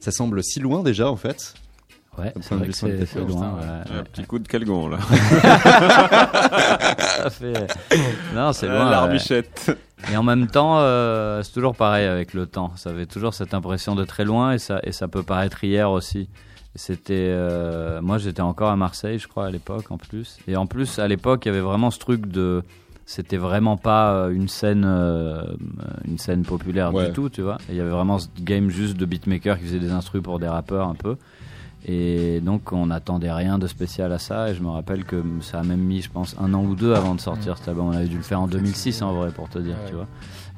Ça 0.00 0.10
semble 0.10 0.42
si 0.44 0.60
loin 0.60 0.82
déjà 0.82 1.10
en 1.10 1.16
fait. 1.16 1.54
Ouais, 2.18 2.32
c'est 2.40 2.54
vrai 2.54 2.64
a 2.64 2.66
que 2.68 2.72
c'est 2.72 2.88
loin. 3.16 3.26
Putain, 3.26 3.92
ouais. 3.92 3.98
Un 3.98 4.02
petit 4.04 4.24
coup 4.24 4.38
de 4.38 4.48
calgon 4.48 4.88
là. 4.88 4.98
Ça 7.16 7.30
fait- 7.30 7.66
Non, 8.34 8.52
c'est 8.54 8.66
loin. 8.68 8.84
ouais. 8.86 8.90
L'arbichette. 8.90 9.76
Et 10.12 10.16
en 10.16 10.22
même 10.22 10.46
temps, 10.46 10.78
euh, 10.78 11.42
c'est 11.42 11.52
toujours 11.52 11.74
pareil 11.74 12.06
avec 12.06 12.32
le 12.34 12.46
temps. 12.46 12.72
Ça 12.76 12.90
avait 12.90 13.04
toujours 13.06 13.34
cette 13.34 13.52
impression 13.54 13.94
de 13.94 14.04
très 14.04 14.24
loin 14.24 14.52
et 14.52 14.58
ça, 14.58 14.80
et 14.82 14.92
ça 14.92 15.08
peut 15.08 15.22
paraître 15.22 15.62
hier 15.64 15.90
aussi. 15.90 16.28
C'était, 16.76 17.14
euh, 17.30 18.00
moi 18.02 18.18
j'étais 18.18 18.42
encore 18.42 18.70
à 18.70 18.76
Marseille, 18.76 19.18
je 19.18 19.26
crois, 19.26 19.46
à 19.46 19.50
l'époque 19.50 19.90
en 19.90 19.96
plus. 19.98 20.38
Et 20.46 20.56
en 20.56 20.66
plus, 20.66 20.98
à 20.98 21.08
l'époque, 21.08 21.44
il 21.46 21.48
y 21.48 21.50
avait 21.50 21.60
vraiment 21.60 21.90
ce 21.90 21.98
truc 21.98 22.26
de, 22.26 22.62
c'était 23.06 23.38
vraiment 23.38 23.76
pas 23.76 24.12
euh, 24.12 24.30
une 24.30 24.48
scène, 24.48 24.84
euh, 24.86 25.42
une 26.06 26.18
scène 26.18 26.42
populaire 26.42 26.92
Ouais. 26.94 27.06
du 27.08 27.12
tout, 27.12 27.28
tu 27.30 27.40
vois. 27.42 27.56
Il 27.70 27.76
y 27.76 27.80
avait 27.80 27.90
vraiment 27.90 28.18
ce 28.18 28.28
game 28.40 28.68
juste 28.70 28.96
de 28.96 29.04
beatmaker 29.06 29.58
qui 29.58 29.64
faisait 29.64 29.78
des 29.80 29.90
instrus 29.90 30.22
pour 30.22 30.38
des 30.38 30.48
rappeurs 30.48 30.86
un 30.88 30.94
peu. 30.94 31.16
Et 31.88 32.40
donc 32.40 32.72
on 32.72 32.86
n'attendait 32.86 33.30
rien 33.32 33.58
de 33.58 33.66
spécial 33.68 34.12
à 34.12 34.18
ça. 34.18 34.50
Et 34.50 34.54
je 34.54 34.62
me 34.62 34.68
rappelle 34.70 35.04
que 35.04 35.22
ça 35.40 35.60
a 35.60 35.62
même 35.62 35.80
mis, 35.80 36.02
je 36.02 36.10
pense, 36.10 36.34
un 36.40 36.52
an 36.52 36.62
ou 36.64 36.74
deux 36.74 36.94
avant 36.94 37.14
de 37.14 37.20
sortir 37.20 37.56
cet 37.58 37.68
album. 37.68 37.86
On 37.88 37.92
avait 37.92 38.08
dû 38.08 38.16
le 38.16 38.22
faire 38.22 38.40
en 38.40 38.48
2006 38.48 39.02
en 39.02 39.12
vrai, 39.14 39.30
pour 39.30 39.48
te 39.48 39.58
dire, 39.60 39.76
Ouais. 39.84 39.88
tu 39.90 39.94
vois. 39.94 40.06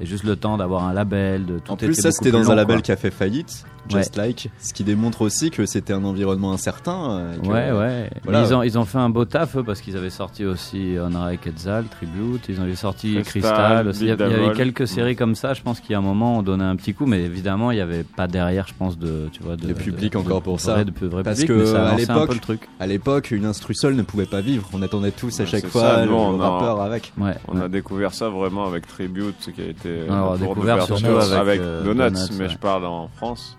Et 0.00 0.06
juste 0.06 0.24
le 0.24 0.36
temps 0.36 0.56
d'avoir 0.56 0.84
un 0.84 0.94
label, 0.94 1.44
de 1.44 1.58
tout 1.58 1.72
En 1.72 1.76
plus, 1.76 1.88
était 1.92 2.00
ça 2.02 2.12
c'était 2.12 2.30
dans 2.30 2.50
un 2.50 2.54
label 2.54 2.76
quoi. 2.76 2.82
qui 2.82 2.92
a 2.92 2.96
fait 2.96 3.10
faillite, 3.10 3.64
Just 3.90 4.16
Like, 4.16 4.50
ce 4.60 4.72
qui 4.74 4.84
démontre 4.84 5.22
aussi 5.22 5.50
que 5.50 5.66
c'était 5.66 5.92
un 5.92 6.04
environnement 6.04 6.52
incertain. 6.52 7.10
euh, 7.10 7.36
que- 7.36 7.46
Ouais, 7.46 7.70
ouais. 7.72 8.10
Voilà. 8.24 8.40
Mais 8.42 8.46
ils, 8.48 8.54
ont, 8.54 8.62
ils 8.62 8.78
ont 8.78 8.84
fait 8.84 8.98
un 8.98 9.08
beau 9.10 9.24
taf 9.24 9.56
eux, 9.56 9.62
parce 9.62 9.80
qu'ils 9.80 9.96
avaient 9.96 10.10
sorti 10.10 10.44
aussi 10.44 10.96
Honra 11.00 11.32
et 11.34 11.36
Quetzal, 11.38 11.84
Tribute. 11.86 12.44
Ils 12.48 12.60
avaient 12.60 12.74
sorti 12.74 13.14
Crystal, 13.24 13.24
Crystal. 13.54 13.88
aussi. 13.88 14.00
Il 14.02 14.08
y, 14.08 14.10
avait- 14.10 14.24
il 14.26 14.30
y 14.30 14.34
avait 14.34 14.44
Devil. 14.48 14.56
quelques 14.56 14.88
séries 14.88 15.16
comme 15.16 15.34
ça. 15.34 15.54
Je 15.54 15.62
pense 15.62 15.80
qu'il 15.80 15.92
y 15.92 15.94
a 15.94 15.98
un 15.98 16.02
moment, 16.02 16.38
on 16.38 16.42
donnait 16.42 16.64
un 16.64 16.76
petit 16.76 16.94
coup, 16.94 17.06
mais 17.06 17.22
évidemment, 17.22 17.70
il 17.70 17.76
n'y 17.76 17.80
avait 17.80 18.04
pas 18.04 18.26
derrière, 18.26 18.66
je 18.68 18.74
pense, 18.78 18.98
de, 18.98 19.28
tu 19.32 19.42
vois, 19.42 19.56
de, 19.56 19.66
de 19.68 19.72
public 19.72 20.12
de- 20.12 20.18
encore 20.18 20.40
de- 20.40 20.44
pour 20.44 20.56
de 20.56 20.60
ça. 20.60 20.74
vrai- 20.74 20.84
de 20.84 21.06
vrai 21.06 21.22
Parce 21.22 21.40
public, 21.40 21.58
que 21.58 21.64
ça 21.66 21.88
à 21.88 21.92
un 21.92 21.96
l'époque, 21.96 22.28
peu 22.28 22.34
le 22.34 22.40
truc. 22.40 22.68
à 22.80 22.86
l'époque, 22.86 23.30
une 23.30 23.44
instru 23.44 23.74
seule 23.74 23.94
ne 23.94 24.02
pouvait 24.02 24.26
pas 24.26 24.40
vivre. 24.40 24.68
On 24.72 24.82
attendait 24.82 25.10
tous 25.12 25.38
à 25.40 25.44
Ouais, 25.44 25.48
chaque 25.48 25.66
fois 25.66 25.80
ça, 25.82 26.04
le 26.04 26.10
nous, 26.10 26.16
on 26.16 26.40
a- 26.40 26.48
rappeur 26.50 26.80
avec. 26.82 27.12
Ouais. 27.18 27.34
On 27.48 27.60
a 27.60 27.68
découvert 27.68 28.14
ça 28.14 28.28
vraiment 28.28 28.66
avec 28.66 28.86
Tribute, 28.86 29.34
ce 29.40 29.50
qui 29.50 29.60
a 29.62 29.66
été 29.66 30.02
Alors, 30.08 30.36
découvert 30.38 30.82
surtout 30.84 31.06
avec, 31.34 31.60
euh, 31.60 31.82
Donuts, 31.84 31.98
Donuts, 31.98 32.18
mais 32.32 32.44
ouais. 32.44 32.48
je 32.48 32.58
parle 32.58 32.84
en 32.86 33.08
France. 33.16 33.56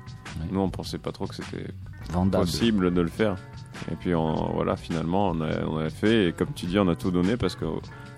Nous, 0.52 0.60
on 0.60 0.70
pensait 0.70 0.98
pas 0.98 1.12
trop 1.12 1.28
que 1.28 1.36
c'était 1.36 1.68
Vendable. 2.12 2.46
possible 2.46 2.94
de 2.94 3.02
le 3.02 3.10
faire. 3.10 3.36
Et 3.92 3.96
puis 3.96 4.14
on- 4.16 4.52
voilà, 4.54 4.76
finalement, 4.76 5.30
on 5.30 5.42
a, 5.42 5.64
on 5.66 5.78
a 5.78 5.90
fait. 5.90 6.28
Et 6.30 6.34
comme 6.34 6.54
tu 6.54 6.66
dis, 6.66 6.78
on 6.80 6.88
a 6.88 6.96
tout 6.96 7.12
donné 7.12 7.38
parce 7.38 7.56
que, 7.56 7.66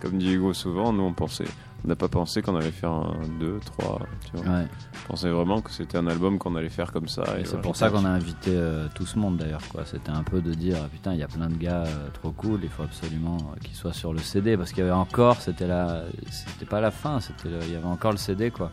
comme 0.01 0.17
dit 0.17 0.33
Hugo 0.33 0.53
souvent, 0.53 0.91
nous 0.93 1.03
on 1.03 1.13
pensait, 1.13 1.45
on 1.83 1.87
n'a 1.87 1.95
pas 1.95 2.07
pensé 2.07 2.41
qu'on 2.41 2.55
allait 2.55 2.71
faire 2.71 2.91
un 2.91 3.13
2, 3.39 3.59
3. 3.77 3.99
Tu 4.31 4.37
vois. 4.37 4.55
Ouais. 4.55 4.65
On 5.05 5.07
pensait 5.11 5.29
vraiment 5.29 5.61
que 5.61 5.71
c'était 5.71 5.97
un 5.97 6.07
album 6.07 6.37
qu'on 6.39 6.55
allait 6.55 6.69
faire 6.69 6.91
comme 6.91 7.07
ça. 7.07 7.23
Et 7.37 7.41
Et 7.41 7.45
c'est 7.45 7.59
pour 7.61 7.75
ça 7.75 7.89
qu'on 7.89 8.05
a 8.05 8.09
invité 8.09 8.51
euh, 8.55 8.87
tout 8.95 9.05
ce 9.05 9.19
monde 9.19 9.37
d'ailleurs. 9.37 9.61
quoi. 9.71 9.83
C'était 9.85 10.11
un 10.11 10.23
peu 10.23 10.41
de 10.41 10.53
dire 10.53 10.77
putain, 10.89 11.13
il 11.13 11.19
y 11.19 11.23
a 11.23 11.27
plein 11.27 11.49
de 11.49 11.55
gars 11.57 11.83
euh, 11.85 12.07
trop 12.13 12.31
cool, 12.31 12.59
il 12.63 12.69
faut 12.69 12.83
absolument 12.83 13.37
euh, 13.37 13.59
qu'ils 13.63 13.75
soient 13.75 13.93
sur 13.93 14.13
le 14.13 14.19
CD 14.19 14.57
parce 14.57 14.69
qu'il 14.71 14.79
y 14.79 14.87
avait 14.87 14.91
encore, 14.91 15.41
c'était 15.41 15.67
la, 15.67 16.03
c'était 16.29 16.65
pas 16.65 16.81
la 16.81 16.91
fin, 16.91 17.19
c'était, 17.19 17.49
il 17.67 17.73
y 17.73 17.75
avait 17.75 17.85
encore 17.85 18.11
le 18.11 18.17
CD 18.17 18.49
quoi. 18.51 18.71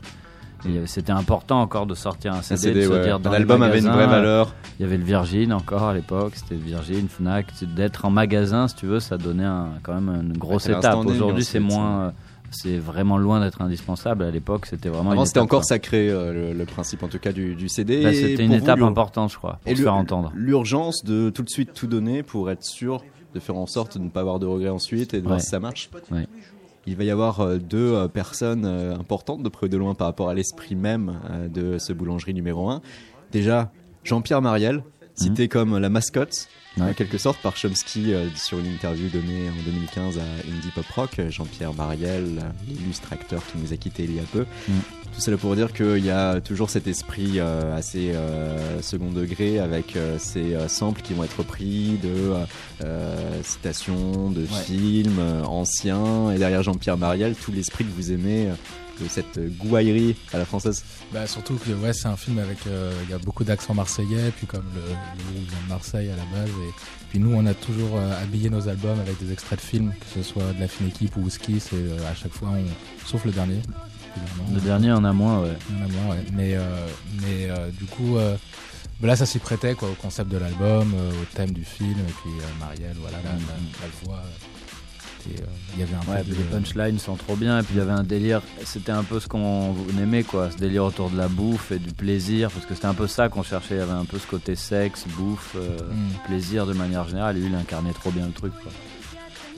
Et 0.66 0.86
c'était 0.86 1.12
important 1.12 1.60
encore 1.62 1.86
de 1.86 1.94
sortir 1.94 2.32
un 2.34 2.42
CD, 2.42 2.54
Un 2.54 2.56
CD, 2.62 2.80
de 2.80 2.86
se 2.86 2.92
ouais. 2.92 3.04
dire 3.04 3.20
dans 3.20 3.30
Un 3.30 3.34
les 3.34 3.38
album 3.38 3.62
avait 3.62 3.78
une 3.78 3.88
vraie 3.88 4.06
valeur. 4.08 4.54
Il 4.78 4.82
y 4.82 4.84
avait 4.84 4.96
le 4.96 5.04
Virgin 5.04 5.52
encore 5.52 5.84
à 5.84 5.94
l'époque, 5.94 6.32
c'était 6.34 6.56
Virgin, 6.56 7.08
Fnac. 7.08 7.46
D'être 7.76 8.04
en 8.04 8.10
magasin, 8.10 8.66
si 8.68 8.74
tu 8.74 8.86
veux, 8.86 9.00
ça 9.00 9.18
donnait 9.18 9.44
un- 9.44 9.68
quand 9.82 9.94
même 9.94 10.08
une 10.22 10.36
grosse 10.36 10.68
étape. 10.68 11.04
Aujourd'hui, 11.06 11.44
c'est 11.44 11.60
moins, 11.60 12.12
c'est 12.50 12.76
vraiment 12.78 13.18
loin 13.18 13.40
d'être 13.40 13.62
indispensable. 13.62 14.24
À 14.24 14.30
l'époque, 14.30 14.66
c'était 14.66 14.88
vraiment. 14.88 15.12
Avant, 15.12 15.24
c'était 15.26 15.38
encore 15.40 15.64
sacré, 15.64 16.10
euh, 16.10 16.32
le, 16.52 16.58
le 16.58 16.64
principe 16.64 17.02
en 17.04 17.08
tout 17.08 17.18
cas 17.20 17.32
du, 17.32 17.54
du 17.54 17.68
CD. 17.68 18.02
Bah, 18.02 18.12
c'était 18.12 18.44
une 18.44 18.52
vous, 18.56 18.62
étape 18.62 18.82
importante, 18.82 19.30
je 19.32 19.36
crois, 19.36 19.58
pour 19.62 19.72
et 19.72 19.76
se 19.76 19.82
faire 19.82 19.94
entendre. 19.94 20.32
L'urgence 20.34 21.04
de 21.04 21.30
tout 21.30 21.42
de 21.44 21.50
suite 21.50 21.72
tout 21.74 21.86
donner 21.86 22.22
pour 22.22 22.50
être 22.50 22.64
sûr 22.64 23.04
de 23.34 23.40
faire 23.40 23.56
en 23.56 23.66
sorte 23.66 23.98
de 23.98 24.02
ne 24.02 24.08
pas 24.08 24.20
avoir 24.20 24.38
de 24.38 24.46
regrets 24.46 24.70
ensuite 24.70 25.12
et 25.14 25.20
de 25.20 25.26
voir 25.26 25.40
si 25.40 25.46
ça 25.48 25.60
marche. 25.60 25.90
Ouais. 26.10 26.26
Il 26.88 26.96
va 26.96 27.04
y 27.04 27.10
avoir 27.10 27.40
euh, 27.40 27.58
deux 27.58 27.92
euh, 27.92 28.08
personnes 28.08 28.64
euh, 28.64 28.96
importantes 28.96 29.42
de 29.42 29.50
près 29.50 29.66
ou 29.66 29.68
de 29.68 29.76
loin 29.76 29.94
par 29.94 30.06
rapport 30.06 30.30
à 30.30 30.34
l'esprit 30.34 30.74
même 30.74 31.20
de 31.52 31.76
ce 31.76 31.92
boulangerie 31.92 32.32
numéro 32.32 32.70
1. 32.70 32.80
Déjà, 33.30 33.70
Jean-Pierre 34.04 34.40
Mariel, 34.40 34.82
cité 35.14 35.48
comme 35.48 35.76
la 35.76 35.90
mascotte, 35.90 36.48
en 36.80 36.92
quelque 36.92 37.18
sorte, 37.18 37.40
par 37.40 37.56
Chomsky 37.56 38.12
euh, 38.12 38.28
sur 38.36 38.58
une 38.58 38.66
interview 38.66 39.08
donnée 39.08 39.48
en 39.48 39.62
2015 39.64 40.18
à 40.18 40.22
Indie 40.22 40.70
Pop 40.74 40.86
Rock. 40.94 41.18
Euh, 41.18 41.30
Jean-Pierre 41.30 41.74
Mariel, 41.74 42.38
euh, 42.38 42.50
l'illustre 42.68 43.12
acteur 43.12 43.42
qui 43.46 43.58
nous 43.58 43.72
a 43.72 43.76
quittés 43.76 44.04
il 44.04 44.14
y 44.14 44.20
a 44.20 44.24
peu. 44.32 44.46
Mhm. 44.68 44.80
Tout 45.14 45.20
cela 45.20 45.36
pour 45.36 45.56
dire 45.56 45.72
qu'il 45.72 46.04
y 46.04 46.10
a 46.10 46.40
toujours 46.40 46.70
cet 46.70 46.86
esprit 46.86 47.34
euh, 47.36 47.76
assez 47.76 48.12
second 48.82 49.10
degré 49.10 49.58
avec 49.58 49.96
ces 50.18 50.56
samples 50.68 51.00
qui 51.00 51.14
vont 51.14 51.24
être 51.24 51.42
pris 51.42 51.98
de 52.02 52.34
citations, 53.42 54.30
de 54.30 54.44
films 54.44 55.18
anciens. 55.46 56.30
Et 56.30 56.38
derrière 56.38 56.62
Jean-Pierre 56.62 56.98
Mariel, 56.98 57.34
tout 57.34 57.52
l'esprit 57.52 57.84
que 57.84 57.90
vous 57.96 58.12
aimez 58.12 58.48
de 59.02 59.08
cette 59.08 59.38
gouaillerie 59.58 60.16
à 60.32 60.38
la 60.38 60.44
française. 60.44 60.84
Bah, 61.12 61.26
surtout 61.26 61.54
que 61.56 61.70
ouais, 61.72 61.92
c'est 61.92 62.08
un 62.08 62.16
film 62.16 62.38
avec 62.38 62.66
euh, 62.66 62.92
il 63.04 63.10
y 63.10 63.12
a 63.14 63.18
beaucoup 63.18 63.44
d'accents 63.44 63.74
marseillais, 63.74 64.30
puis 64.36 64.46
comme 64.46 64.64
le, 64.74 64.80
le 64.80 65.32
groupe 65.32 65.48
vient 65.48 65.62
de 65.64 65.68
Marseille 65.68 66.08
à 66.10 66.16
la 66.16 66.24
base, 66.40 66.50
et 66.50 66.72
puis 67.10 67.18
nous 67.18 67.32
on 67.34 67.46
a 67.46 67.54
toujours 67.54 67.96
euh, 67.96 68.22
habillé 68.22 68.50
nos 68.50 68.68
albums 68.68 68.98
avec 69.00 69.18
des 69.24 69.32
extraits 69.32 69.58
de 69.60 69.64
films, 69.64 69.92
que 70.00 70.20
ce 70.20 70.28
soit 70.28 70.52
de 70.54 70.60
la 70.60 70.68
fine 70.68 70.88
équipe 70.88 71.16
ou 71.16 71.20
Whisky, 71.22 71.60
c'est 71.60 71.74
euh, 71.76 72.10
à 72.10 72.14
chaque 72.14 72.32
fois, 72.32 72.48
on, 72.52 73.06
sauf 73.06 73.24
le 73.24 73.32
dernier. 73.32 73.60
évidemment. 74.16 74.54
Le 74.54 74.60
dernier 74.60 74.92
en 74.92 75.04
a 75.04 75.12
moins, 75.12 75.42
ouais. 75.42 75.56
En 75.78 75.84
a 75.84 75.88
moins, 75.88 76.14
ouais. 76.14 76.24
Mais, 76.32 76.54
euh, 76.56 76.86
mais 77.22 77.48
euh, 77.50 77.70
du 77.70 77.84
coup, 77.84 78.16
euh, 78.16 78.36
bah 79.00 79.06
là, 79.08 79.16
ça 79.16 79.26
s'y 79.26 79.38
prêtait 79.38 79.74
quoi, 79.74 79.88
au 79.90 79.94
concept 79.94 80.28
de 80.30 80.38
l'album, 80.38 80.92
euh, 80.96 81.10
au 81.12 81.24
thème 81.36 81.52
du 81.52 81.64
film, 81.64 81.90
et 82.00 82.12
puis 82.12 82.30
euh, 82.40 82.58
Marielle, 82.60 82.96
voilà, 83.00 83.18
la, 83.24 83.30
la- 83.30 83.38
la 83.38 83.88
voix. 84.04 84.22
Euh, 85.26 85.40
euh, 85.40 85.44
Il 85.74 85.80
y 85.80 85.82
avait 85.82 85.94
un 85.94 86.12
Ouais, 86.12 86.22
peu 86.22 86.30
de- 86.30 86.36
les 86.36 86.42
punchlines 86.44 86.98
sont 86.98 87.16
trop 87.16 87.36
bien. 87.36 87.58
Et 87.58 87.62
puis 87.62 87.74
il 87.74 87.78
y 87.78 87.80
avait 87.80 87.90
un 87.92 88.02
délire, 88.02 88.40
c'était 88.64 88.92
un 88.92 89.02
peu 89.04 89.20
ce 89.20 89.28
qu'on 89.28 89.74
aimait, 90.00 90.22
quoi. 90.22 90.50
Ce 90.50 90.56
délire 90.56 90.84
autour 90.84 91.10
de 91.10 91.16
la 91.16 91.28
bouffe 91.28 91.72
et 91.72 91.78
du 91.78 91.92
plaisir. 91.92 92.50
Parce 92.50 92.66
que 92.66 92.74
c'était 92.74 92.86
un 92.86 92.94
peu 92.94 93.06
ça 93.06 93.28
qu'on 93.28 93.42
cherchait. 93.42 93.74
Il 93.76 93.78
y 93.78 93.82
avait 93.82 93.92
un 93.92 94.04
peu 94.04 94.18
ce 94.18 94.26
côté 94.26 94.54
sexe, 94.54 95.04
bouffe, 95.16 95.54
euh, 95.56 95.76
Mm. 95.78 96.26
plaisir 96.26 96.66
de 96.66 96.72
manière 96.72 97.06
générale. 97.08 97.36
Et 97.36 97.40
lui, 97.40 97.48
il 97.48 97.54
incarnait 97.54 97.92
trop 97.92 98.10
bien 98.10 98.26
le 98.26 98.32
truc, 98.32 98.52
quoi. 98.62 98.72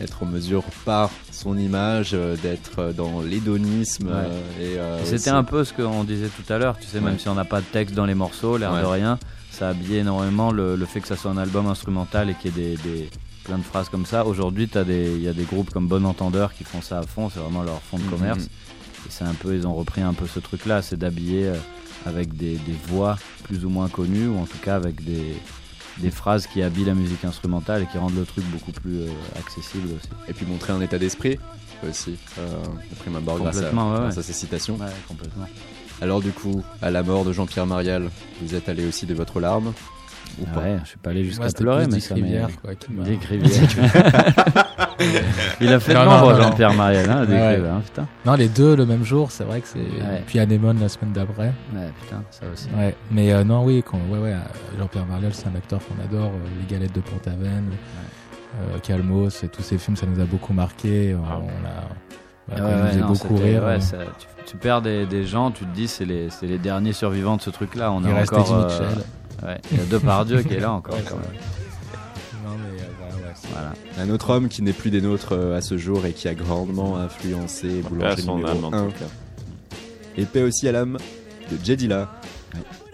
Être 0.00 0.22
en 0.22 0.26
mesure 0.26 0.62
par 0.86 1.10
son 1.30 1.58
image 1.58 2.12
euh, 2.14 2.34
d'être 2.42 2.92
dans 2.96 3.20
l'hédonisme. 3.20 4.06
Ouais. 4.06 4.12
euh, 4.14 4.40
et, 4.60 4.78
euh, 4.78 5.02
Et 5.02 5.04
C'était 5.04 5.28
un 5.30 5.44
peu 5.44 5.62
ce 5.62 5.74
qu'on 5.74 6.04
disait 6.04 6.28
tout 6.28 6.50
à 6.50 6.56
l'heure, 6.56 6.78
tu 6.78 6.86
sais, 6.86 7.00
même 7.00 7.18
si 7.18 7.28
on 7.28 7.34
n'a 7.34 7.44
pas 7.44 7.60
de 7.60 7.66
texte 7.66 7.94
dans 7.94 8.06
les 8.06 8.14
morceaux, 8.14 8.56
l'air 8.56 8.72
de 8.74 8.86
Ouais. 8.86 8.92
rien, 8.94 9.18
ça 9.50 9.68
habillait 9.68 9.98
énormément 9.98 10.52
le, 10.52 10.74
le 10.74 10.86
fait 10.86 11.00
que 11.02 11.08
ça 11.08 11.16
soit 11.16 11.30
un 11.30 11.36
album 11.36 11.66
instrumental 11.66 12.30
et 12.30 12.34
qu'il 12.34 12.56
y 12.56 12.60
ait 12.62 12.76
des, 12.76 12.82
des- 12.82 13.10
plein 13.44 13.58
de 13.58 13.62
phrases 13.62 13.88
comme 13.88 14.06
ça. 14.06 14.24
Aujourd'hui, 14.26 14.68
il 14.74 15.22
y 15.22 15.28
a 15.28 15.32
des 15.32 15.44
groupes 15.44 15.70
comme 15.70 15.86
Bon 15.88 16.04
Entendeur 16.06 16.52
qui 16.54 16.64
font 16.64 16.82
ça 16.82 16.98
à 16.98 17.02
fond, 17.02 17.30
c'est 17.30 17.40
vraiment 17.40 17.62
leur 17.62 17.80
fond 17.82 17.98
de 17.98 18.04
Mhm. 18.04 18.10
commerce. 18.10 18.44
Et 18.44 19.10
c'est 19.10 19.24
un 19.24 19.34
peu, 19.34 19.54
ils 19.54 19.66
ont 19.66 19.74
repris 19.74 20.02
un 20.02 20.12
peu 20.12 20.26
ce 20.26 20.40
truc-là, 20.40 20.82
c'est 20.82 20.96
d'habiller 20.98 21.46
euh, 21.48 21.54
avec 22.06 22.36
des, 22.36 22.56
des 22.56 22.74
voix 22.88 23.18
plus 23.44 23.64
ou 23.64 23.70
moins 23.70 23.88
connues, 23.88 24.28
ou 24.28 24.38
en 24.38 24.44
tout 24.44 24.58
cas 24.58 24.76
avec 24.76 25.02
des, 25.04 25.34
des 25.98 26.10
phrases 26.10 26.46
qui 26.46 26.62
habillent 26.62 26.84
la 26.84 26.94
musique 26.94 27.24
instrumentale 27.24 27.82
et 27.82 27.86
qui 27.86 27.98
rendent 27.98 28.16
le 28.16 28.24
truc 28.26 28.44
beaucoup 28.46 28.72
plus 28.72 28.98
euh, 29.00 29.08
accessible 29.38 29.88
aussi. 29.96 30.08
Et 30.28 30.32
puis 30.34 30.44
montrer 30.46 30.72
un 30.72 30.80
état 30.80 30.98
d'esprit 30.98 31.38
aussi, 31.88 32.16
euh, 32.38 32.46
prime 32.98 33.16
abord 33.16 33.38
grâce, 33.38 33.56
à, 33.58 33.70
ouais, 33.70 33.72
grâce 33.72 34.18
à 34.18 34.22
ces 34.22 34.34
citations. 34.34 34.76
Ouais, 34.76 34.86
complètement. 35.08 35.46
Alors 36.02 36.20
du 36.20 36.30
coup, 36.32 36.62
à 36.82 36.90
la 36.90 37.02
mort 37.02 37.24
de 37.24 37.32
Jean-Pierre 37.32 37.66
Marial, 37.66 38.10
vous 38.42 38.54
êtes 38.54 38.68
allé 38.68 38.86
aussi 38.86 39.06
de 39.06 39.14
votre 39.14 39.40
larme 39.40 39.72
ou 40.40 40.44
Ah 40.50 40.54
pas 40.54 40.60
ouais, 40.60 40.76
je 40.84 40.88
suis 40.88 40.98
pas 40.98 41.10
allé 41.10 41.24
jusqu'à 41.24 41.48
pleurer, 41.48 41.86
mais 41.90 42.00
ça 42.00 42.14
m'est- 42.14 42.22
Rivière, 42.22 42.48
quoi, 42.62 42.74
qui 42.74 42.92
m'a- 42.92 43.04
Dick 43.04 43.24
Rivière. 43.24 43.68
Il 45.60 45.72
a 45.72 45.80
fait 45.80 45.94
Non, 45.94 46.04
non, 46.04 46.30
non. 46.30 46.36
Jean-Pierre 46.42 46.74
Mariel, 46.74 47.08
hein, 47.10 47.26
Ouais. 47.26 47.56
Hein, 47.68 47.80
putain. 47.84 48.06
Non, 48.26 48.34
les 48.34 48.48
deux 48.48 48.76
le 48.76 48.84
même 48.86 49.04
jour, 49.04 49.30
c'est 49.30 49.44
vrai 49.44 49.60
que 49.60 49.66
c'est. 49.68 49.78
Ouais. 49.78 50.22
Puis 50.26 50.38
Anémone 50.38 50.78
la 50.80 50.88
semaine 50.88 51.12
d'après. 51.12 51.52
Ouais, 51.74 51.88
putain, 52.02 52.22
ça 52.30 52.42
aussi. 52.52 52.68
Ouais, 52.76 52.94
mais 53.10 53.32
euh, 53.32 53.44
non, 53.44 53.64
oui, 53.64 53.82
quand, 53.88 53.98
ouais, 54.10 54.18
ouais, 54.18 54.32
euh, 54.32 54.78
Jean-Pierre 54.78 55.06
Mariel, 55.06 55.32
c'est 55.34 55.46
un 55.48 55.54
acteur 55.56 55.80
qu'on 55.86 56.02
adore. 56.04 56.30
euh, 56.32 56.48
les 56.60 56.72
galettes 56.74 56.94
de 56.94 57.00
Pont-Aven. 57.00 57.64
euh, 58.62 58.78
Calmos 58.82 59.42
et 59.44 59.48
tous 59.48 59.62
ces 59.62 59.78
films, 59.78 59.96
ça 59.96 60.06
nous 60.06 60.20
a 60.20 60.24
beaucoup 60.24 60.52
marqué. 60.52 61.14
On, 61.14 61.24
a, 61.24 61.40
voilà, 62.48 62.66
Ouais, 62.66 62.82
ouais, 62.90 62.96
non, 62.96 63.06
beaucoup 63.06 63.36
rire. 63.36 63.62
ouais, 63.62 63.68
euh, 63.74 63.80
ça- 63.80 63.98
tu, 64.18 64.26
tu 64.44 64.56
perds 64.56 64.82
des, 64.82 65.06
des 65.06 65.24
gens, 65.24 65.52
tu 65.52 65.64
te 65.64 65.72
dis 65.74 65.86
c'est 65.86 66.04
les, 66.04 66.30
c'est 66.30 66.46
les 66.46 66.58
derniers 66.58 66.92
survivants 66.92 67.36
de 67.36 67.42
ce 67.42 67.50
truc-là. 67.50 67.92
On 67.92 68.00
Il 68.02 68.10
a 68.10 68.14
reste 68.16 68.32
encore. 68.32 68.64
Eddie 68.66 68.80
Mitchell. 68.82 69.04
Ouais, 69.46 69.60
il 69.72 69.78
y 69.78 69.80
a 69.80 69.84
deux 69.84 70.00
par 70.00 70.24
Dieu 70.24 70.42
qui 70.42 70.54
est 70.54 70.60
là 70.60 70.72
encore. 70.72 70.94
Ouais, 70.94 71.02
quand 71.08 71.16
même. 71.16 71.24
Non, 72.44 72.56
mais, 72.56 72.80
euh, 72.80 73.26
ouais, 73.28 73.34
c'est- 73.34 73.48
Voilà. 73.52 73.72
Un 73.98 74.10
autre 74.10 74.30
homme 74.30 74.48
qui 74.48 74.62
n'est 74.62 74.72
plus 74.72 74.90
des 74.90 75.00
nôtres 75.00 75.32
euh, 75.32 75.56
à 75.56 75.60
ce 75.60 75.76
jour 75.78 76.04
et 76.06 76.12
qui 76.12 76.28
a 76.28 76.34
grandement 76.34 76.96
influencé 76.96 77.82
Boulanger 77.88 78.22
son 78.22 78.36
numéro 78.36 78.56
âme, 78.58 78.64
en 78.64 78.72
1. 78.72 78.86
tout 78.86 78.98
cas. 78.98 79.76
Et 80.16 80.24
paix 80.24 80.42
aussi 80.42 80.66
à 80.68 80.72
l'âme 80.72 80.98
de 81.50 81.64
Jedila. 81.64 82.10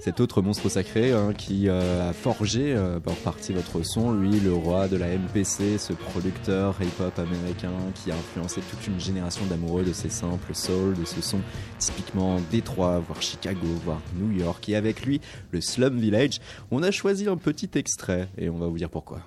Cet 0.06 0.20
autre 0.20 0.40
monstre 0.40 0.68
sacré 0.68 1.10
hein, 1.10 1.32
qui 1.36 1.68
euh, 1.68 2.10
a 2.10 2.12
forgé 2.12 2.72
euh, 2.76 3.00
en 3.06 3.14
partie 3.24 3.52
votre 3.52 3.82
son, 3.82 4.12
lui, 4.12 4.38
le 4.38 4.54
roi 4.54 4.86
de 4.86 4.96
la 4.96 5.08
MPC, 5.08 5.78
ce 5.78 5.92
producteur 5.94 6.76
hip-hop 6.80 7.18
américain 7.18 7.72
qui 7.92 8.12
a 8.12 8.14
influencé 8.14 8.60
toute 8.60 8.86
une 8.86 9.00
génération 9.00 9.44
d'amoureux 9.46 9.82
de 9.82 9.92
ces 9.92 10.08
simples 10.08 10.54
soul, 10.54 10.94
de 10.94 11.04
ce 11.04 11.20
son 11.20 11.40
typiquement 11.80 12.38
Détroit, 12.52 13.00
voire 13.00 13.20
Chicago, 13.20 13.66
voire 13.84 14.00
New 14.14 14.30
York. 14.30 14.68
Et 14.68 14.76
avec 14.76 15.04
lui, 15.04 15.20
le 15.50 15.60
Slum 15.60 15.98
Village, 15.98 16.38
on 16.70 16.84
a 16.84 16.92
choisi 16.92 17.28
un 17.28 17.36
petit 17.36 17.70
extrait 17.74 18.28
et 18.38 18.48
on 18.48 18.58
va 18.58 18.68
vous 18.68 18.78
dire 18.78 18.90
pourquoi. 18.90 19.22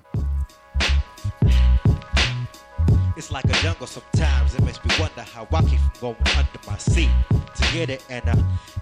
It 4.54 4.62
makes 4.62 4.84
me 4.84 4.90
wonder 4.98 5.22
how 5.22 5.46
I 5.52 5.62
keep 5.62 5.80
from 5.80 5.92
going 6.00 6.16
under 6.36 6.60
my 6.66 6.76
seat 6.78 7.10
to 7.56 7.72
get 7.72 7.90
it. 7.90 8.04
And 8.08 8.28
uh, 8.28 8.36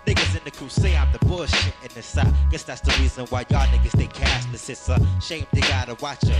niggas 0.06 0.36
in 0.36 0.44
the 0.44 0.50
crew 0.50 0.68
say 0.68 0.96
I'm 0.96 1.12
the 1.12 1.18
bullshit 1.20 1.74
in 1.82 1.90
this 1.94 2.06
side. 2.06 2.32
Guess 2.50 2.64
that's 2.64 2.80
the 2.80 2.94
reason 3.00 3.26
why 3.26 3.44
y'all 3.50 3.66
niggas 3.66 3.90
stay 3.90 4.06
cashless. 4.06 4.68
It's 4.70 4.88
a 4.88 4.98
shame 5.20 5.46
they 5.52 5.60
gotta 5.60 5.94
watch 6.00 6.24
your 6.24 6.36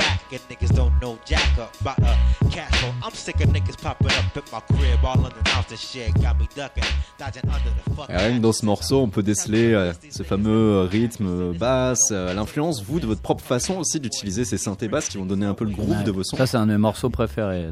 back 0.00 0.20
and 0.32 0.40
niggas 0.50 0.74
don't 0.74 0.92
know 1.00 1.18
jack 1.26 1.58
up 1.58 1.70
about 1.80 1.98
a 1.98 2.16
cash 2.50 2.70
flow. 2.80 2.90
I'm 3.06 3.14
sick 3.14 3.36
of 3.40 3.50
niggas 3.52 3.76
popping 3.80 4.08
up 4.08 4.36
at 4.36 4.52
my 4.52 4.60
crib 4.76 5.04
all 5.04 5.18
unannounced 5.18 5.70
and 5.70 5.78
shit. 5.78 6.14
Got 6.14 6.38
me 6.38 6.48
ducking, 6.56 6.84
dodging 7.18 7.42
under 7.44 7.70
the 7.70 7.94
fucking. 7.96 8.14
Et 8.14 8.18
rien 8.18 8.36
que 8.38 8.42
dans 8.42 8.52
ce 8.52 8.64
morceau, 8.64 9.00
on 9.02 9.08
peut 9.08 9.22
déceler 9.22 9.72
euh, 9.74 9.92
ce 10.10 10.22
fameux 10.22 10.50
euh, 10.50 10.82
rythme 10.84 11.26
euh, 11.26 11.52
basse, 11.52 12.08
euh, 12.12 12.32
l'influence, 12.34 12.82
vous, 12.82 13.00
de 13.00 13.06
votre 13.06 13.20
propre 13.22 13.44
façon 13.44 13.78
aussi 13.78 14.00
d'utiliser 14.00 14.44
ces 14.44 14.58
synthés 14.58 14.88
basses 14.88 15.08
qui 15.08 15.18
vont 15.18 15.26
donner 15.26 15.46
un 15.46 15.54
peu 15.54 15.64
le 15.64 15.70
groove 15.72 15.90
Ouais. 15.98 16.04
de 16.04 16.10
vos 16.10 16.24
sons. 16.24 16.36
Ça, 16.36 16.46
c'est 16.46 16.56
un 16.56 16.66
de 16.66 16.72
mes 16.72 16.78
morceaux 16.78 17.10
préférés. 17.10 17.66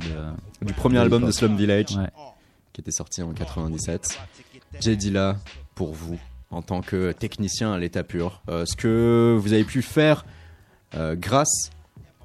De... 0.61 0.67
du 0.67 0.73
premier 0.75 0.97
de 0.97 1.03
album 1.03 1.25
de. 1.27 1.31
Slum 1.31 1.57
Village, 1.57 1.97
Ouais. 1.97 2.09
qui 2.73 2.81
était 2.81 2.91
sorti 2.91 3.23
en 3.23 3.33
97. 3.33 4.19
J'ai 4.81 4.97
dit 4.97 5.11
là 5.11 5.37
pour 5.75 5.95
vous, 5.95 6.19
en 6.51 6.61
tant 6.63 6.83
que 6.83 7.13
technicien 7.13 7.73
à 7.73 7.79
l'état 7.79 8.03
pur, 8.05 8.43
euh, 8.49 8.65
ce 8.67 8.77
que 8.77 9.37
vous 9.41 9.53
avez 9.53 9.65
pu 9.65 9.81
faire 9.83 10.25
euh, 10.95 11.15
grâce 11.17 11.71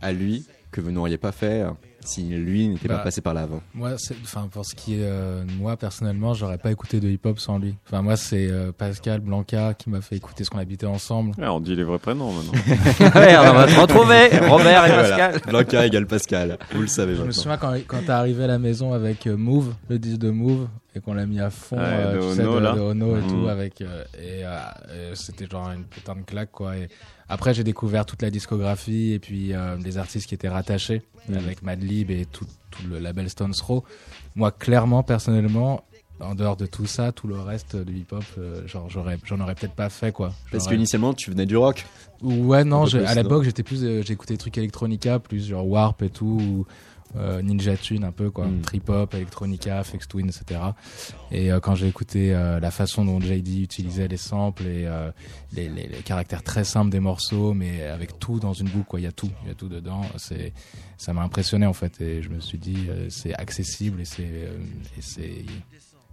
à 0.03 0.11
lui, 0.11 0.45
que 0.71 0.81
vous 0.81 0.91
n'auriez 0.91 1.17
pas 1.17 1.31
fait 1.31 1.61
euh, 1.61 1.69
si 2.03 2.23
lui 2.23 2.67
n'était 2.67 2.87
Bah, 2.87 2.97
pas 2.97 3.03
passé 3.05 3.21
par 3.21 3.33
là 3.35 3.41
avant. 3.43 3.61
Moi, 3.75 3.91
enfin, 4.23 4.47
pour 4.51 4.65
ce 4.65 4.73
qui 4.75 4.95
est, 4.95 5.03
euh, 5.03 5.43
moi 5.59 5.77
personnellement, 5.77 6.33
j'aurais 6.33 6.57
pas 6.57 6.71
écouté 6.71 6.99
de 6.99 7.07
hip-hop 7.09 7.39
sans 7.39 7.59
lui. 7.59 7.75
Enfin, 7.87 8.01
moi, 8.01 8.15
c'est 8.17 8.47
euh, 8.49 8.71
Pascal 8.75 9.19
Blanca 9.21 9.73
qui 9.75 9.89
m'a 9.91 10.01
fait 10.01 10.15
écouter 10.17 10.43
ce 10.43 10.49
qu'on 10.49 10.57
habitait 10.57 10.85
ensemble. 10.87 11.31
Ouais, 11.37 11.47
on 11.47 11.59
dit 11.59 11.75
les 11.75 11.83
vrais 11.83 11.99
prénoms 11.99 12.31
maintenant. 12.33 12.53
Ouais, 13.19 13.37
on 13.37 13.53
va 13.53 13.65
te 13.67 13.79
retrouver, 13.79 14.29
Robert 14.49 14.85
et 14.85 14.89
Voilà. 14.89 15.03
Pascal. 15.29 15.41
Blanca 15.47 15.85
égale 15.85 16.05
Pascal, 16.07 16.57
vous 16.73 16.81
le 16.81 16.87
savez 16.87 17.13
Je 17.15 17.19
me 17.21 17.27
maintenant. 17.27 17.41
souviens 17.41 17.57
quand, 17.57 17.73
quand 17.87 17.99
t'es 18.05 18.11
arrivé 18.11 18.43
à 18.43 18.47
la 18.47 18.59
maison 18.59 18.93
avec 18.93 19.27
euh, 19.27 19.37
Move, 19.37 19.73
le 19.89 19.99
disque 19.99 20.17
de 20.19 20.31
Move, 20.31 20.67
et 20.95 20.99
qu'on 21.01 21.13
l'a 21.13 21.25
mis 21.25 21.39
à 21.39 21.49
fond, 21.49 21.77
Ouais, 21.77 21.83
euh, 21.83 22.13
de 22.13 22.19
tu 22.29 22.35
sais, 22.35 22.41
Ono, 22.43 22.55
de, 22.55 22.59
là. 22.59 22.75
de 22.75 22.79
Ono 22.79 23.17
et 23.17 23.21
Mhm. 23.21 23.27
tout, 23.29 23.47
avec, 23.47 23.81
euh, 23.81 24.03
et, 24.15 24.43
euh, 24.45 25.11
et 25.11 25.15
c'était 25.15 25.47
genre 25.47 25.69
une 25.71 25.85
putain 25.85 26.15
de 26.15 26.21
claque, 26.21 26.51
quoi. 26.51 26.77
Et 26.77 26.87
après, 27.29 27.53
j'ai 27.53 27.63
découvert 27.63 28.05
toute 28.05 28.21
la 28.21 28.29
discographie 28.29 29.13
et 29.13 29.19
puis 29.19 29.53
euh, 29.53 29.77
des 29.77 29.97
artistes 29.97 30.27
qui 30.27 30.35
étaient 30.35 30.49
rattachés 30.49 31.01
Mhm. 31.29 31.37
avec 31.37 31.61
Madlib 31.63 32.11
et 32.11 32.25
tout, 32.25 32.45
tout 32.69 32.83
le 32.83 32.99
label 32.99 33.29
Stones 33.29 33.53
Throw. 33.53 33.83
Moi, 34.35 34.51
clairement, 34.51 35.03
personnellement, 35.03 35.83
en 36.19 36.35
dehors 36.35 36.55
de 36.57 36.65
tout 36.67 36.85
ça, 36.85 37.11
tout 37.11 37.27
le 37.27 37.39
reste 37.39 37.75
du 37.75 37.97
hip-hop, 37.99 38.23
euh, 38.37 38.65
genre, 38.67 38.89
j'aurais, 38.89 39.17
j'en 39.25 39.39
aurais 39.39 39.55
peut-être 39.55 39.73
pas 39.75 39.89
fait, 39.89 40.11
quoi. 40.11 40.31
Parce 40.51 40.67
qu'initialement, 40.67 41.13
tu 41.13 41.31
venais 41.31 41.45
du 41.45 41.57
rock. 41.57 41.85
Ouais, 42.21 42.63
non, 42.63 42.85
plus, 42.85 42.99
à 42.99 43.15
l'époque, 43.15 43.43
j'étais 43.43 43.63
plus, 43.63 43.83
euh, 43.83 44.01
j'écoutais 44.05 44.35
des 44.35 44.37
trucs 44.37 44.57
electronica, 44.57 45.19
plus 45.19 45.47
genre 45.47 45.67
Warp 45.67 46.01
et 46.03 46.09
tout, 46.09 46.25
ou 46.25 46.65
euh, 47.15 47.41
Ninja 47.41 47.77
Tune 47.77 48.03
un 48.03 48.11
peu, 48.11 48.31
quoi. 48.31 48.47
Mm. 48.47 48.61
Trip 48.61 48.89
Hop, 48.89 49.13
Electronica, 49.13 49.83
Fex 49.83 50.07
Twin, 50.07 50.27
etc. 50.27 50.59
Et 51.31 51.51
euh, 51.51 51.59
quand 51.59 51.75
j'ai 51.75 51.87
écouté 51.87 52.33
euh, 52.33 52.59
la 52.59 52.71
façon 52.71 53.05
dont 53.05 53.19
JD 53.19 53.59
utilisait 53.59 54.07
les 54.07 54.17
samples 54.17 54.65
et 54.65 54.89
les, 55.53 55.69
les, 55.69 55.87
les 55.87 55.97
caractères 55.99 56.43
très 56.43 56.63
simples 56.63 56.89
des 56.89 56.99
morceaux, 56.99 57.53
mais 57.53 57.83
avec 57.83 58.19
tout 58.19 58.39
dans 58.39 58.53
une 58.53 58.69
boucle, 58.69 58.87
quoi. 58.87 58.99
Il 58.99 59.03
y 59.03 59.07
a 59.07 59.11
tout, 59.11 59.29
il 59.43 59.49
y 59.49 59.51
a 59.51 59.55
tout 59.55 59.69
dedans. 59.69 60.01
C'est, 60.17 60.53
ça 60.97 61.13
m'a 61.13 61.21
impressionné, 61.21 61.65
en 61.65 61.73
fait. 61.73 62.01
Et 62.01 62.21
je 62.21 62.29
me 62.29 62.39
suis 62.39 62.57
dit, 62.57 62.87
c'est 63.09 63.33
accessible 63.33 64.01
et 64.01 64.05
c'est, 64.05 64.49
c'est, 64.99 65.45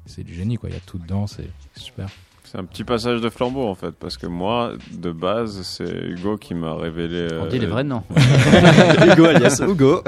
c'est 0.06 0.24
du 0.24 0.34
génie, 0.34 0.56
quoi. 0.56 0.68
Il 0.68 0.74
y 0.74 0.78
a 0.78 0.80
tout 0.80 0.98
dedans, 0.98 1.26
c'est 1.26 1.50
super. 1.76 2.08
C'est 2.44 2.58
un 2.58 2.64
petit 2.64 2.82
passage 2.82 3.20
de 3.20 3.28
flambeau 3.28 3.68
en 3.68 3.74
fait, 3.74 3.92
parce 3.92 4.16
que 4.16 4.26
moi, 4.26 4.72
de 4.92 5.12
base, 5.12 5.62
c'est 5.62 5.88
Hugo 5.88 6.36
qui 6.36 6.54
m'a 6.54 6.74
révélé. 6.74 7.28
On 7.32 7.44
euh, 7.44 7.48
dit 7.48 7.58
les 7.58 7.66
vrais 7.66 7.84
noms. 7.84 8.02
Hugo 9.12 9.26
alias 9.26 9.62
Hugo. 9.66 10.02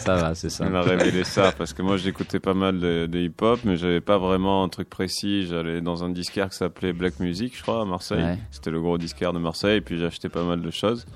ça 0.00 0.16
va, 0.16 0.34
c'est 0.34 0.50
ça. 0.50 0.64
Il 0.64 0.72
m'a 0.72 0.82
révélé 0.82 1.22
ça 1.22 1.52
parce 1.56 1.72
que 1.72 1.82
moi 1.82 1.96
j'écoutais 1.96 2.40
pas 2.40 2.54
mal 2.54 2.80
de, 2.80 3.06
de 3.06 3.18
hip-hop, 3.18 3.60
mais 3.64 3.76
j'avais 3.76 4.00
pas 4.00 4.18
vraiment 4.18 4.64
un 4.64 4.68
truc 4.68 4.90
précis. 4.90 5.46
J'allais 5.46 5.80
dans 5.80 6.02
un 6.02 6.08
disquaire 6.08 6.48
qui 6.48 6.56
s'appelait 6.56 6.92
Black 6.92 7.20
Music, 7.20 7.56
je 7.56 7.62
crois, 7.62 7.82
à 7.82 7.84
Marseille. 7.84 8.22
Ouais. 8.22 8.38
C'était 8.50 8.70
le 8.70 8.80
gros 8.80 8.98
disquaire 8.98 9.32
de 9.32 9.38
Marseille, 9.38 9.76
et 9.76 9.80
puis 9.80 9.98
j'achetais 9.98 10.28
pas 10.28 10.42
mal 10.42 10.62
de 10.62 10.70
choses. 10.70 11.06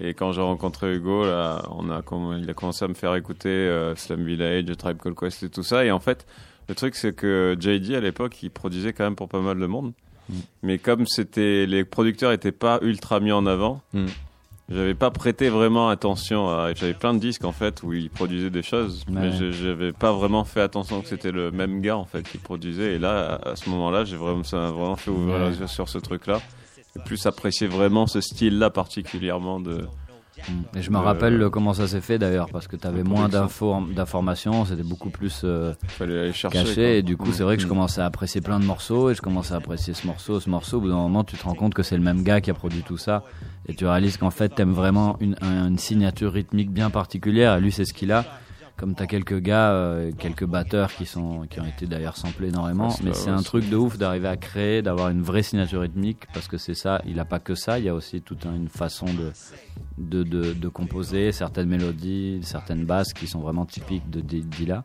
Et 0.00 0.14
quand 0.14 0.32
j'ai 0.32 0.40
rencontré 0.40 0.94
Hugo, 0.94 1.24
là, 1.24 1.62
on 1.70 1.90
a, 1.90 2.02
il 2.38 2.50
a 2.50 2.54
commencé 2.54 2.84
à 2.84 2.88
me 2.88 2.94
faire 2.94 3.14
écouter 3.14 3.48
euh, 3.48 3.94
Slum 3.94 4.24
Village, 4.24 4.64
Tribe 4.76 4.98
Called 5.00 5.16
Quest 5.16 5.42
et 5.44 5.48
tout 5.48 5.62
ça. 5.62 5.84
Et 5.84 5.90
en 5.90 6.00
fait, 6.00 6.26
le 6.68 6.74
truc 6.74 6.94
c'est 6.94 7.14
que 7.14 7.56
JD 7.58 7.94
à 7.94 8.00
l'époque, 8.00 8.42
il 8.42 8.50
produisait 8.50 8.92
quand 8.92 9.04
même 9.04 9.16
pour 9.16 9.28
pas 9.28 9.40
mal 9.40 9.58
de 9.58 9.66
monde. 9.66 9.92
Mm. 10.28 10.34
Mais 10.62 10.78
comme 10.78 11.06
c'était, 11.06 11.66
les 11.66 11.84
producteurs 11.84 12.32
étaient 12.32 12.52
pas 12.52 12.78
ultra 12.82 13.20
mis 13.20 13.32
en 13.32 13.44
avant, 13.46 13.82
Mm. 13.92 14.06
j'avais 14.70 14.94
pas 14.94 15.10
prêté 15.10 15.50
vraiment 15.50 15.88
attention 15.90 16.48
à. 16.48 16.72
J'avais 16.74 16.94
plein 16.94 17.12
de 17.12 17.18
disques 17.18 17.44
en 17.44 17.52
fait 17.52 17.82
où 17.82 17.92
il 17.92 18.08
produisait 18.08 18.48
des 18.50 18.62
choses, 18.62 19.04
mais 19.10 19.28
Ouais. 19.28 19.32
je- 19.32 19.50
j'avais 19.52 19.92
pas 19.92 20.12
vraiment 20.12 20.44
fait 20.44 20.62
attention 20.62 21.02
que 21.02 21.08
c'était 21.08 21.32
le 21.32 21.50
même 21.50 21.82
gars 21.82 21.98
en 21.98 22.06
fait 22.06 22.22
qui 22.22 22.38
produisait. 22.38 22.94
Et 22.94 22.98
là, 22.98 23.34
à, 23.44 23.50
à 23.50 23.56
ce 23.56 23.68
moment-là, 23.68 24.04
j'ai 24.06 24.16
vraiment, 24.16 24.44
ça 24.44 24.56
m'a 24.56 24.70
vraiment 24.70 24.96
fait 24.96 25.10
ouvrir 25.10 25.36
Ouais. 25.40 25.50
les 25.50 25.58
yeux 25.58 25.66
sur 25.66 25.88
ce 25.90 25.98
truc-là. 25.98 26.40
Et 26.96 27.00
plus 27.04 27.26
apprécier 27.26 27.66
vraiment 27.66 28.06
ce 28.06 28.20
style-là 28.22 28.70
particulièrement 28.70 29.58
de. 29.60 29.86
Et 30.76 30.82
je 30.82 30.90
me 30.90 30.98
de- 30.98 31.02
rappelle 31.02 31.40
euh, 31.42 31.50
comment 31.50 31.72
ça 31.74 31.86
s'est 31.86 32.00
fait 32.00 32.18
d'ailleurs, 32.18 32.48
parce 32.50 32.66
que 32.68 32.76
tu 32.76 32.86
avais 32.86 33.02
moins 33.02 33.28
d'infos, 33.28 33.76
d'informations, 33.94 34.64
c'était 34.64 34.82
beaucoup 34.82 35.10
plus 35.10 35.42
euh, 35.44 35.72
aller 36.00 36.32
chercher. 36.32 36.58
caché. 36.58 36.74
quoi. 36.74 36.84
Et 36.84 37.02
du 37.02 37.16
coup, 37.16 37.32
c'est 37.32 37.42
vrai 37.42 37.56
que 37.56 37.62
je 37.62 37.66
Mm. 37.66 37.70
commençais 37.70 38.00
à 38.00 38.06
apprécier 38.06 38.40
plein 38.40 38.60
de 38.60 38.64
morceaux, 38.64 39.10
et 39.10 39.14
je 39.14 39.22
commençais 39.22 39.54
à 39.54 39.56
apprécier 39.58 39.94
ce 39.94 40.06
morceau, 40.06 40.40
ce 40.40 40.50
morceau. 40.50 40.78
Au 40.78 40.80
bout 40.80 40.88
d'un 40.88 40.94
moment, 40.96 41.24
tu 41.24 41.36
te 41.36 41.44
rends 41.44 41.54
compte 41.54 41.74
que 41.74 41.82
c'est 41.82 41.96
le 41.96 42.02
même 42.02 42.22
gars 42.22 42.40
qui 42.40 42.50
a 42.50 42.54
produit 42.54 42.82
tout 42.82 42.98
ça, 42.98 43.22
et 43.66 43.74
tu 43.74 43.86
réalises 43.86 44.16
qu'en 44.16 44.30
fait, 44.30 44.50
t'aimes 44.50 44.72
vraiment 44.74 45.16
une, 45.20 45.36
un- 45.40 45.68
une 45.68 45.78
signature 45.78 46.32
rythmique 46.32 46.70
bien 46.70 46.90
particulière. 46.90 47.56
Et 47.56 47.60
lui, 47.60 47.72
c'est 47.72 47.84
ce 47.84 47.94
qu'il 47.94 48.12
a. 48.12 48.24
Comme 48.76 48.96
t'as 48.96 49.06
quelques 49.06 49.38
gars, 49.38 49.70
euh, 49.70 50.10
quelques 50.18 50.44
batteurs 50.44 50.92
qui 50.92 51.06
sont, 51.06 51.46
qui 51.48 51.60
ont 51.60 51.64
été 51.64 51.86
d'ailleurs 51.86 52.16
samplés 52.16 52.48
énormément, 52.48 52.88
mais 53.04 53.12
c'est 53.14 53.30
un 53.30 53.42
truc 53.42 53.68
de 53.70 53.76
ouf 53.76 53.98
d'arriver 53.98 54.26
à 54.26 54.36
créer, 54.36 54.82
d'avoir 54.82 55.10
une 55.10 55.22
vraie 55.22 55.44
signature 55.44 55.82
rythmique, 55.82 56.26
parce 56.34 56.48
que 56.48 56.58
c'est 56.58 56.74
ça. 56.74 57.00
Il 57.06 57.20
a 57.20 57.24
pas 57.24 57.38
que 57.38 57.54
ça, 57.54 57.78
il 57.78 57.84
y 57.84 57.88
a 57.88 57.94
aussi 57.94 58.20
toute 58.20 58.44
une 58.46 58.68
façon 58.68 59.06
de, 59.06 59.32
de, 59.98 60.24
de, 60.24 60.52
de 60.54 60.68
composer, 60.68 61.30
certaines 61.30 61.68
mélodies, 61.68 62.40
certaines 62.42 62.84
basses 62.84 63.12
qui 63.12 63.28
sont 63.28 63.40
vraiment 63.40 63.64
typiques 63.64 64.10
de 64.10 64.20
Dilla. 64.20 64.82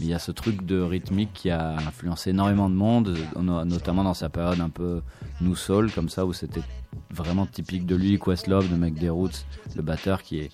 Il 0.00 0.06
y 0.06 0.14
a 0.14 0.18
ce 0.18 0.30
truc 0.32 0.64
de 0.64 0.80
rythmique 0.80 1.32
qui 1.34 1.50
a 1.50 1.72
influencé 1.76 2.30
énormément 2.30 2.68
de 2.70 2.74
monde, 2.74 3.16
no- 3.40 3.64
notamment 3.64 4.04
dans 4.04 4.14
sa 4.14 4.28
période 4.28 4.60
un 4.60 4.68
peu 4.68 5.02
new 5.40 5.56
soul, 5.56 5.90
comme 5.92 6.08
ça, 6.08 6.24
où 6.24 6.32
c'était 6.32 6.62
vraiment 7.10 7.46
typique 7.46 7.84
de 7.86 7.96
lui, 7.96 8.18
Questlove, 8.18 8.70
le 8.70 8.76
mec 8.76 8.94
des 8.94 9.08
Roots, 9.10 9.44
le 9.76 9.82
batteur 9.82 10.22
qui 10.22 10.38
est 10.40 10.50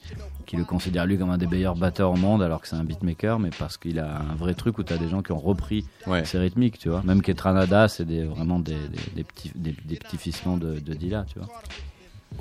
qui 0.46 0.56
le 0.56 0.64
considère 0.64 1.06
lui 1.06 1.16
comme 1.16 1.30
un 1.30 1.38
des 1.38 1.46
meilleurs 1.46 1.74
batteurs 1.74 2.10
au 2.10 2.16
monde 2.16 2.42
alors 2.42 2.60
que 2.60 2.68
c'est 2.68 2.76
un 2.76 2.84
beatmaker 2.84 3.38
mais 3.38 3.48
parce 3.58 3.78
qu'il 3.78 3.98
a 3.98 4.18
un 4.20 4.34
vrai 4.34 4.52
truc 4.52 4.76
où 4.76 4.82
tu 4.82 4.92
as 4.92 4.98
des 4.98 5.08
gens 5.08 5.22
qui 5.22 5.32
ont 5.32 5.38
repris 5.38 5.86
Ouais. 6.06 6.22
ses 6.26 6.38
rythmiques 6.38 6.78
tu 6.78 6.90
vois 6.90 7.02
même 7.02 7.22
Ketranada 7.22 7.88
c'est 7.88 8.04
des, 8.04 8.24
vraiment 8.24 8.58
des, 8.58 8.74
des, 8.74 9.14
des 9.16 9.24
petits 9.24 9.52
des, 9.54 9.74
des 9.86 9.96
petits 9.96 10.18
fistons 10.18 10.58
de, 10.58 10.78
de 10.80 10.92
Dilla 10.92 11.24
tu 11.26 11.38
vois 11.38 11.48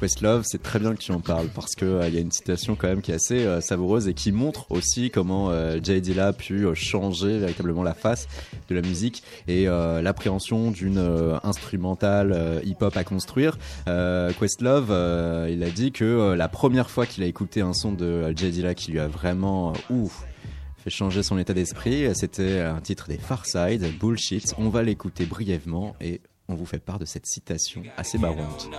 Questlove, 0.03 0.43
c'est 0.43 0.61
très 0.61 0.79
bien 0.79 0.93
que 0.93 0.99
tu 0.99 1.13
en 1.13 1.21
parles 1.21 1.47
parce 1.55 1.75
que 1.75 1.85
euh, 1.85 2.09
il 2.09 2.13
y 2.13 2.17
a 2.17 2.19
une 2.19 2.31
citation 2.33 2.75
quand 2.75 2.89
même 2.89 3.01
qui 3.01 3.11
est 3.11 3.15
assez 3.15 3.45
euh, 3.45 3.61
savoureuse 3.61 4.09
et 4.09 4.13
qui 4.13 4.33
montre 4.33 4.69
aussi 4.69 5.09
comment 5.09 5.49
euh, 5.49 5.79
Jay 5.81 6.01
Dilla 6.01 6.27
a 6.27 6.33
pu 6.33 6.65
euh, 6.65 6.73
changer 6.73 7.39
véritablement 7.39 7.83
la 7.83 7.93
face 7.93 8.27
de 8.67 8.75
la 8.75 8.81
musique 8.81 9.23
et 9.47 9.69
euh, 9.69 10.01
l'appréhension 10.01 10.71
d'une 10.71 10.97
euh, 10.97 11.37
instrumentale 11.43 12.33
euh, 12.33 12.59
hip-hop 12.65 12.97
à 12.97 13.05
construire. 13.05 13.57
Euh, 13.87 14.33
Questlove, 14.33 14.89
euh, 14.89 15.47
il 15.49 15.63
a 15.63 15.69
dit 15.69 15.93
que 15.93 16.03
euh, 16.03 16.35
la 16.35 16.49
première 16.49 16.89
fois 16.89 17.05
qu'il 17.05 17.23
a 17.23 17.27
écouté 17.27 17.61
un 17.61 17.71
son 17.71 17.93
de 17.93 18.03
euh, 18.03 18.35
Jay 18.35 18.51
Dilla 18.51 18.75
qui 18.75 18.91
lui 18.91 18.99
a 18.99 19.07
vraiment 19.07 19.71
euh, 19.71 19.93
ouf 19.93 20.25
fait 20.83 20.89
changer 20.89 21.23
son 21.23 21.37
état 21.37 21.53
d'esprit, 21.53 22.07
euh, 22.07 22.13
c'était 22.13 22.59
un 22.59 22.81
titre 22.81 23.07
des 23.07 23.17
Farside, 23.17 23.97
Bullshit. 23.97 24.53
On 24.57 24.67
va 24.67 24.83
l'écouter 24.83 25.25
brièvement 25.25 25.95
et 26.01 26.19
on 26.49 26.55
vous 26.55 26.65
fait 26.65 26.79
part 26.79 26.99
de 26.99 27.05
cette 27.05 27.25
citation 27.25 27.83
assez 27.97 28.17
marrante. 28.17 28.69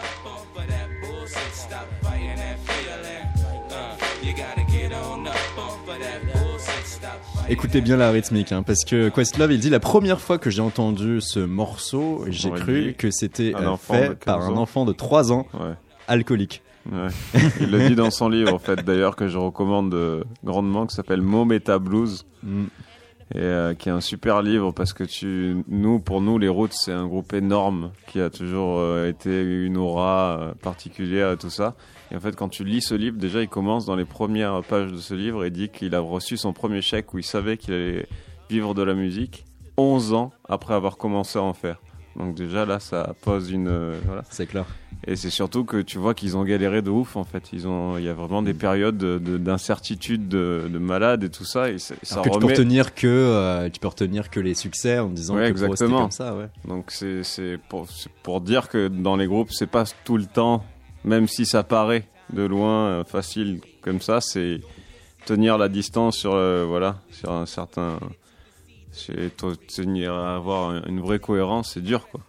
Écoutez 7.49 7.83
bien 7.83 7.97
la 7.99 8.11
rythmique, 8.11 8.53
hein, 8.53 8.63
parce 8.63 8.85
que 8.85 9.11
Questlove, 9.11 9.53
il 9.53 9.61
dit 9.61 9.69
la 9.69 9.81
première 9.81 10.21
fois 10.21 10.39
que 10.39 10.49
j'ai 10.49 10.63
entendu 10.63 11.21
ce 11.21 11.41
morceau, 11.41 12.25
j'ai 12.29 12.51
cru 12.51 12.95
que 12.97 13.11
c'était 13.11 13.53
fait 13.79 14.19
par 14.25 14.43
un 14.43 14.57
enfant 14.57 14.85
de 14.85 14.93
3 14.93 15.33
ans 15.33 15.47
alcoolique. 16.09 16.63
Il 17.61 17.71
le 17.71 17.89
dit 17.89 17.95
dans 17.95 18.11
son 18.11 18.29
livre, 18.29 18.53
en 18.53 18.59
fait, 18.59 18.85
d'ailleurs, 18.85 19.17
que 19.17 19.29
je 19.29 19.39
recommande 19.39 20.25
grandement, 20.43 20.87
qui 20.87 20.95
s'appelle 20.95 21.23
Mometa 21.23 21.79
Blues, 21.79 22.27
mm. 22.43 22.65
Et 23.35 23.39
euh, 23.41 23.75
qui 23.75 23.89
est 23.89 23.93
un 23.93 24.01
super 24.01 24.43
livre 24.43 24.71
parce 24.71 24.93
que 24.93 25.03
tu, 25.03 25.65
nous, 25.67 25.99
pour 25.99 26.21
nous, 26.21 26.39
les 26.39 26.47
Roots, 26.47 26.69
c'est 26.71 26.93
un 26.93 27.07
groupe 27.07 27.33
énorme 27.33 27.91
qui 28.07 28.21
a 28.21 28.31
toujours 28.31 28.79
euh, 28.79 29.09
été 29.09 29.43
une 29.43 29.77
aura 29.77 30.39
euh, 30.39 30.55
particulière 30.55 31.33
et 31.33 31.37
tout 31.37 31.51
ça. 31.51 31.75
Et 32.13 32.17
en 32.17 32.21
fait, 32.21 32.37
quand 32.37 32.49
tu 32.49 32.63
lis 32.63 32.81
ce 32.81 32.95
livre, 32.95 33.17
déjà, 33.17 33.43
il 33.43 33.49
commence 33.49 33.87
dans 33.87 33.97
les 33.97 34.05
premières 34.05 34.63
pages 34.63 34.93
de 34.93 34.99
ce 34.99 35.15
livre 35.15 35.45
et 35.45 35.51
dit 35.51 35.69
qu'il 35.69 35.97
a 35.97 36.01
reçu 36.01 36.37
son 36.37 36.53
premier 36.53 36.81
chèque 36.81 37.13
où 37.13 37.19
il 37.19 37.25
savait 37.25 37.57
qu'il 37.57 37.75
allait 37.75 38.07
vivre 38.51 38.73
de 38.73 38.83
la 38.83 38.95
musique 38.95 39.45
11 39.79 40.15
ans 40.15 40.31
après 40.49 40.75
avoir 40.75 40.97
commencé 40.97 41.37
à 41.37 41.43
en 41.43 41.55
faire. 41.55 41.81
Donc 42.17 42.35
déjà 42.35 42.65
là, 42.65 42.79
ça 42.81 43.15
pose 43.23 43.51
une 43.51 43.69
euh, 43.69 43.99
voilà. 44.07 44.23
C'est 44.31 44.47
clair. 44.47 44.65
Et 45.07 45.17
c'est 45.17 45.29
surtout 45.31 45.65
que 45.65 45.83
tu 45.83 45.99
vois 45.99 46.15
qu'ils 46.15 46.37
ont 46.37 46.45
galéré 46.45 46.81
de 46.81 46.89
ouf 46.89 47.17
en 47.17 47.25
fait. 47.25 47.51
Ils 47.53 47.67
ont, 47.69 47.99
il 47.99 48.05
y 48.05 48.09
a 48.09 48.15
vraiment 48.15 48.41
des 48.41 48.55
périodes 48.55 48.97
de- 48.97 49.19
de- 49.19 49.37
d'incertitude, 49.37 50.29
de, 50.29 50.63
de, 50.73 50.79
malades 50.79 51.25
et 51.25 51.29
tout 51.29 51.45
ça. 51.45 51.69
Et 51.71 51.79
ça, 51.79 51.95
Alors 52.13 52.25
que 52.25 52.31
tu 52.31 52.39
peux 52.39 52.47
remet- 52.47 52.53
retenir 52.53 52.95
que 52.95 53.07
euh, 53.07 53.69
tu 53.69 53.81
peux 53.81 53.89
retenir 53.89 54.31
que 54.31 54.41
les 54.41 54.55
succès 54.55 54.99
en 54.99 55.09
disant 55.09 55.35
Ouais, 55.35 55.53
que 55.53 55.59
pour 55.59 55.73
eux, 55.73 55.77
c'était 55.77 55.85
exactement. 55.85 56.03
comme 56.03 56.11
ça, 56.11 56.35
ouais. 56.35 56.49
Donc 56.67 56.87
c'est 56.91 57.23
c'est 57.23 57.59
pour, 57.69 57.87
pour 58.23 58.41
dire 58.41 58.69
que 58.69 58.89
dans 58.89 59.17
les 59.17 59.27
groupes, 59.27 59.51
c'est 59.51 59.67
pas 59.67 59.85
tout 60.05 60.17
le 60.17 60.25
temps, 60.27 60.65
même 61.05 61.29
si 61.29 61.45
ça 61.45 61.65
paraît 61.65 62.07
de 62.33 62.43
loin 62.45 62.87
euh, 62.87 63.05
facile 63.05 63.61
comme 63.83 64.01
ça, 64.01 64.23
c'est 64.23 64.61
tenir 65.27 65.59
la 65.59 65.69
distance 65.69 66.17
sur 66.17 66.31
voilà 66.67 66.97
sur 67.11 67.31
un 67.33 67.45
certain, 67.47 67.99
tenir 69.69 70.15
avoir 70.15 70.71
un- 70.71 70.83
une 70.87 71.01
vraie 71.01 71.19
cohérence, 71.19 71.73
c'est 71.75 71.83
dur 71.83 72.09
quoi. 72.09 72.21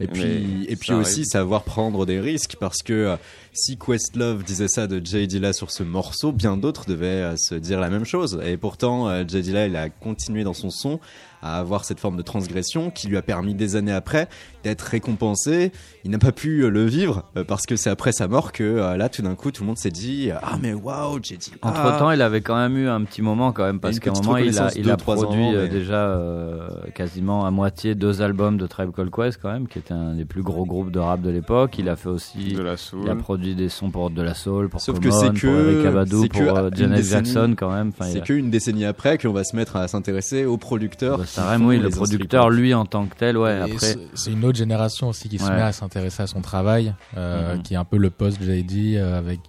Et 0.00 0.06
Mais 0.06 0.12
puis, 0.12 0.64
et 0.68 0.76
puis 0.76 0.92
arrive. 0.92 1.02
aussi 1.04 1.24
savoir 1.24 1.64
prendre 1.64 2.06
des 2.06 2.20
risques 2.20 2.54
parce 2.60 2.82
que 2.84 2.92
euh, 2.92 3.16
si 3.52 3.76
Questlove 3.76 4.44
disait 4.44 4.68
ça 4.68 4.86
de 4.86 5.04
Jay 5.04 5.26
Dilla 5.26 5.52
sur 5.52 5.72
ce 5.72 5.82
morceau, 5.82 6.30
bien 6.30 6.56
d'autres 6.56 6.84
devaient 6.86 7.06
euh, 7.06 7.34
se 7.36 7.56
dire 7.56 7.80
la 7.80 7.90
même 7.90 8.04
chose. 8.04 8.40
Et 8.44 8.56
pourtant, 8.56 9.08
euh, 9.08 9.24
Jay 9.26 9.42
Dilla, 9.42 9.66
il 9.66 9.74
a 9.74 9.88
continué 9.90 10.44
dans 10.44 10.54
son 10.54 10.70
son 10.70 11.00
à 11.42 11.58
avoir 11.58 11.84
cette 11.84 12.00
forme 12.00 12.16
de 12.16 12.22
transgression 12.22 12.90
qui 12.90 13.08
lui 13.08 13.16
a 13.16 13.22
permis 13.22 13.54
des 13.54 13.76
années 13.76 13.92
après 13.92 14.28
d'être 14.64 14.82
récompensé. 14.82 15.72
Il 16.04 16.10
n'a 16.10 16.18
pas 16.18 16.32
pu 16.32 16.62
euh, 16.64 16.68
le 16.68 16.84
vivre 16.84 17.24
euh, 17.36 17.44
parce 17.44 17.64
que 17.66 17.76
c'est 17.76 17.90
après 17.90 18.12
sa 18.12 18.28
mort 18.28 18.52
que 18.52 18.64
euh, 18.64 18.96
là, 18.96 19.08
tout 19.08 19.22
d'un 19.22 19.34
coup, 19.34 19.50
tout 19.50 19.62
le 19.62 19.68
monde 19.68 19.78
s'est 19.78 19.90
dit 19.90 20.30
ah 20.42 20.56
mais 20.60 20.72
waouh, 20.74 21.18
Jay 21.22 21.36
Dilla. 21.36 21.56
Entre 21.62 21.98
temps, 21.98 22.10
il 22.10 22.20
avait 22.22 22.40
quand 22.40 22.56
même 22.56 22.76
eu 22.76 22.88
un 22.88 23.02
petit 23.04 23.22
moment 23.22 23.52
quand 23.52 23.64
même 23.64 23.78
parce 23.80 23.98
qu'à 24.00 24.10
un 24.10 24.14
moment 24.14 24.36
il 24.36 24.58
a, 24.58 24.62
reconnaissance 24.64 24.72
il 24.76 24.82
deux, 24.84 24.90
a 24.90 24.96
trois 24.96 25.14
produit 25.14 25.44
ans, 25.44 25.52
mais- 25.54 25.68
déjà 25.68 26.08
euh, 26.08 26.68
quasiment 26.94 27.46
à 27.46 27.50
moitié 27.50 27.94
deux 27.94 28.20
albums 28.22 28.58
de 28.58 28.66
Tribe 28.66 28.90
Called 28.94 29.10
Quest 29.14 29.38
quand 29.40 29.52
même, 29.52 29.68
qui 29.68 29.78
était 29.78 29.94
un 29.94 30.14
des 30.14 30.24
plus 30.24 30.42
gros 30.42 30.64
groupes 30.66 30.90
de 30.90 30.98
rap 30.98 31.20
de 31.20 31.30
l'époque. 31.30 31.76
Il 31.78 31.88
a 31.88 31.96
fait 31.96 32.08
aussi, 32.08 32.54
De 32.54 32.62
la 32.62 32.76
soul. 32.76 33.00
il 33.04 33.10
a 33.10 33.14
produit 33.16 33.54
des 33.54 33.68
sons 33.68 33.90
pour 33.90 34.10
de 34.10 34.22
la 34.22 34.34
soul, 34.34 34.68
pour 34.68 34.80
Sauf 34.80 34.98
que 34.98 35.08
Common, 35.08 35.20
c'est 35.20 35.26
pour 35.30 35.40
que- 35.40 35.72
Eric 35.74 35.86
Abadou, 35.86 36.22
c'est 36.22 36.28
pour 36.28 36.40
que 36.40 36.46
euh, 36.46 36.68
une 36.70 36.76
Janet 36.76 36.98
décennie- 36.98 37.24
Jackson 37.32 37.54
quand 37.56 37.70
même. 37.72 37.88
Enfin, 37.96 38.10
C'est 38.10 38.18
a- 38.20 38.24
qu'une 38.24 38.50
décennie 38.50 38.84
après 38.84 39.18
qu'on 39.18 39.32
va 39.32 39.44
se 39.44 39.54
mettre 39.54 39.76
à 39.76 39.86
s'intéresser 39.88 40.44
aux 40.44 40.56
producteurs. 40.56 41.18
Oui, 41.60 41.78
le 41.78 41.90
producteur, 41.90 42.50
lui, 42.50 42.74
en 42.74 42.84
tant 42.86 43.06
que 43.06 43.16
tel, 43.16 43.36
ouais. 43.36 43.58
Et 43.58 43.72
Après, 43.72 43.94
c'est- 44.14 44.30
une 44.30 44.44
autre 44.44 44.58
génération 44.58 45.08
aussi 45.08 45.28
qui 45.28 45.38
se 45.38 45.50
met 45.50 45.62
à 45.62 45.72
s'intéresser 45.72 46.22
à 46.22 46.26
son 46.26 46.40
travail, 46.40 46.94
euh, 47.16 47.56
Mhm. 47.56 47.62
qui 47.62 47.74
est 47.74 47.76
un 47.76 47.84
peu 47.84 47.96
le 47.98 48.10
post-JD 48.10 48.96
euh, 48.96 49.18
avec 49.18 49.40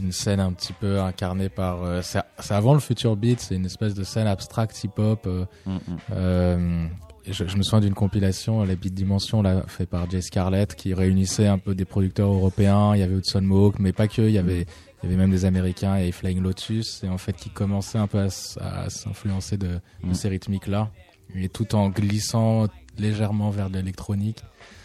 une 0.00 0.10
scène 0.12 0.40
un 0.40 0.52
petit 0.52 0.72
peu 0.72 1.00
incarnée 1.00 1.48
par. 1.48 1.82
euh, 1.84 2.00
c'est 2.02 2.20
avant 2.52 2.74
le 2.74 2.80
Future 2.80 3.16
Beat, 3.16 3.40
c'est 3.40 3.54
une 3.54 3.66
espèce 3.66 3.94
de 3.94 4.02
scène 4.04 4.26
abstract 4.26 4.82
hip-hop. 4.82 5.20
euh, 5.26 5.44
Mhm. 5.66 5.78
euh, 6.12 6.86
et 7.26 7.32
je, 7.32 7.46
je 7.46 7.56
me 7.56 7.62
souviens 7.62 7.80
d'une 7.80 7.94
compilation, 7.94 8.64
la 8.64 8.74
Beat 8.74 8.92
Dimension, 8.92 9.40
là, 9.40 9.62
fait 9.66 9.86
par 9.86 10.10
Jay 10.10 10.20
Scarlett, 10.20 10.74
qui 10.74 10.92
réunissait 10.94 11.46
un 11.46 11.58
peu 11.58 11.74
des 11.74 11.84
producteurs 11.84 12.30
européens. 12.32 12.94
Il 12.94 13.00
y 13.00 13.02
avait 13.02 13.14
Hudson 13.14 13.40
Mohawk, 13.42 13.78
mais 13.78 13.92
pas 13.92 14.08
que. 14.08 14.22
Il 14.22 14.32
y 14.32 14.38
avait, 14.38 14.66
il 15.04 15.10
y 15.10 15.12
avait 15.12 15.20
même 15.20 15.30
des 15.30 15.44
Américains 15.44 15.96
et 15.96 16.10
Flying 16.12 16.40
Lotus, 16.42 17.02
et 17.04 17.08
en 17.08 17.18
fait, 17.18 17.34
qui 17.34 17.50
commençaient 17.50 17.98
un 17.98 18.06
peu 18.06 18.18
à, 18.18 18.88
s'influencer 18.90 19.56
de, 19.56 19.66
de 19.68 19.80
Mhm. 20.02 20.14
ces 20.14 20.28
rythmiques-là, 20.28 20.90
et 21.34 21.48
tout 21.48 21.74
en 21.74 21.88
glissant 21.90 22.66
légèrement 22.98 23.50
vers 23.50 23.70
de 23.70 23.76
l'électronique. 23.78 24.38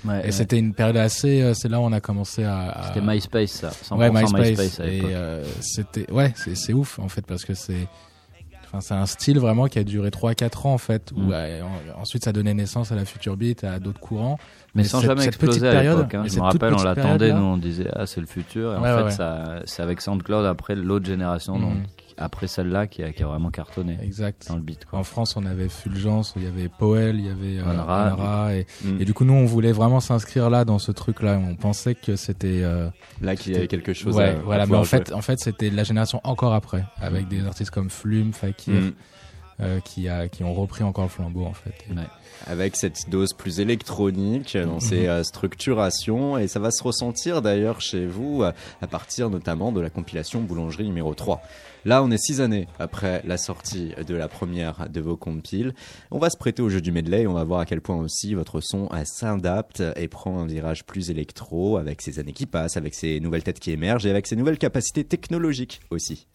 Ouais, 0.06 0.22
et 0.22 0.24
ouais. 0.26 0.32
c'était 0.32 0.58
une 0.58 0.74
période 0.74 0.98
assez. 0.98 1.42
euh, 1.42 1.54
C'est 1.54 1.70
là 1.70 1.80
où 1.80 1.84
on 1.84 1.92
a 1.92 2.00
commencé 2.02 2.44
à. 2.44 2.70
à- 2.72 2.88
C'était 2.94 3.06
MySpace, 3.06 3.52
ça. 3.52 3.70
100% 3.70 3.98
Ouais, 3.98 4.10
MySpace. 4.12 4.50
MySpace 4.50 4.80
à 4.80 4.86
et 4.88 5.02
euh, 5.04 5.44
c'était. 5.62 6.10
Ouais, 6.12 6.34
c'est 6.56 6.74
ouf 6.74 7.00
en 7.00 7.10
fait 7.10 7.26
parce 7.26 7.44
que 7.46 7.54
c'est. 7.54 7.88
Enfin, 8.66 8.82
c'est 8.82 8.94
un 8.94 9.06
style 9.08 9.40
vraiment 9.40 9.66
qui 9.68 9.80
a 9.80 9.84
duré 9.84 10.10
3-4 10.12 10.68
ans 10.68 10.74
en 10.74 10.78
fait. 10.78 11.12
Où, 11.16 11.20
Mm. 11.22 11.32
euh, 11.34 11.62
en- 11.98 12.02
ensuite, 12.02 12.24
ça 12.24 12.32
donnait 12.32 12.54
naissance 12.54 12.92
à 12.92 12.96
la 12.96 13.04
Future 13.06 13.36
Beat, 13.36 13.64
à 13.64 13.80
d'autres 13.80 14.00
courants. 14.00 14.38
Mais 14.76 14.84
sans 14.84 15.00
cette- 15.00 15.10
jamais 15.10 15.22
cette 15.24 15.38
petite 15.38 15.44
exploser 15.56 15.68
à 15.68 15.72
période, 15.72 15.98
l'époque. 15.98 16.14
hein. 16.16 16.24
Je 16.28 16.36
me 16.36 16.42
rappelle, 16.42 16.74
on 16.74 16.78
petite 16.78 16.86
l'attendait, 16.86 17.34
nous 17.34 17.42
on 17.42 17.58
disait 17.58 17.90
ah 17.94 18.06
c'est 18.06 18.22
le 18.22 18.28
futur. 18.28 18.74
Et 18.74 18.78
Ouais, 18.78 18.92
en 18.92 18.98
fait, 18.98 19.04
ouais. 19.06 19.12
ça, 19.12 19.60
c'est 19.66 19.82
avec 19.82 20.02
SoundCloud 20.02 20.46
après 20.46 20.76
l'autre 20.76 21.06
génération, 21.06 21.58
donc 21.60 21.74
après 22.22 22.48
celle-là 22.48 22.86
qui 22.86 23.02
a, 23.02 23.12
qui 23.14 23.24
a 23.24 23.28
vraiment 23.28 23.50
cartonné 23.50 23.98
Exact. 24.04 24.46
dans 24.50 24.56
le 24.56 24.62
beat. 24.62 24.86
Quoi. 24.86 25.00
En 25.00 25.04
France, 25.04 25.38
on 25.38 25.46
avait 25.46 25.70
Fulgence, 25.70 26.34
il 26.36 26.44
y 26.44 26.48
avait 26.48 26.68
Powell, 26.68 27.16
il 27.16 27.26
y 27.26 27.30
avait 27.30 27.60
euh, 27.66 28.50
et, 28.52 28.68
Mm. 28.86 29.02
et 29.02 29.06
du 29.06 29.14
coup, 29.14 29.24
nous, 29.26 29.34
on 29.34 29.46
voulait 29.46 29.72
vraiment 29.72 30.02
s'inscrire 30.02 30.50
là 30.50 30.66
dans 30.66 30.80
ce 30.80 30.92
truc-là. 30.92 31.40
On 31.40 31.56
pensait 31.56 31.96
que 31.96 32.16
c'était 32.18 32.60
euh, 32.64 32.90
Là 33.22 33.36
qu'il 33.38 33.54
y 33.54 33.56
avait 33.56 33.68
quelque 33.68 33.94
chose 33.94 34.16
Ouais, 34.18 34.24
à- 34.26 34.32
à 34.32 34.34
voilà. 34.36 34.66
Mais 34.66 34.76
en 34.76 34.84
fait, 34.84 35.08
jouer. 35.08 35.16
en 35.16 35.22
fait, 35.22 35.40
c'était 35.40 35.70
la 35.70 35.84
génération 35.84 36.20
encore 36.26 36.54
après, 36.54 36.84
avec 37.02 37.28
des 37.30 37.46
artistes 37.46 37.72
comme 37.72 37.90
Flume, 37.90 38.34
Fakir, 38.34 38.74
Mm. 38.76 38.92
euh, 39.62 39.80
qui 39.86 40.08
a, 40.10 40.28
qui 40.28 40.44
ont 40.44 40.54
repris 40.54 40.84
encore 40.84 41.06
le 41.06 41.10
flambeau 41.10 41.46
en 41.46 41.54
fait. 41.54 41.74
Et- 41.90 41.94
Ouais. 41.94 42.04
Avec 42.48 42.76
cette 42.76 43.10
dose 43.10 43.34
plus 43.34 43.60
électronique 43.60 44.56
dans 44.58 44.74
Mhm. 44.76 44.80
ces 44.80 45.08
euh, 45.08 45.24
structurations 45.24 46.38
et 46.38 46.48
ça 46.48 46.60
va 46.60 46.72
se 46.72 46.82
ressentir 46.84 47.42
d'ailleurs 47.42 47.82
chez 47.82 48.06
vous 48.06 48.44
euh, 48.44 48.52
à 48.82 48.88
partir 48.88 49.30
notamment 49.30 49.72
de 49.72 49.82
la 49.82 49.90
compilation 49.90 50.42
Boulangerie 50.42 50.86
numéro 50.86 51.14
3. 51.14 51.42
Là, 51.86 52.04
on 52.04 52.12
est 52.12 52.18
six 52.18 52.42
années 52.42 52.68
après 52.78 53.22
la 53.26 53.38
sortie 53.38 53.94
de 54.06 54.14
la 54.14 54.28
première 54.28 54.90
de 54.90 55.00
vos 55.00 55.16
compiles. 55.16 55.74
On 56.12 56.20
va 56.20 56.30
se 56.30 56.36
prêter 56.38 56.62
au 56.62 56.68
jeu 56.68 56.82
du 56.82 56.92
medley 56.92 57.22
et 57.22 57.28
on 57.28 57.34
va 57.34 57.46
voir 57.46 57.62
à 57.62 57.66
quel 57.66 57.80
point 57.80 57.96
aussi 57.96 58.34
votre 58.34 58.60
son 58.62 58.90
euh, 58.92 59.04
s'adapte 59.06 59.82
et 59.96 60.08
prend 60.10 60.40
un 60.40 60.46
virage 60.46 60.84
plus 60.86 61.10
électro 61.10 61.78
avec 61.78 62.02
ces 62.02 62.20
années 62.20 62.34
qui 62.34 62.46
passent, 62.46 62.76
avec 62.78 62.94
ces 62.94 63.20
nouvelles 63.22 63.44
têtes 63.44 63.60
qui 63.60 63.72
émergent 63.72 64.06
et 64.06 64.10
avec 64.10 64.28
ces 64.28 64.36
nouvelles 64.36 64.58
capacités 64.58 65.04
technologiques 65.06 65.80
aussi. 65.90 66.28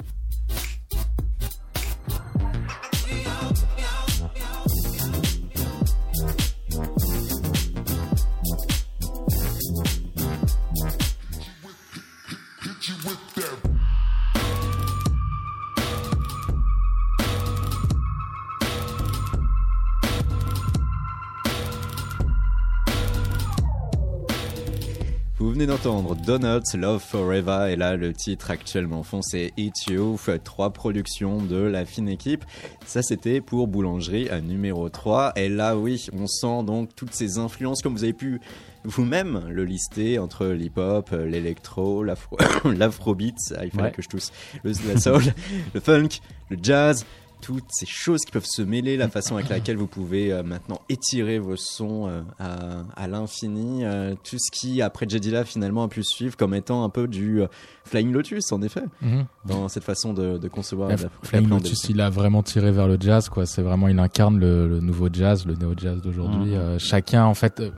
D'entendre 25.85 26.14
Donuts, 26.16 26.76
Love 26.78 27.03
Forever, 27.03 27.68
et 27.70 27.76
là 27.76 27.97
le 27.97 28.14
titre 28.14 28.51
actuellement 28.51 29.03
c'est 29.20 29.53
Eat 29.59 29.87
You, 29.89 30.18
trois 30.43 30.70
productions 30.72 31.43
de 31.43 31.57
la 31.57 31.85
fine 31.85 32.09
équipe. 32.09 32.45
Ça 32.87 33.03
c'était 33.03 33.41
pour 33.43 33.68
Boulangerie 33.68 34.30
à 34.30 34.41
numéro 34.41 34.89
3, 34.89 35.35
et 35.37 35.49
là 35.51 35.76
oui, 35.76 36.07
on 36.18 36.26
sent 36.26 36.62
donc 36.64 36.95
toutes 36.97 37.12
ces 37.12 37.37
influences 37.39 37.82
comme 37.82 37.95
vous 37.95 38.05
avez 38.05 38.12
pu 38.14 38.41
vous-même 38.85 39.45
le 39.51 39.64
lister 39.64 40.18
entre 40.18 40.47
l'hip-hop, 40.47 41.11
l'électro, 41.12 42.03
l'afro- 42.03 42.39
l'afrobeat, 42.76 43.37
ah, 43.57 43.64
il 43.64 43.70
fallait 43.70 43.85
Ouais. 43.85 43.93
que 43.93 44.03
je 44.03 44.09
tousse, 44.09 44.32
le, 44.62 44.72
la 44.89 44.99
soul, 44.99 45.22
le 45.74 45.80
funk, 45.80 46.09
le 46.51 46.57
jazz, 46.62 47.05
toutes 47.45 47.64
ces 47.70 47.84
choses 47.86 48.20
qui 48.24 48.32
peuvent 48.32 48.47
se 48.47 48.62
mêler, 48.62 48.97
la 48.97 49.09
façon 49.09 49.34
avec 49.36 49.51
laquelle 49.51 49.76
vous 49.76 49.86
pouvez 49.86 50.32
euh, 50.32 50.42
maintenant 50.42 50.80
étirer 50.88 51.38
vos 51.38 51.57
sons 51.57 52.09
euh, 52.09 52.22
à, 52.38 52.84
à 52.97 53.07
l'infini, 53.07 53.84
euh, 53.84 54.14
tout 54.24 54.38
ce 54.38 54.51
qui 54.51 54.80
après 54.80 55.07
Jedila 55.09 55.45
finalement 55.45 55.84
a 55.84 55.88
pu 55.88 56.03
suivre 56.03 56.36
comme 56.38 56.55
étant 56.55 56.84
un 56.84 56.88
peu 56.88 57.07
du 57.07 57.42
euh, 57.42 57.47
Flying 57.84 58.12
Lotus 58.12 58.51
en 58.53 58.62
effet, 58.62 58.84
Mhm. 59.03 59.26
dans 59.45 59.68
cette 59.68 59.84
façon 59.84 60.14
de, 60.14 60.38
de 60.38 60.49
concevoir. 60.49 60.88
Ouais, 60.88 60.97
la- 60.97 61.09
Flying. 61.22 61.49
Lotus, 61.51 61.84
il 61.90 62.01
a 62.01 62.09
vraiment 62.09 62.42
tiré 62.42 62.72
vers 62.72 62.88
le 62.88 62.97
jazz, 62.99 63.28
quoi. 63.28 63.45
C'est 63.45 63.61
vraiment, 63.62 63.88
il 63.88 63.99
incarne 63.99 64.38
le, 64.38 64.66
le 64.66 64.80
nouveau 64.80 65.09
jazz, 65.12 65.45
le 65.45 65.55
néo-jazz 65.55 66.01
d'aujourd'hui. 66.01 66.53
Mhm. 66.53 66.57
Euh, 66.59 66.78
chacun, 66.78 67.24
en 67.26 67.34
fait, 67.34 67.61
euh, 67.61 67.70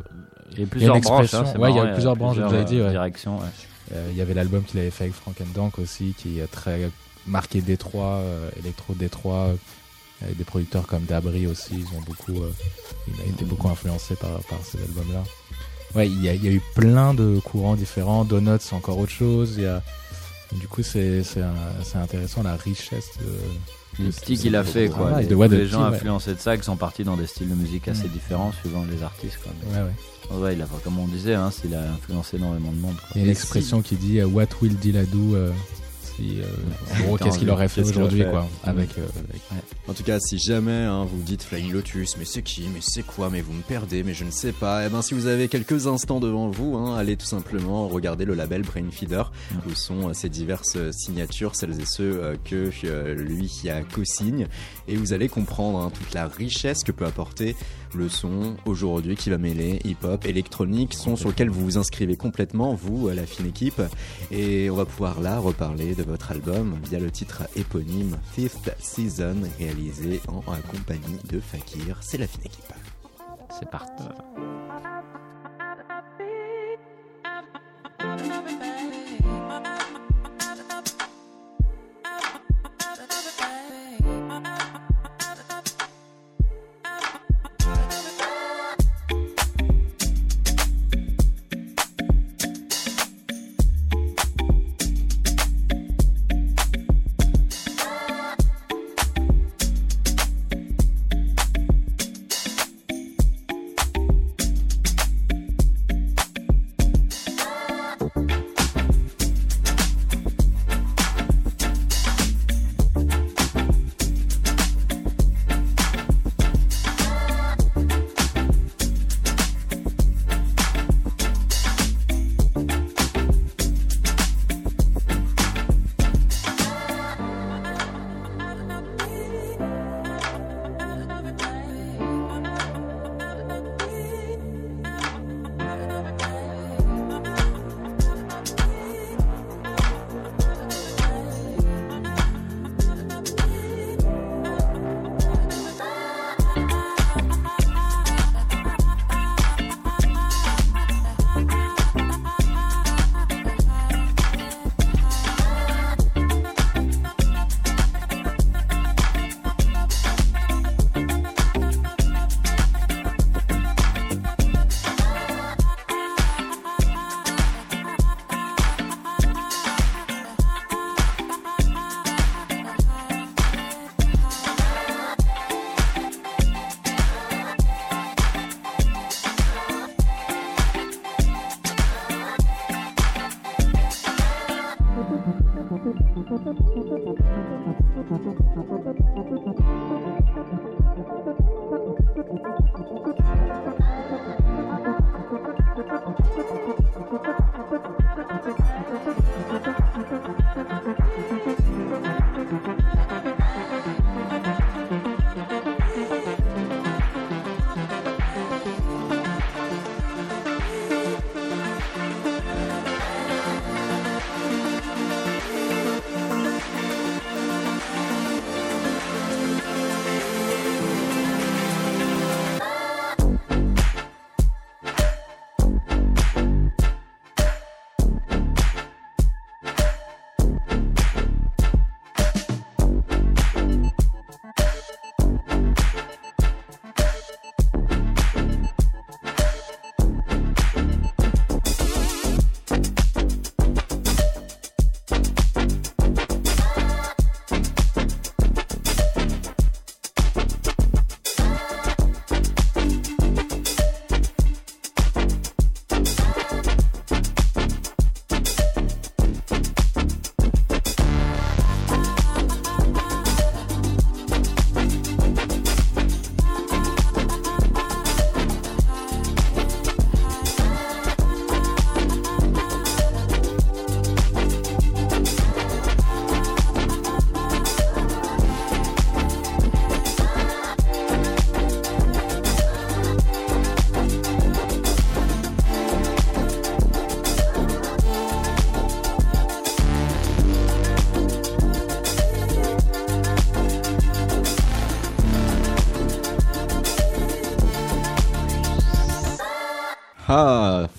Il 0.52 0.60
y 0.60 0.62
a 0.62 0.66
plusieurs 0.66 1.00
branches, 1.00 1.34
hein, 1.34 1.44
il 1.68 1.74
y 1.74 1.78
a 1.78 1.86
plusieurs 1.86 2.14
branches, 2.16 2.36
vous 2.38 2.42
avez 2.54 2.64
dit, 2.64 2.80
ouais. 2.80 2.90
directions. 2.90 3.38
ouais. 3.38 3.44
Euh, 3.94 4.08
il 4.12 4.16
y 4.16 4.20
avait 4.20 4.34
l'album 4.34 4.62
qu'il 4.64 4.78
avait 4.80 4.90
fait 4.90 5.04
avec 5.04 5.14
Frank 5.14 5.36
and 5.40 5.46
Dank 5.54 5.78
aussi, 5.78 6.14
qui 6.16 6.38
est 6.40 6.46
très 6.50 6.90
marqué 7.26 7.60
Détroit, 7.60 8.16
euh, 8.20 8.50
électro 8.58 8.94
Détroit, 8.94 9.46
euh, 9.48 9.54
avec 10.22 10.36
des 10.36 10.44
producteurs 10.44 10.86
comme 10.86 11.04
Dabri 11.04 11.46
aussi, 11.46 11.74
ils 11.74 11.96
ont 11.96 12.00
beaucoup, 12.06 12.42
euh, 12.42 12.50
il 13.08 13.20
a 13.20 13.24
été 13.26 13.44
beaucoup 13.44 13.68
influencé 13.68 14.14
par, 14.16 14.30
par 14.48 14.58
ces 14.64 14.78
albums-là. 14.78 15.22
Ouais, 15.94 16.08
il 16.08 16.22
y, 16.22 16.28
a, 16.28 16.34
il 16.34 16.44
y 16.44 16.48
a 16.48 16.52
eu 16.52 16.62
plein 16.74 17.14
de 17.14 17.38
courants 17.44 17.74
différents. 17.76 18.24
Donuts, 18.24 18.58
c'est 18.60 18.74
encore 18.74 18.98
autre 18.98 19.12
chose. 19.12 19.54
Il 19.56 19.62
y 19.62 19.66
a, 19.66 19.82
du 20.52 20.68
coup, 20.68 20.82
c'est 20.82 21.22
intéressant 21.94 22.42
la 22.42 22.56
richesse 22.56 23.10
Les 23.98 24.10
petits 24.10 24.36
qu'il 24.36 24.56
a 24.56 24.64
fait, 24.64 24.88
quoi. 24.88 25.08
Voilà, 25.08 25.22
les, 25.22 25.26
de 25.28 25.34
les 25.56 25.64
the 25.66 25.70
gens 25.70 25.88
ouais. 25.88 25.96
influencés 25.96 26.34
de 26.34 26.38
ça 26.40 26.56
qui 26.58 26.64
sont 26.64 26.76
partis 26.76 27.02
dans 27.04 27.16
des 27.16 27.26
styles 27.26 27.48
de 27.48 27.54
musique 27.54 27.88
assez 27.88 28.08
Mm. 28.08 28.10
différents 28.10 28.52
suivant 28.60 28.84
les 28.90 29.02
artistes, 29.02 29.38
quoi. 29.42 29.52
Mais- 29.70 29.78
Ouais, 29.78 29.84
ouais. 29.84 30.36
Ouais, 30.38 30.54
il 30.54 30.60
a, 30.60 30.66
comme 30.82 30.98
on 30.98 31.06
disait, 31.06 31.34
hein, 31.34 31.50
il 31.64 31.74
a 31.74 31.92
influencé 31.92 32.36
énormément 32.36 32.72
de 32.72 32.76
monde. 32.78 32.96
Quoi. 32.96 33.08
Il 33.14 33.18
y 33.18 33.20
a 33.22 33.24
une 33.26 33.30
expression 33.30 33.80
qui 33.80 33.94
dit 33.94 34.20
What 34.22 34.48
will 34.60 34.76
Diladou 34.76 35.34
euh, 35.36 35.52
euh, 36.20 36.44
En 37.00 37.04
gros, 37.06 37.16
qu'est-ce 37.16 37.38
qu'il 37.38 37.50
aurait 37.50 37.68
fait 37.68 37.82
aujourd'hui, 37.82 38.24
quoi 38.24 38.46
Avec. 38.64 38.90
Euh, 38.98 39.06
avec- 39.30 39.42
En 39.88 39.92
tout 39.94 40.02
cas, 40.02 40.18
si 40.20 40.38
jamais 40.38 40.72
hein, 40.72 41.04
vous 41.04 41.22
dites 41.22 41.42
Flying 41.42 41.72
Lotus, 41.72 42.16
mais 42.18 42.24
c'est 42.24 42.42
qui, 42.42 42.62
mais 42.72 42.80
c'est 42.80 43.04
quoi, 43.04 43.30
mais 43.30 43.40
vous 43.40 43.52
me 43.52 43.62
perdez, 43.62 44.02
mais 44.02 44.14
je 44.14 44.24
ne 44.24 44.30
sais 44.30 44.52
pas. 44.52 44.86
Eh 44.86 44.88
ben, 44.88 45.02
si 45.02 45.14
vous 45.14 45.26
avez 45.26 45.48
quelques 45.48 45.86
instants 45.86 46.20
devant 46.20 46.48
vous, 46.48 46.76
hein, 46.76 46.96
allez 46.96 47.16
tout 47.16 47.26
simplement 47.26 47.88
regarder 47.88 48.24
le 48.24 48.34
label 48.34 48.62
Brainfeeder, 48.62 49.30
où 49.68 49.74
sont 49.74 50.12
ces 50.14 50.28
diverses 50.28 50.76
euh, 50.76 50.90
signatures, 50.92 51.54
celles 51.56 51.80
et 51.80 51.86
ceux 51.86 52.36
que 52.44 52.70
lui 53.14 53.50
a 53.68 53.82
co-signe, 53.82 54.46
et 54.88 54.96
vous 54.96 55.12
allez 55.12 55.28
comprendre 55.28 55.80
hein, 55.80 55.90
toute 55.92 56.14
la 56.14 56.26
richesse 56.28 56.82
que 56.84 56.92
peut 56.92 57.06
apporter 57.06 57.54
le 57.97 58.09
son 58.09 58.57
aujourd'hui 58.64 59.16
qui 59.16 59.30
va 59.30 59.38
mêler 59.38 59.80
hip-hop, 59.84 60.24
électronique, 60.26 60.94
son 60.94 61.16
sur 61.16 61.28
lequel 61.28 61.51
vous 61.51 61.64
vous 61.64 61.78
inscrivez 61.78 62.16
complètement, 62.16 62.74
vous, 62.74 63.09
la 63.09 63.26
fine 63.26 63.47
équipe, 63.47 63.82
et 64.30 64.70
on 64.70 64.76
va 64.76 64.84
pouvoir 64.84 65.20
là 65.20 65.38
reparler 65.38 65.94
de 65.94 66.03
votre 66.03 66.30
album 66.30 66.76
via 66.88 66.99
le 66.99 67.11
titre 67.11 67.44
éponyme 67.57 68.16
Fifth 68.32 68.74
Season, 68.78 69.36
réalisé 69.59 70.20
en, 70.28 70.38
en 70.38 70.57
compagnie 70.70 71.18
de 71.30 71.40
Fakir. 71.40 71.99
C'est 72.01 72.18
la 72.18 72.26
fine 72.26 72.42
équipe. 72.44 72.72
C'est 73.59 73.70
parti. 73.70 74.05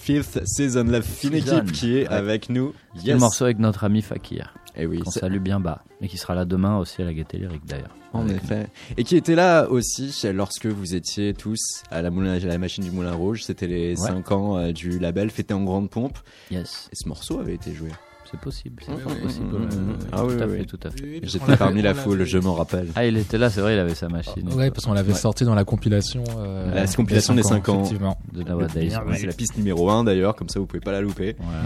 Fifth 0.07 0.39
Season, 0.45 0.85
la 0.85 1.01
fine 1.01 1.33
équipe 1.33 1.71
qui 1.73 1.97
est 1.97 2.07
Ouais. 2.07 2.13
avec 2.15 2.49
nous. 2.49 2.73
C'est 2.95 3.11
le 3.11 3.17
morceau 3.17 3.43
avec 3.43 3.59
notre 3.59 3.83
ami 3.83 4.01
Fakir. 4.01 4.53
Et 4.77 4.85
oui, 4.85 4.99
qu'on 4.99 5.11
salue 5.11 5.39
bien 5.39 5.59
bas. 5.59 5.83
Et 5.99 6.07
qui 6.07 6.17
sera 6.17 6.33
là 6.33 6.45
demain 6.45 6.77
aussi 6.77 7.01
à 7.01 7.05
la 7.05 7.13
Gaieté 7.13 7.37
Lyrique 7.39 7.65
d'ailleurs. 7.65 7.93
En 8.13 8.25
effet. 8.29 8.67
Et 8.95 9.03
qui 9.03 9.17
était 9.17 9.35
là 9.35 9.67
aussi 9.69 10.13
lorsque 10.33 10.65
vous 10.67 10.95
étiez 10.95 11.33
tous 11.33 11.59
à 11.91 12.01
la, 12.01 12.09
moulin, 12.09 12.35
à 12.35 12.39
la 12.39 12.57
machine 12.57 12.85
du 12.85 12.91
Moulin 12.91 13.11
Rouge. 13.13 13.43
C'était 13.43 13.67
les 13.67 13.99
Ouais. 13.99 14.07
5 14.07 14.31
ans 14.31 14.57
euh, 14.57 14.71
du 14.71 14.97
label 14.97 15.29
fêté 15.29 15.53
en 15.53 15.63
grande 15.65 15.89
pompe. 15.89 16.17
Yes. 16.51 16.87
Et 16.93 16.95
ce 16.95 17.07
morceau 17.09 17.39
avait 17.41 17.55
été 17.55 17.73
joué. 17.73 17.89
C'est 18.29 18.39
possible, 18.39 18.83
c'est 18.85 18.91
ouais. 18.91 19.21
possible. 19.21 19.45
Mm, 19.57 19.63
mm, 19.63 19.91
mm. 19.91 19.97
Ah 20.11 20.25
oui, 20.25 20.35
tout 20.35 20.43
à 20.43 20.45
oui, 20.47 20.51
fait, 20.53 20.59
oui. 20.59 20.65
tout 20.65 20.79
à 20.83 20.91
fait. 20.91 21.01
Oui, 21.03 21.19
parce 21.21 21.33
qu'on 21.37 21.45
J'étais 21.45 21.57
parmi 21.57 21.81
la 21.81 21.93
foule, 21.93 22.23
je 22.25 22.37
m'en 22.37 22.53
rappelle. 22.55 22.87
Ah, 22.95 23.05
il 23.05 23.15
était 23.17 23.37
là, 23.37 23.49
c'est 23.49 23.61
vrai, 23.61 23.75
il 23.75 23.79
avait 23.79 23.95
sa 23.95 24.09
machine. 24.09 24.51
Ouais, 24.53 24.69
parce 24.69 24.85
qu'on 24.85 24.93
l'avait 24.93 25.13
Ouais. 25.13 25.17
sorti 25.17 25.45
dans 25.45 25.55
la 25.55 25.63
compilation. 25.63 26.23
euh, 26.37 26.73
La 26.73 26.85
compilation 26.87 27.33
des 27.35 27.43
5 27.43 27.69
ans. 27.69 27.75
effectivement. 27.79 28.17
De 28.33 28.43
Nowadays. 28.43 28.95
Ouais, 28.97 29.17
C'est 29.17 29.27
la 29.27 29.33
piste 29.33 29.55
numéro 29.57 29.89
1 29.89 30.03
d'ailleurs, 30.03 30.35
comme 30.35 30.49
ça 30.49 30.59
vous 30.59 30.65
pouvez 30.65 30.81
pas 30.81 30.91
la 30.91 31.01
louper. 31.01 31.35
Voilà. 31.39 31.63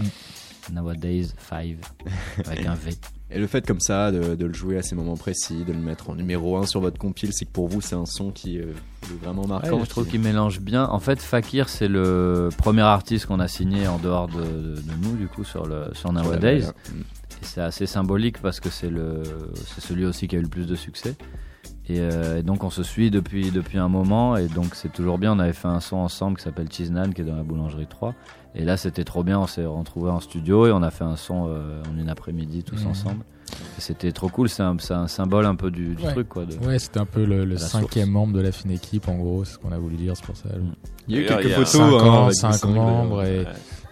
Nowadays 0.72 1.28
5 1.50 1.78
avec 2.46 2.66
un 2.66 2.76
V. 2.76 2.92
Et 3.34 3.40
le 3.40 3.48
fait 3.48 3.66
comme 3.66 3.80
ça 3.80 4.12
de, 4.12 4.36
de 4.36 4.46
le 4.46 4.54
jouer 4.54 4.78
à 4.78 4.82
ces 4.82 4.94
moments 4.96 5.16
précis, 5.16 5.64
de 5.66 5.72
le 5.72 5.80
mettre 5.80 6.10
en 6.10 6.16
numéro 6.16 6.58
1 6.58 6.66
sur 6.66 6.82
votre 6.82 6.98
compile, 6.98 7.30
c'est 7.32 7.46
que 7.46 7.52
pour 7.52 7.68
vous 7.70 7.80
c'est 7.80 7.96
un 7.96 8.06
son 8.06 8.32
qui 8.32 8.60
euh, 8.60 8.66
est 9.04 9.24
vraiment 9.24 9.48
marquant. 9.48 9.78
Ouais, 9.78 9.86
je 9.86 9.90
trouve 9.90 10.04
qui- 10.06 10.12
qu'il 10.12 10.22
mélange 10.22 10.60
bien. 10.60 10.84
En 10.86 11.00
fait, 11.00 11.22
Fakir, 11.22 11.70
c'est 11.70 11.88
le 11.88 12.50
premier 12.58 12.82
artiste 12.82 13.28
qu'on 13.28 13.40
a 13.40 13.48
signé 13.48 13.88
en 13.88 14.00
dehors 14.00 14.28
de, 14.28 14.42
de- 14.42 14.76
de 14.82 14.94
nous, 15.02 15.16
du 15.16 15.28
coup, 15.28 15.44
sur, 15.46 15.66
le, 15.66 15.86
sur 15.94 16.12
Nowadays. 16.12 16.60
Voilà. 16.60 16.74
Et 17.42 17.46
c'est 17.46 17.62
assez 17.62 17.86
symbolique 17.86 18.40
parce 18.42 18.60
que 18.60 18.70
c'est 18.70 18.90
le, 18.90 19.24
c'est 19.56 19.82
celui 19.82 20.06
aussi 20.06 20.28
qui 20.28 20.36
a 20.36 20.40
eu 20.40 20.44
le 20.44 20.50
plus 20.50 20.68
de 20.68 20.76
succès. 20.76 21.16
Et, 21.88 22.00
euh, 22.00 22.38
et 22.40 22.44
donc 22.44 22.64
on 22.64 22.70
se 22.70 22.84
suit 22.84 23.10
depuis, 23.12 23.50
depuis 23.52 23.78
un 23.78 23.88
moment 23.90 24.38
et 24.38 24.48
donc 24.48 24.76
c'est 24.76 24.92
toujours 24.92 25.18
bien. 25.18 25.34
On 25.34 25.40
avait 25.40 25.54
fait 25.54 25.68
un 25.68 25.80
son 25.80 25.98
ensemble 25.98 26.38
qui 26.38 26.44
s'appelle 26.44 26.68
Cheese 26.72 26.92
Nan 26.92 27.14
qui 27.14 27.22
est 27.22 27.26
dans 27.26 27.36
la 27.36 27.44
boulangerie 27.44 27.88
3. 27.88 28.14
Et 28.56 28.64
là 28.66 28.76
c'était 28.78 29.04
trop 29.04 29.24
bien, 29.24 29.40
on 29.40 29.48
s'est 29.48 29.66
retrouvés 29.66 30.12
en 30.12 30.20
studio 30.20 30.68
et 30.68 30.72
on 30.72 30.82
a 30.84 30.92
fait 30.92 31.04
un 31.06 31.16
son 31.16 31.48
euh, 31.50 31.82
en 31.92 31.98
une 31.98 32.10
après-midi 32.10 32.64
tous 32.64 32.82
Mhm. 32.84 32.88
ensemble. 32.92 33.26
C'était 33.80 34.12
trop 34.14 34.30
cool, 34.30 34.48
c'est 34.48 34.64
un, 34.64 34.78
symbole 35.08 35.46
un 35.46 35.56
peu 35.56 35.72
du, 35.72 35.96
du 35.96 36.04
Ouais. 36.04 36.12
truc 36.14 36.30
quoi. 36.30 36.46
De, 36.46 36.56
Ouais, 36.66 36.80
c'était 36.80 37.00
un 37.00 37.06
peu 37.06 37.26
le, 37.26 37.58
cinquième 37.58 38.06
source. 38.06 38.14
membre 38.14 38.34
de 38.34 38.42
la 38.42 38.52
fine 38.52 38.72
équipe, 38.72 39.08
en 39.10 39.16
gros, 39.16 39.44
c'est 39.44 39.54
ce 39.54 39.58
qu'on 39.60 39.72
a 39.74 39.78
voulu 39.78 39.96
dire, 39.98 40.16
c'est 40.16 40.26
pour 40.26 40.38
ça. 40.38 40.50
Il 41.08 41.16
y 41.16 41.18
a 41.20 41.22
eu 41.22 41.26
quelques 41.26 41.50
photos. 41.50 41.68
Cinq 41.70 41.82
hein, 41.82 42.08
ans, 42.08 42.24
avec 42.26 42.36
cinq 42.36 42.52
des 42.52 42.58
sons, 42.60 42.72
membres 42.74 43.24
et 43.24 43.46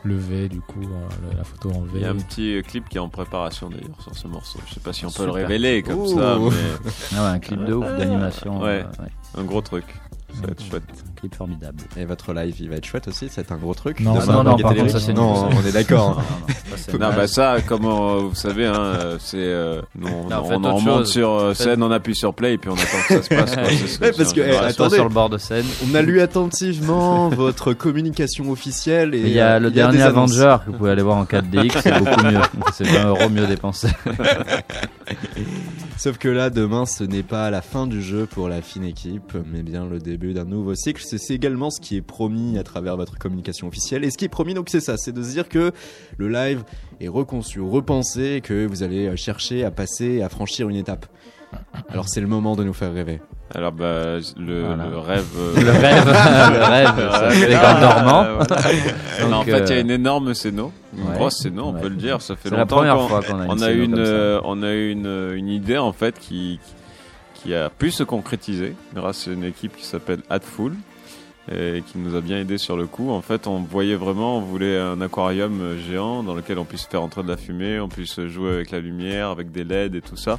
le 0.04 0.16
V, 0.16 0.48
du 0.48 0.62
coup, 0.62 0.82
euh, 0.82 1.36
la 1.38 1.44
photo 1.44 1.72
en 1.76 1.82
V. 1.82 1.90
Il 1.96 2.02
y 2.02 2.06
a 2.06 2.12
un 2.12 2.16
petit 2.16 2.56
euh, 2.56 2.62
clip 2.62 2.88
qui 2.88 2.96
est 2.98 3.02
en 3.02 3.10
préparation 3.10 3.70
d'ailleurs 3.70 4.02
sur 4.02 4.16
ce 4.16 4.28
morceau. 4.30 4.60
Je 4.68 4.76
sais 4.76 4.80
pas 4.80 4.94
si 4.94 5.06
on 5.06 5.12
peut 5.12 5.26
le 5.26 5.32
révéler 5.32 5.84
comme 5.84 6.00
Ouh. 6.00 6.08
ça, 6.18 6.38
mais 6.40 6.56
Ah 7.18 7.24
ouais, 7.24 7.30
un 7.32 7.40
clip 7.40 7.64
de 7.66 7.74
ouf 7.74 7.86
d'animation. 7.98 8.62
Ouais. 8.62 8.86
euh, 8.86 9.04
ouais. 9.04 9.10
un 9.38 9.44
gros 9.44 9.62
truc. 9.62 9.84
Ça 10.34 10.46
va 10.46 10.52
être 10.52 10.64
chouette. 10.64 10.84
Un 10.90 11.20
clip 11.20 11.36
formidable. 11.36 11.78
Et 11.98 12.06
votre 12.06 12.34
live, 12.34 12.56
il 12.60 12.70
va 12.70 12.76
être 12.78 12.86
chouette 12.86 13.08
aussi, 13.08 13.28
c'est 13.30 13.52
un 13.52 13.58
gros 13.58 13.74
truc. 13.74 14.00
Non, 14.00 14.14
non, 14.26 14.44
non, 14.44 14.58
par 14.58 14.74
contre, 14.74 14.92
ça, 14.92 15.00
c'est 15.00 15.14
Non, 15.14 15.50
une- 15.50 15.58
on 15.58 15.66
est 15.68 15.72
d'accord. 15.72 16.22
Non, 17.00 17.10
bah 17.16 17.28
ça, 17.28 17.58
comme 17.68 17.86
euh, 17.86 18.20
vous 18.30 18.36
savez, 18.36 18.66
hein, 18.66 18.74
euh, 18.76 19.18
c'est 19.20 19.38
euh, 19.38 19.82
on, 20.02 20.30
Non, 20.30 20.44
on, 20.50 20.60
monte 20.80 20.86
chose. 21.00 21.12
sur 21.12 21.30
euh, 21.32 21.54
scène, 21.54 21.84
on 21.84 21.92
appuie 21.92 22.16
sur 22.16 22.34
play 22.34 22.54
et 22.54 22.58
puis 22.58 22.70
on 22.70 22.74
attend 22.74 22.84
que 23.08 23.22
ça 23.22 23.24
se 23.24 23.30
passe. 23.30 23.56
Ouais, 24.02 24.12
parce 24.16 24.34
que, 24.34 24.42
eh, 24.42 24.56
attendez. 24.56 24.96
sur 24.96 25.04
le 25.04 25.10
bord 25.14 25.30
de 25.30 25.38
scène. 25.38 25.66
On 25.92 25.96
a 25.96 26.02
lu 26.02 26.22
attentivement 26.22 27.30
votre 27.30 27.74
communication 27.74 28.50
officielle. 28.52 29.14
Et 29.14 29.20
Il 29.20 29.30
y 29.30 29.40
a 29.40 29.60
le 29.60 29.72
dernier. 29.72 30.02
Avenger 30.02 30.58
que 30.66 30.72
vous 30.72 30.78
pouvez 30.78 30.92
aller 30.92 31.02
voir 31.02 31.18
en 31.18 31.26
4DX, 31.26 31.82
c'est 31.82 31.98
beaucoup 32.00 32.24
mieux. 32.26 32.40
C'est 32.74 32.88
20 32.88 33.10
euros 33.10 33.30
mieux 33.30 33.46
dépensé. 33.48 33.88
Sauf 36.00 36.18
que 36.18 36.30
là, 36.30 36.50
demain, 36.50 36.86
ce 36.86 37.04
n'est 37.04 37.24
pas 37.24 37.50
la 37.50 37.62
fin 37.62 37.86
du 37.86 38.02
jeu 38.02 38.26
pour 38.26 38.48
la 38.48 38.62
fine 38.62 38.86
équipe, 38.86 39.34
mais 39.52 39.64
bien 39.64 39.86
le 39.86 40.00
début 40.00 40.34
d'un 40.34 40.46
nouveau 40.46 40.74
cycle. 40.74 41.04
C'est 41.06 41.34
également 41.34 41.70
ce 41.72 41.82
qui 41.82 41.98
est 41.98 42.02
promis 42.02 42.58
à 42.58 42.64
travers 42.64 42.96
votre 42.96 43.18
communication 43.18 43.68
officielle. 43.68 44.06
Et 44.06 44.10
ce 44.10 44.18
qui 44.18 44.24
est 44.24 44.30
promis, 44.30 44.54
donc, 44.54 44.70
c'est 44.70 44.80
ça, 44.80 44.96
c'est 44.96 45.12
de 45.12 45.22
se 45.22 45.32
dire 45.32 45.50
que 45.50 45.74
le 46.16 46.30
live 46.30 46.64
est 47.02 47.10
reconçu, 47.10 47.60
repensé, 47.60 48.40
que 48.42 48.66
vous 48.66 48.82
allez 48.82 49.18
chercher 49.18 49.66
à 49.66 49.72
passer, 49.72 50.22
à 50.22 50.30
franchir 50.30 50.70
une 50.70 50.78
étape. 50.78 51.06
Alors, 51.90 52.08
c'est 52.08 52.22
le 52.22 52.28
moment 52.28 52.56
de 52.56 52.64
nous 52.64 52.74
faire 52.74 52.94
rêver. 52.94 53.22
Alors 53.56 53.72
bah 53.72 54.18
le, 54.38 54.62
Voilà. 54.64 54.86
le 54.88 54.98
rêve. 55.00 55.26
euh, 55.36 55.54
Le 55.56 55.72
rêve, 55.72 56.06
le 56.54 56.64
rêve, 56.64 57.12
ça 57.12 57.30
fait 57.32 57.50
grand 57.52 57.80
dormant. 57.80 58.24
Voilà. 58.36 58.62
Donc, 59.22 59.30
Non, 59.32 59.38
en 59.38 59.44
fait, 59.44 59.52
il 59.52 59.70
y 59.70 59.74
a 59.74 59.76
euh, 59.78 59.82
une 59.82 59.90
énorme 59.90 60.34
scéno, 60.36 60.72
une 60.96 61.08
ouais. 61.10 61.16
grosse 61.16 61.38
scéno, 61.42 61.64
on 61.66 61.74
Ouais. 61.74 61.82
peut 61.82 61.88
le 61.90 61.96
dire. 61.96 62.22
Ça 62.22 62.36
fait 62.36 62.52
longtemps 62.52 62.84
qu'on- 62.84 63.08
qu'on 63.22 63.40
a 63.40 63.46
une 63.46 63.50
on 63.52 63.62
a 63.64 63.72
une, 63.72 63.96
euh, 63.98 64.40
on 64.44 64.62
a 64.62 64.72
une, 64.74 65.32
une 65.36 65.48
idée 65.48 65.80
en 65.80 65.94
fait 65.94 66.20
qui, 66.20 66.60
qui 67.34 67.56
a 67.56 67.70
pu 67.72 67.90
se 67.90 68.04
concrétiser 68.04 68.76
grâce 68.94 69.28
à 69.28 69.32
une 69.32 69.44
équipe 69.44 69.76
qui 69.76 69.86
s'appelle 69.86 70.20
Hatful 70.30 70.74
et 71.52 71.82
qui 71.92 71.98
nous 71.98 72.16
a 72.16 72.22
bien 72.22 72.38
aidé 72.38 72.60
sur 72.60 72.78
le 72.78 72.86
coup. 72.86 73.10
En 73.10 73.22
fait, 73.22 73.48
on 73.48 73.62
voyait 73.62 73.96
vraiment, 73.96 74.38
on 74.38 74.42
voulait 74.42 74.78
un 74.78 75.02
aquarium 75.02 75.76
géant 75.90 76.22
dans 76.22 76.36
lequel 76.36 76.60
on 76.60 76.66
puisse 76.66 76.86
faire 76.86 77.02
entrer 77.02 77.24
de 77.24 77.30
la 77.30 77.38
fumée, 77.38 77.80
on 77.80 77.88
puisse 77.90 78.20
jouer 78.28 78.54
avec 78.54 78.70
la 78.70 78.80
lumière, 78.80 79.30
avec 79.30 79.52
des 79.52 79.64
LED 79.64 79.96
et 79.96 80.02
tout 80.02 80.18
ça. 80.18 80.38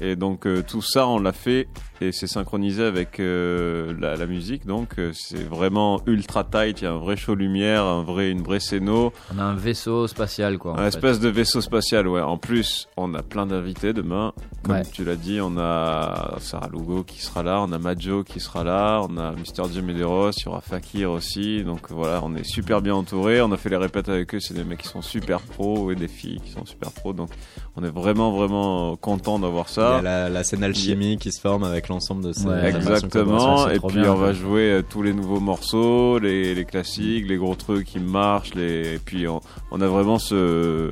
Et 0.00 0.16
donc 0.16 0.46
euh, 0.46 0.62
tout 0.66 0.82
ça, 0.82 1.06
on 1.06 1.18
l'a 1.18 1.32
fait 1.32 1.68
et 2.06 2.12
c'est 2.12 2.26
synchronisé 2.26 2.82
avec 2.84 3.20
euh, 3.20 3.94
la, 3.98 4.16
la 4.16 4.26
musique. 4.26 4.66
Donc 4.66 4.98
euh, 4.98 5.10
c'est 5.14 5.42
vraiment 5.42 6.00
ultra 6.06 6.44
tight. 6.44 6.80
Il 6.80 6.84
y 6.84 6.86
a 6.86 6.92
un 6.92 6.98
vrai 6.98 7.16
show 7.16 7.34
lumière, 7.34 7.84
un 7.84 8.02
vrai, 8.02 8.30
une 8.30 8.42
vraie 8.42 8.60
scéno. 8.60 9.12
On 9.34 9.38
a 9.38 9.42
un 9.42 9.54
vaisseau 9.54 10.06
spatial, 10.06 10.58
quoi. 10.58 10.72
Un 10.74 10.82
fait. 10.82 10.88
espèce 10.88 11.20
de 11.20 11.28
vaisseau 11.28 11.60
spatial, 11.60 12.06
ouais. 12.08 12.20
En 12.20 12.36
plus, 12.38 12.88
on 12.96 13.14
a 13.14 13.22
plein 13.22 13.46
d'invités 13.46 13.92
demain. 13.92 14.32
Comme 14.62 14.76
Ouais. 14.76 14.82
tu 14.92 15.04
l'as 15.04 15.16
dit, 15.16 15.40
on 15.42 15.58
a 15.58 16.36
Sarah 16.40 16.68
Lugo 16.72 17.02
qui 17.04 17.20
sera 17.20 17.42
là, 17.42 17.60
on 17.60 17.70
a 17.72 17.78
Majo 17.78 18.24
qui 18.24 18.40
sera 18.40 18.64
là, 18.64 19.00
on 19.08 19.16
a 19.18 19.32
Mr. 19.32 19.70
Jim 19.72 19.82
Medeiros, 19.82 20.30
il 20.38 20.44
y 20.44 20.48
aura 20.48 20.60
Fakir 20.60 21.10
aussi. 21.10 21.62
Donc 21.64 21.90
voilà, 21.90 22.20
on 22.22 22.34
est 22.34 22.44
super 22.44 22.80
bien 22.80 22.94
entouré. 22.94 23.40
On 23.42 23.52
a 23.52 23.56
fait 23.56 23.68
les 23.68 23.76
répètes 23.76 24.08
avec 24.08 24.34
eux, 24.34 24.40
c'est 24.40 24.54
des 24.54 24.64
mecs 24.64 24.82
qui 24.82 24.88
sont 24.88 25.02
super 25.02 25.40
pros 25.40 25.90
et 25.92 25.94
des 25.94 26.08
filles 26.08 26.40
qui 26.44 26.50
sont 26.52 26.64
super 26.64 26.92
pros. 26.92 27.12
Donc 27.12 27.28
on 27.76 27.84
est 27.84 27.90
vraiment, 27.90 28.32
vraiment 28.32 28.96
content 28.96 29.38
d'avoir 29.38 29.66
Il 29.68 29.80
y 29.80 29.82
a 29.82 29.96
ça. 29.96 30.02
la, 30.02 30.28
la 30.28 30.44
scène 30.44 30.62
alchimie 30.64 31.18
qui 31.18 31.30
se 31.32 31.40
forme 31.40 31.64
avec 31.64 31.88
l'ensemble 31.94 32.24
de 32.24 32.32
ces 32.32 32.46
Ouais, 32.46 32.68
Exactement, 32.68 33.68
et 33.68 33.80
puis 33.80 34.00
bien, 34.00 34.12
on 34.12 34.16
va 34.16 34.32
jouer 34.32 34.70
euh, 34.70 34.82
tous 34.82 35.02
les 35.02 35.12
nouveaux 35.12 35.40
morceaux, 35.40 36.18
les, 36.18 36.54
les 36.54 36.64
classiques, 36.64 37.26
les 37.28 37.36
gros 37.36 37.54
trucs 37.54 37.86
qui 37.86 37.98
marchent, 38.00 38.54
les... 38.54 38.94
et 38.94 38.98
puis 38.98 39.26
on, 39.26 39.40
on 39.70 39.80
a 39.80 39.86
vraiment 39.86 40.18
ce, 40.18 40.90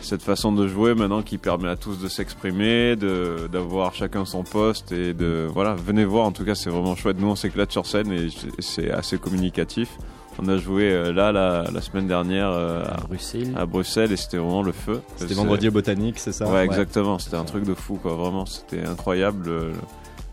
cette 0.00 0.22
façon 0.22 0.52
de 0.52 0.68
jouer 0.68 0.94
maintenant 0.94 1.22
qui 1.22 1.38
permet 1.38 1.68
à 1.68 1.76
tous 1.76 1.98
de 1.98 2.08
s'exprimer, 2.08 2.96
de 2.96 3.48
d'avoir 3.50 3.94
chacun 3.94 4.24
son 4.24 4.44
poste 4.44 4.92
et 4.92 5.14
de 5.14 5.48
voilà, 5.52 5.74
venez 5.74 6.04
voir 6.04 6.26
en 6.26 6.32
tout 6.32 6.44
cas 6.44 6.54
c'est 6.54 6.70
vraiment 6.70 6.94
chouette. 6.94 7.16
Nous 7.18 7.28
on 7.28 7.36
s'éclate 7.36 7.72
sur 7.72 7.86
scène 7.86 8.12
et 8.12 8.28
c'est 8.60 8.90
assez 8.90 9.18
communicatif. 9.18 9.88
On 10.38 10.48
a 10.48 10.58
joué 10.58 10.92
euh, 10.92 11.14
là 11.14 11.32
la, 11.32 11.64
la 11.72 11.80
semaine 11.80 12.06
dernière 12.06 12.50
euh, 12.50 12.84
à 12.84 13.00
Bruxelles. 13.08 13.54
à 13.56 13.64
Bruxelles 13.64 14.12
et 14.12 14.16
c'était 14.18 14.36
vraiment 14.36 14.62
le 14.62 14.72
feu. 14.72 15.00
C'était 15.16 15.32
vendredi 15.32 15.68
au 15.68 15.70
botanique, 15.72 16.18
c'est 16.18 16.32
ça? 16.32 16.46
Ouais, 16.46 16.62
exactement. 16.62 17.18
C'était 17.18 17.36
un 17.38 17.44
truc 17.44 17.64
de 17.64 17.72
fou, 17.72 17.94
quoi. 17.94 18.12
Vraiment, 18.16 18.44
c'était 18.44 18.84
incroyable. 18.84 19.50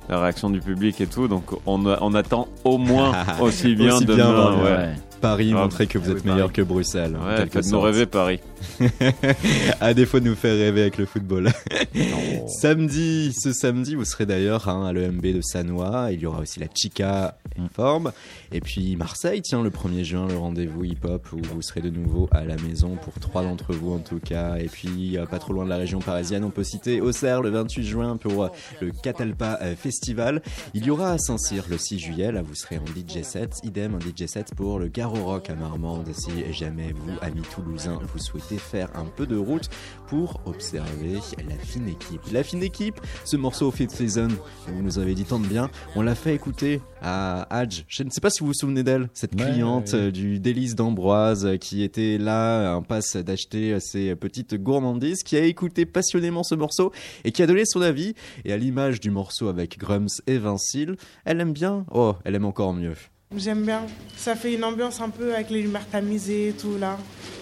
La 0.09 0.19
réaction 0.19 0.49
du 0.49 0.59
public 0.59 0.99
et 1.01 1.07
tout, 1.07 1.27
donc 1.27 1.43
on, 1.65 2.13
attend 2.13 2.47
au 2.63 2.77
moins 2.77 3.13
aussi 3.41 3.75
bien 3.75 3.95
Aussi 3.95 4.05
bien, 4.05 4.15
demain. 4.17 4.55
ouais. 4.57 4.63
ouais. 4.63 4.89
Paris, 5.23 5.51
Ah, 5.55 5.61
montrer 5.61 5.87
que 5.87 5.97
vous 5.97 6.11
oui, 6.11 6.17
êtes 6.17 6.25
meilleur 6.25 6.47
Paris. 6.47 6.53
que 6.53 6.61
Bruxelles. 6.63 7.15
en 7.15 7.25
Ouais, 7.25 7.47
faites-nous 7.49 7.79
rêver 7.79 8.05
Paris. 8.05 8.41
à 9.79 9.93
défaut 9.93 10.19
de 10.19 10.25
nous 10.27 10.35
faire 10.35 10.53
rêver 10.53 10.81
avec 10.81 10.97
le 10.97 11.05
football. 11.05 11.49
samedi, 12.47 13.33
ce 13.33 13.53
samedi, 13.53 13.95
vous 13.95 14.03
serez 14.05 14.25
d'ailleurs 14.25 14.67
hein, 14.67 14.85
à 14.85 14.91
l'EMB 14.93 15.21
de 15.25 15.41
Sanois. 15.41 16.09
Il 16.11 16.19
y 16.19 16.25
aura 16.25 16.39
aussi 16.41 16.59
la 16.59 16.67
Chica 16.73 17.37
en 17.57 17.69
forme. 17.69 18.11
Et 18.51 18.59
puis 18.59 18.95
Marseille, 18.97 19.41
tiens, 19.41 19.63
le 19.63 19.69
1er 19.69 20.03
juin, 20.03 20.27
le 20.27 20.37
rendez-vous 20.37 20.83
hip-hop 20.83 21.25
où 21.31 21.37
vous 21.53 21.61
serez 21.61 21.81
de 21.81 21.89
nouveau 21.89 22.27
à 22.31 22.43
la 22.43 22.55
maison 22.57 22.97
pour 23.01 23.13
trois 23.19 23.43
d'entre 23.43 23.73
vous 23.73 23.93
en 23.93 23.99
tout 23.99 24.19
cas. 24.19 24.57
Et 24.57 24.67
puis, 24.67 25.17
euh, 25.17 25.25
pas 25.25 25.39
trop 25.39 25.53
loin 25.53 25.63
de 25.63 25.69
la 25.69 25.77
région 25.77 25.99
parisienne, 25.99 26.43
on 26.43 26.49
peut 26.51 26.63
citer 26.65 26.99
Auxerre 26.99 27.41
le 27.41 27.49
28 27.49 27.83
juin 27.85 28.17
pour 28.17 28.43
euh, 28.43 28.49
le 28.81 28.91
Catalpa 28.91 29.57
euh, 29.61 29.75
Festival. 29.75 30.41
Il 30.73 30.85
y 30.85 30.89
aura 30.89 31.11
à 31.11 31.17
Saint-Cyr 31.17 31.63
le 31.69 31.77
6 31.77 31.99
juillet, 31.99 32.31
là 32.31 32.41
vous 32.41 32.55
serez 32.55 32.77
en 32.77 32.85
DJ 32.85 33.23
set. 33.23 33.59
Idem, 33.63 33.95
un 33.95 33.99
DJ 33.99 34.27
set 34.27 34.53
pour 34.55 34.79
le 34.79 34.87
Garo 34.87 35.12
Rock 35.21 35.49
à 35.49 35.55
Marmande. 35.55 36.09
Si 36.13 36.31
jamais 36.53 36.93
vous, 36.93 37.11
amis 37.21 37.41
toulousains, 37.53 37.99
vous 38.13 38.19
souhaitez 38.19 38.57
faire 38.57 38.89
un 38.95 39.05
peu 39.05 39.25
de 39.25 39.35
route 39.37 39.69
pour 40.07 40.41
observer 40.45 41.15
la 41.47 41.55
fine 41.57 41.87
équipe. 41.87 42.21
La 42.31 42.43
fine 42.43 42.63
équipe, 42.63 42.99
ce 43.25 43.37
morceau 43.37 43.71
Fit 43.71 43.89
Season, 43.89 44.29
vous 44.67 44.81
nous 44.81 44.99
avez 44.99 45.13
dit 45.15 45.23
tant 45.25 45.39
de 45.39 45.47
bien, 45.47 45.69
on 45.95 46.01
l'a 46.01 46.15
fait 46.15 46.33
écouter 46.35 46.81
à 47.01 47.47
Hadj. 47.49 47.83
Je 47.87 48.03
ne 48.03 48.09
sais 48.09 48.21
pas 48.21 48.29
si 48.29 48.39
vous 48.41 48.47
vous 48.47 48.53
souvenez 48.53 48.83
d'elle, 48.83 49.09
cette 49.13 49.35
Ouais, 49.39 49.51
cliente 49.51 49.93
ouais, 49.93 49.99
ouais. 50.05 50.11
du 50.11 50.39
délice 50.39 50.75
d'Ambroise 50.75 51.57
qui 51.59 51.83
était 51.83 52.17
là, 52.17 52.75
en 52.75 52.81
passe 52.81 53.15
d'acheter 53.17 53.79
ses 53.79 54.15
petites 54.15 54.55
gourmandises, 54.55 55.23
qui 55.23 55.35
a 55.37 55.43
écouté 55.43 55.85
passionnément 55.85 56.43
ce 56.43 56.55
morceau 56.55 56.91
et 57.23 57.31
qui 57.31 57.41
a 57.43 57.47
donné 57.47 57.63
son 57.65 57.81
avis. 57.81 58.13
Et 58.45 58.53
à 58.53 58.57
l'image 58.57 58.99
du 58.99 59.11
morceau 59.11 59.47
avec 59.47 59.77
Grums 59.77 60.07
et 60.27 60.37
Vincile, 60.37 60.95
elle 61.25 61.41
aime 61.41 61.53
bien, 61.53 61.85
oh, 61.91 62.15
elle 62.23 62.35
aime 62.35 62.45
encore 62.45 62.73
mieux. 62.73 62.95
J'aime 63.37 63.63
bien. 63.63 63.81
Ça 64.15 64.35
fait 64.35 64.53
une 64.53 64.63
ambiance 64.63 65.01
un 65.01 65.09
peu 65.09 65.33
avec 65.33 65.49
les 65.49 65.61
lumières 65.61 65.87
tamisées 65.91 66.49
et 66.49 66.53
tout 66.53 66.77
là. 66.79 66.97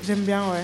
J'aime 0.06 0.22
bien, 0.22 0.42
ouais. 0.52 0.64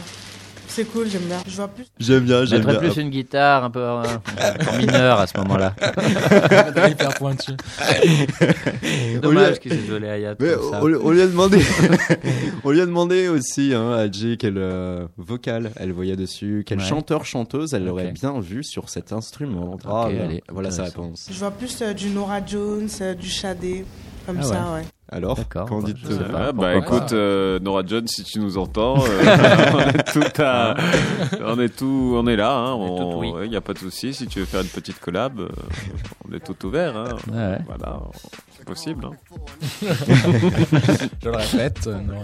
C'est 0.69 0.83
cool, 0.83 1.07
j'aime 1.09 1.23
bien. 1.23 1.37
Je 1.47 1.55
vois 1.55 1.69
plus. 1.69 1.85
J'aime 1.99 2.25
bien, 2.25 2.43
Je 2.45 2.55
mettrais 2.55 2.77
plus 2.77 2.97
une 2.97 3.09
guitare 3.09 3.63
un 3.63 3.69
peu 3.71 3.79
euh, 3.79 4.03
en 4.03 4.77
mineur 4.77 5.19
à 5.19 5.25
ce 5.25 5.37
moment-là. 5.37 5.73
hyper 6.89 7.13
pointu. 7.15 7.51
Dommage 9.21 9.59
qu'il 9.59 9.71
s'est 9.71 9.77
comme 9.87 10.01
ça. 10.71 10.79
on, 10.83 10.93
on 10.93 11.11
lui 11.11 11.21
a 11.21 11.27
demandé, 11.27 11.59
on 12.63 12.71
lui 12.71 12.81
a 12.81 12.85
demandé 12.85 13.27
aussi 13.29 13.73
hein, 13.73 13.91
à 13.93 14.11
Jay 14.11 14.35
quel 14.37 14.57
euh, 14.57 15.07
vocal 15.17 15.71
elle 15.77 15.93
voyait 15.93 16.15
dessus, 16.17 16.63
quel 16.65 16.79
Ouais. 16.79 16.83
chanteur 16.85 17.25
chanteuse 17.25 17.73
elle 17.73 17.83
Ok. 17.83 17.89
aurait 17.93 18.11
bien 18.11 18.39
vu 18.39 18.63
sur 18.63 18.89
cet 18.89 19.13
instrument. 19.13 19.77
Ah, 19.85 20.05
Ok, 20.07 20.13
bien. 20.13 20.23
allez, 20.25 20.43
voilà 20.49 20.69
sa 20.71 20.83
réponse. 20.83 21.27
Je 21.31 21.39
vois 21.39 21.51
plus 21.51 21.81
euh, 21.81 21.93
du 21.93 22.09
Nora 22.09 22.45
Jones, 22.45 22.89
euh, 23.01 23.13
du 23.15 23.29
Shadé. 23.29 23.85
Comme 24.25 24.37
Ah 24.41 24.43
ça, 24.43 24.53
ouais. 24.73 24.81
ouais. 24.81 24.85
Alors, 25.09 25.47
qu'en 25.47 25.81
bah, 25.81 25.85
dites 25.85 25.97
je 26.03 26.11
sais 26.11 26.23
pas. 26.25 26.47
Ouais, 26.47 26.53
bah 26.53 26.73
pourquoi 26.73 26.97
écoute, 26.97 27.13
euh, 27.13 27.59
Nora 27.59 27.81
Jones, 27.85 28.07
si 28.07 28.25
tu 28.25 28.39
nous 28.39 28.57
entends, 28.57 28.97
euh, 28.97 29.73
on 29.73 29.79
est 29.79 30.11
tout 30.11 30.41
à, 30.41 30.75
on 31.45 31.57
est 31.59 31.73
tout, 31.73 32.13
on 32.15 32.27
est 32.27 32.35
là. 32.35 32.53
Hein, 32.53 32.73
On 32.73 33.43
il 33.43 33.51
y 33.51 33.55
a 33.55 33.61
pas 33.61 33.73
de 33.73 33.79
souci. 33.79 34.13
Si 34.13 34.27
tu 34.27 34.39
veux 34.39 34.45
faire 34.45 34.61
une 34.61 34.67
petite 34.67 34.99
collab, 34.99 35.39
euh, 35.39 35.47
on 36.27 36.33
est 36.33 36.41
tout 36.41 36.65
ouvert. 36.65 36.97
Hein. 36.97 37.15
Ouais. 37.31 37.57
Voilà, 37.67 38.01
c'est 38.57 38.65
possible. 38.65 39.05
Hein. 39.05 39.11
Je 39.81 41.29
le 41.29 41.35
répète, 41.35 41.87
non. 41.87 42.23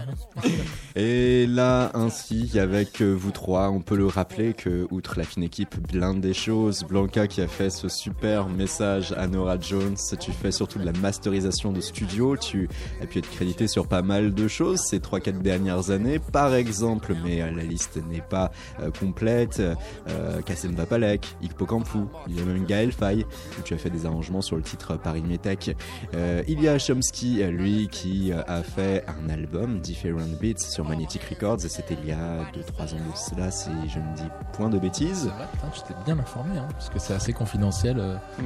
Et 0.97 1.47
là, 1.47 1.89
ainsi, 1.93 2.59
avec 2.59 3.01
vous 3.01 3.31
trois, 3.31 3.69
on 3.69 3.79
peut 3.79 3.95
le 3.95 4.07
rappeler 4.07 4.53
que, 4.53 4.87
outre 4.91 5.17
la 5.17 5.23
fine 5.23 5.43
équipe 5.43 5.75
blinde 5.89 6.19
des 6.19 6.33
choses, 6.33 6.83
Blanca 6.83 7.27
qui 7.27 7.39
a 7.39 7.47
fait 7.47 7.69
ce 7.69 7.87
super 7.87 8.49
message 8.49 9.13
à 9.17 9.27
Nora 9.27 9.57
Jones, 9.57 9.95
tu 10.19 10.33
fais 10.33 10.51
surtout 10.51 10.79
de 10.79 10.85
la 10.85 10.91
masterisation 10.91 11.71
de 11.71 11.79
studio, 11.79 12.35
tu 12.35 12.67
as 13.01 13.05
pu 13.05 13.19
être 13.19 13.29
crédité 13.29 13.67
sur 13.67 13.87
pas 13.87 14.01
mal 14.01 14.33
de 14.33 14.47
choses 14.47 14.81
ces 14.81 14.99
3-4 14.99 15.41
dernières 15.41 15.89
années, 15.89 16.19
par 16.19 16.53
exemple, 16.53 17.15
mais 17.23 17.41
euh, 17.41 17.51
la 17.51 17.63
liste 17.63 17.99
n'est 18.09 18.21
pas 18.21 18.51
euh, 18.79 18.91
complète, 18.91 19.59
euh, 19.59 20.41
Kassem 20.41 20.73
Vapalek, 20.73 21.35
Ikpo 21.43 21.65
Kampou, 21.65 22.09
il 22.27 22.37
y 22.37 22.41
a 22.41 22.45
même 22.45 22.65
Gaël 22.65 22.91
Faye, 22.91 23.25
où 23.59 23.61
tu 23.63 23.73
as 23.73 23.77
fait 23.77 23.89
des 23.89 24.05
arrangements 24.05 24.41
sur 24.41 24.55
le 24.55 24.61
titre 24.61 24.97
Paris 24.97 25.21
Metech. 25.21 25.75
Euh, 26.13 26.43
il 26.47 26.61
y 26.61 26.67
a 26.67 26.77
Chomsky, 26.77 27.43
lui, 27.43 27.87
qui 27.91 28.31
a 28.31 28.63
fait 28.63 29.05
un 29.07 29.29
album, 29.29 29.79
Different 29.79 30.39
Beats, 30.41 30.59
sur 30.59 30.85
Magnetic 30.85 31.23
Records, 31.23 31.65
et 31.65 31.69
c'était 31.69 31.97
il 32.01 32.09
y 32.09 32.11
a 32.11 32.43
2-3 32.53 32.93
ans 32.93 32.97
de 32.97 33.17
cela, 33.17 33.51
si 33.51 33.69
je 33.87 33.99
ne 33.99 34.15
dis 34.15 34.29
point 34.53 34.69
de 34.69 34.79
bêtises. 34.79 35.31
j'étais 35.73 35.99
bien 36.05 36.17
informé, 36.19 36.57
hein, 36.57 36.67
parce 36.71 36.89
que 36.89 36.99
c'est 36.99 37.13
assez 37.13 37.33
confidentiel. 37.33 38.01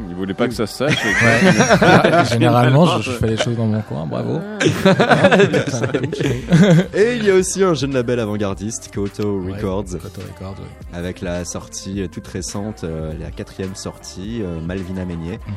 Il 0.09 0.15
voulait 0.15 0.33
pas 0.33 0.47
que 0.47 0.53
ça 0.53 0.67
se 0.67 0.77
sache. 0.77 1.05
et 1.05 1.17
Ouais. 1.25 2.23
Généralement, 2.31 2.85
je, 2.85 3.03
je 3.03 3.11
fais 3.11 3.27
les 3.27 3.37
choses 3.37 3.55
dans 3.55 3.65
mon 3.65 3.81
coin, 3.81 4.05
bravo. 4.23 4.39
Et 6.93 7.15
il 7.17 7.25
y 7.25 7.31
a 7.31 7.35
aussi 7.35 7.63
un 7.63 7.73
jeune 7.73 7.93
label 7.93 8.19
avant-gardiste, 8.19 8.91
Koto 8.93 9.39
Ouais, 9.39 9.53
Records, 9.53 9.85
Koto 10.01 10.21
Records, 10.21 10.55
ouais. 10.59 10.97
avec 10.97 11.21
la 11.21 11.45
sortie 11.45 12.07
toute 12.11 12.27
récente, 12.27 12.83
euh, 12.83 13.13
la 13.19 13.31
quatrième 13.31 13.75
sortie, 13.75 14.41
euh, 14.41 14.59
Malvina 14.61 15.05
Meignet. 15.05 15.39
Mhm. 15.47 15.53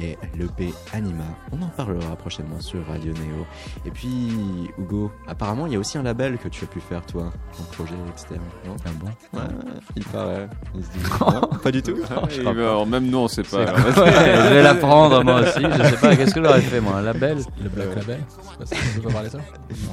Et 0.00 0.18
l'EP 0.36 0.72
Anima. 0.92 1.24
On 1.52 1.62
en 1.62 1.68
parlera 1.68 2.16
prochainement 2.16 2.60
sur 2.60 2.86
Radio 2.86 3.12
Neo. 3.12 3.46
Et 3.84 3.90
puis, 3.90 4.30
Hugo, 4.78 5.10
apparemment, 5.26 5.66
il 5.66 5.72
y 5.72 5.76
a 5.76 5.78
aussi 5.78 5.98
un 5.98 6.02
label 6.02 6.38
que 6.38 6.48
tu 6.48 6.64
as 6.64 6.68
pu 6.68 6.80
faire, 6.80 7.04
toi, 7.06 7.32
un 7.58 7.74
projet 7.74 7.94
externe. 8.08 8.40
Non? 8.66 8.76
Ah 8.84 8.90
bon? 8.98 9.38
Ouais, 9.38 9.44
il 9.96 10.04
paraît. 10.04 10.48
Il 10.74 10.84
se 10.84 10.90
dit, 10.90 10.98
non, 11.20 11.40
pas 11.62 11.70
du 11.70 11.82
tout. 11.82 11.96
Et, 11.96 12.46
euh, 12.46 12.84
même 12.84 13.06
nous, 13.06 13.18
on 13.18 13.28
sait 13.28 13.42
pas. 13.42 13.58
Ouais, 13.58 13.66
je 13.96 14.54
vais 14.54 14.62
l'apprendre 14.62 15.22
moi 15.24 15.40
aussi. 15.40 15.62
Je 15.62 15.82
sais 15.84 15.96
pas, 15.96 16.16
qu'est-ce 16.16 16.34
que 16.34 16.42
j'aurais 16.42 16.60
fait 16.60 16.80
moi? 16.80 16.96
Un 16.96 17.02
label? 17.02 17.38
Le 17.62 17.68
Black 17.68 17.94
Label? 17.96 18.20
C'est 18.28 18.58
pas 18.58 18.66
ça, 18.66 18.76
on 18.96 19.00
peut 19.00 19.08
parler 19.08 19.28
de 19.28 19.32
ça 19.32 19.38
Non. 19.38 19.92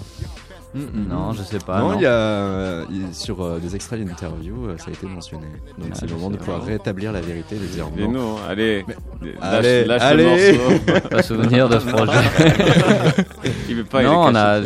Non, 0.75 1.31
je 1.31 1.41
sais 1.43 1.59
pas. 1.59 1.79
non, 1.79 1.89
non. 1.91 1.95
il 1.95 2.01
y 2.01 2.05
a 2.05 2.11
euh, 2.11 2.83
sur 3.13 3.41
euh, 3.41 3.59
des 3.59 3.75
extraits 3.75 4.03
d'interview, 4.05 4.67
euh, 4.67 4.77
ça 4.77 4.85
a 4.87 4.91
été 4.91 5.07
mentionné. 5.07 5.45
Donc 5.77 5.87
Ah, 5.91 5.95
c'est 5.95 6.07
le 6.09 6.15
moment 6.15 6.29
de 6.29 6.37
pouvoir 6.37 6.63
rétablir 6.63 7.11
la 7.13 7.21
vérité, 7.21 7.55
de 7.55 7.65
dire 7.65 7.87
non. 7.97 8.11
nous, 8.11 8.35
allez, 8.49 8.83
lâche, 9.21 9.35
Allez, 9.41 9.85
lâche 9.85 10.01
allez. 10.01 10.23
le 10.53 10.57
morceau. 10.57 11.07
Pas 11.09 11.23
souvenir 11.23 11.69
de 11.69 11.79
ce 11.79 11.85
projet. 11.87 12.11
Il 13.69 13.75
veut 13.77 13.83
pas, 13.85 14.03
non, 14.03 14.25
on 14.25 14.35
a, 14.35 14.59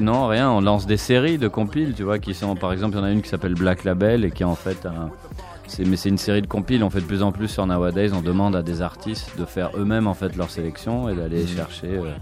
non, 0.00 0.28
rien. 0.28 0.50
On 0.50 0.60
lance 0.60 0.86
des 0.86 0.96
séries 0.96 1.38
de 1.38 1.48
compiles, 1.48 1.94
tu 1.96 2.04
vois, 2.04 2.18
qui 2.18 2.32
sont, 2.34 2.54
par 2.54 2.72
exemple, 2.72 2.94
il 2.94 2.98
y 2.98 3.02
en 3.02 3.04
a 3.04 3.10
une 3.10 3.22
qui 3.22 3.28
s'appelle 3.28 3.54
Black 3.54 3.84
Label 3.84 4.24
et 4.24 4.30
qui 4.30 4.42
est 4.42 4.46
en 4.46 4.54
fait 4.54 4.86
un. 4.86 5.10
C'est, 5.66 5.84
mais 5.84 5.96
c'est 5.96 6.08
une 6.10 6.18
série 6.18 6.42
de 6.42 6.46
compiles. 6.46 6.84
On 6.84 6.90
fait 6.90 7.00
de 7.00 7.06
plus 7.06 7.22
en 7.22 7.32
plus 7.32 7.48
sur 7.48 7.66
Nowadays. 7.66 8.12
On 8.14 8.20
demande 8.22 8.54
à 8.54 8.62
des 8.62 8.82
artistes 8.82 9.36
de 9.36 9.44
faire 9.44 9.70
eux-mêmes 9.76 10.06
en 10.06 10.14
fait 10.14 10.36
leur 10.36 10.48
sélection 10.50 11.08
et 11.08 11.14
d'aller 11.16 11.44
chercher, 11.46 11.88
euh, 11.88 12.12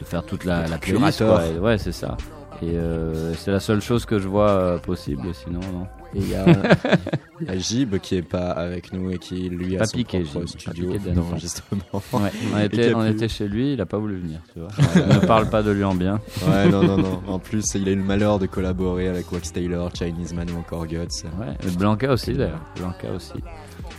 de 0.00 0.04
faire 0.04 0.24
toute 0.24 0.44
la, 0.44 0.66
la 0.68 0.78
playlist. 0.78 1.24
Quoi. 1.24 1.42
Et 1.46 1.58
ouais, 1.58 1.78
c'est 1.78 1.92
ça. 1.92 2.16
Et 2.62 2.76
euh, 2.76 3.34
c'est 3.34 3.50
la 3.50 3.60
seule 3.60 3.80
chose 3.80 4.04
que 4.06 4.18
je 4.18 4.28
vois 4.28 4.50
euh, 4.50 4.78
possible. 4.78 5.22
Sinon, 5.34 5.60
non. 5.60 5.86
Et 6.14 6.18
il 6.20 6.30
y 6.30 6.34
a, 6.34 6.46
y 7.40 7.50
a 7.50 7.98
qui 7.98 8.16
est 8.16 8.22
pas 8.22 8.50
avec 8.50 8.92
nous 8.92 9.10
et 9.10 9.18
qui 9.18 9.48
lui 9.48 9.76
a 9.76 9.80
Pas 9.80 9.86
son 9.86 9.96
piqué, 9.98 10.20
propre 10.20 10.46
Jib, 10.46 10.52
pas 10.54 10.72
studio 10.72 10.92
piqué 10.92 11.10
d'enregistrement. 11.10 11.82
Ouais, 12.12 12.30
on, 12.54 12.58
était, 12.60 12.94
on 12.94 13.04
pu- 13.04 13.10
était 13.10 13.28
chez 13.28 13.48
lui. 13.48 13.72
Il 13.74 13.80
a 13.80 13.86
pas 13.86 13.98
voulu 13.98 14.16
venir. 14.16 14.40
Tu 14.54 14.60
vois. 14.60 14.68
ne 15.06 15.26
parle 15.26 15.50
pas 15.50 15.62
de 15.62 15.70
lui 15.70 15.84
en 15.84 15.94
bien. 15.94 16.20
Ouais, 16.48 16.68
non, 16.68 16.82
non, 16.82 16.96
non. 16.96 17.22
En 17.28 17.38
plus, 17.38 17.64
il 17.74 17.88
a 17.88 17.92
eu 17.92 17.96
le 17.96 18.02
malheur 18.04 18.38
de 18.38 18.46
collaborer 18.46 19.08
avec 19.08 19.30
Wax 19.32 19.52
Taylor, 19.52 19.90
Chinese 19.94 20.32
Man 20.32 20.48
ou 20.54 20.58
encore 20.58 20.86
Guts. 20.86 20.96
Ouais, 21.38 21.70
Blanca 21.78 22.12
aussi 22.12 22.32
d'ailleurs. 22.34 22.60
Blanca 22.76 23.08
aussi. 23.14 23.34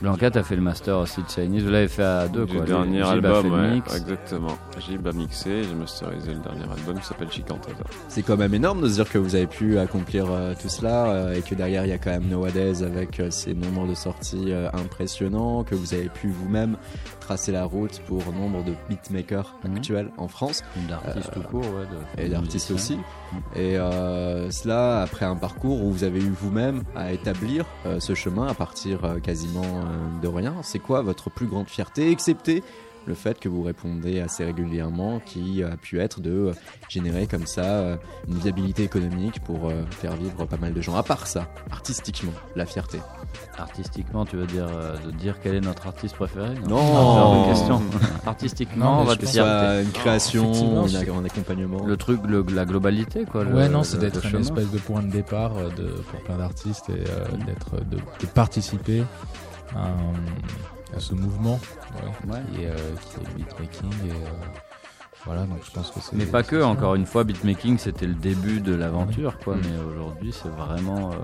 Blanca, 0.01 0.29
t'as 0.29 0.43
fait 0.43 0.55
le 0.55 0.61
master 0.61 0.99
aussi 0.99 1.23
de 1.23 1.27
Chinese. 1.27 1.63
Vous 1.63 1.71
l'avez 1.71 1.87
fait 1.87 2.03
à 2.03 2.27
deux, 2.27 2.45
Du 2.45 2.55
quoi. 2.57 2.65
dernier 2.65 2.97
Jib 2.99 3.07
a 3.07 3.09
album, 3.09 3.45
le 3.47 3.51
ouais, 3.51 3.73
mix. 3.75 3.95
exactement. 3.95 4.55
Jib 4.87 5.07
a 5.07 5.11
mixé, 5.11 5.63
j'ai 5.63 5.73
masterisé 5.73 6.33
le 6.35 6.39
dernier 6.39 6.71
album 6.71 6.99
qui 6.99 7.05
s'appelle 7.07 7.31
Chicantaza. 7.31 7.83
C'est 8.07 8.21
quand 8.21 8.37
même 8.37 8.53
énorme 8.53 8.81
de 8.81 8.89
se 8.89 8.93
dire 8.95 9.09
que 9.09 9.17
vous 9.17 9.33
avez 9.33 9.47
pu 9.47 9.79
accomplir 9.79 10.25
euh, 10.29 10.53
tout 10.61 10.69
cela 10.69 11.07
euh, 11.07 11.33
et 11.33 11.41
que 11.41 11.55
derrière 11.55 11.83
il 11.85 11.89
y 11.89 11.93
a 11.93 11.97
quand 11.97 12.11
même 12.11 12.27
Nowadays 12.29 12.83
avec 12.83 13.19
euh, 13.19 13.31
ses 13.31 13.55
nombres 13.55 13.87
de 13.87 13.95
sorties 13.95 14.51
euh, 14.51 14.69
impressionnants, 14.73 15.63
que 15.63 15.73
vous 15.73 15.95
avez 15.95 16.09
pu 16.09 16.27
vous-même 16.29 16.77
tracer 17.27 17.51
la 17.51 17.65
route 17.65 17.99
pour 18.07 18.31
nombre 18.31 18.63
de 18.63 18.73
beatmakers 18.87 19.53
Mhm. 19.65 19.75
actuels 19.75 20.09
en 20.17 20.29
France 20.29 20.63
D'artistes 20.87 21.29
Euh, 21.29 21.33
tout 21.41 21.47
court, 21.47 21.61
ouais. 21.65 21.85
de- 22.17 22.23
et 22.23 22.29
d'artistes 22.29 22.71
aussi. 22.71 22.97
Et 23.53 23.77
euh, 23.77 24.49
cela 24.49 25.01
après 25.01 25.25
un 25.25 25.35
parcours 25.35 25.83
où 25.83 25.91
vous 25.91 26.05
avez 26.05 26.19
eu 26.21 26.29
vous-même 26.29 26.83
à 26.95 27.11
établir 27.11 27.65
euh, 27.85 27.99
ce 27.99 28.13
chemin 28.15 28.47
à 28.47 28.53
partir 28.53 29.03
euh, 29.03 29.19
quasiment 29.19 29.61
euh, 29.65 30.21
de 30.21 30.27
rien. 30.29 30.55
C'est 30.61 30.79
quoi 30.79 31.01
votre 31.01 31.29
plus 31.29 31.47
grande 31.47 31.67
fierté, 31.67 32.09
excepté 32.11 32.63
le 33.07 33.13
fait 33.15 33.39
que 33.39 33.47
vous 33.49 33.63
répondez 33.63 34.19
assez 34.19 34.43
régulièrement, 34.45 35.19
qui 35.25 35.63
a 35.63 35.77
pu 35.77 35.99
être 35.99 36.19
de 36.21 36.29
euh, 36.31 36.53
générer 36.89 37.25
comme 37.25 37.45
ça 37.47 37.63
euh, 37.63 37.97
une 38.27 38.35
viabilité 38.37 38.83
économique 38.83 39.39
pour 39.43 39.69
euh, 39.69 39.83
faire 39.91 40.15
vivre 40.15 40.45
pas 40.45 40.57
mal 40.57 40.73
de 40.73 40.81
gens. 40.81 40.95
À 40.95 41.03
part 41.03 41.25
ça, 41.27 41.47
artistiquement, 41.71 42.33
la 42.55 42.65
fierté. 42.65 42.99
Artistiquement, 43.57 44.25
tu 44.25 44.35
veux 44.35 44.45
dire, 44.45 44.67
de 45.05 45.11
dire 45.11 45.35
quel 45.41 45.55
est 45.55 45.61
notre 45.61 45.87
artiste 45.87 46.15
préféré 46.15 46.49
Non? 46.67 47.47
Question. 47.49 47.81
Artistiquement, 48.25 49.05
fierté. 49.05 49.25
soit 49.27 49.81
une 49.81 49.91
création, 49.91 50.87
c'est- 50.87 51.09
un 51.09 51.25
accompagnement. 51.25 51.85
Le 51.85 51.97
truc, 51.97 52.21
le- 52.27 52.45
la 52.53 52.65
globalité, 52.65 53.25
quoi. 53.25 53.43
le- 53.43 53.53
Ouais, 53.55 53.69
non, 53.69 53.83
c'est 53.83 53.97
d'être 53.97 54.25
une 54.25 54.41
espèce 54.41 54.69
de 54.71 54.77
point 54.77 55.01
de 55.01 55.09
départ 55.11 55.53
de, 55.75 55.87
pour 56.11 56.19
plein 56.21 56.37
d'artistes 56.37 56.89
et 56.89 56.93
euh, 57.09 57.25
d'être, 57.45 57.83
de, 57.85 57.97
de 57.97 58.25
participer 58.33 59.03
à, 59.75 59.87
un- 59.87 60.76
à 60.95 60.99
ce 60.99 61.13
mouvement 61.13 61.59
ouais, 62.27 62.33
Ouais. 62.33 62.39
qui, 62.55 62.63
est, 62.63 62.67
euh, 62.67 62.75
qui 62.75 63.19
est 63.19 63.27
le 63.27 63.33
beatmaking. 63.43 63.89
Et, 64.07 64.11
euh, 64.11 64.15
voilà, 65.25 65.41
donc 65.43 65.57
je 65.65 65.71
pense 65.71 65.91
que 65.91 65.99
c'est. 65.99 66.15
Mais 66.15 66.25
pas 66.25 66.43
que, 66.43 66.61
encore 66.63 66.95
une 66.95 67.05
fois, 67.05 67.23
beatmaking 67.25 67.77
c'était 67.79 68.05
le 68.07 68.13
début 68.13 68.61
de 68.61 68.73
l'aventure, 68.73 69.37
quoi. 69.39 69.55
Mm. 69.55 69.61
Mais 69.63 69.91
aujourd'hui, 69.91 70.31
c'est 70.31 70.47
vraiment, 70.47 71.11
euh, 71.11 71.15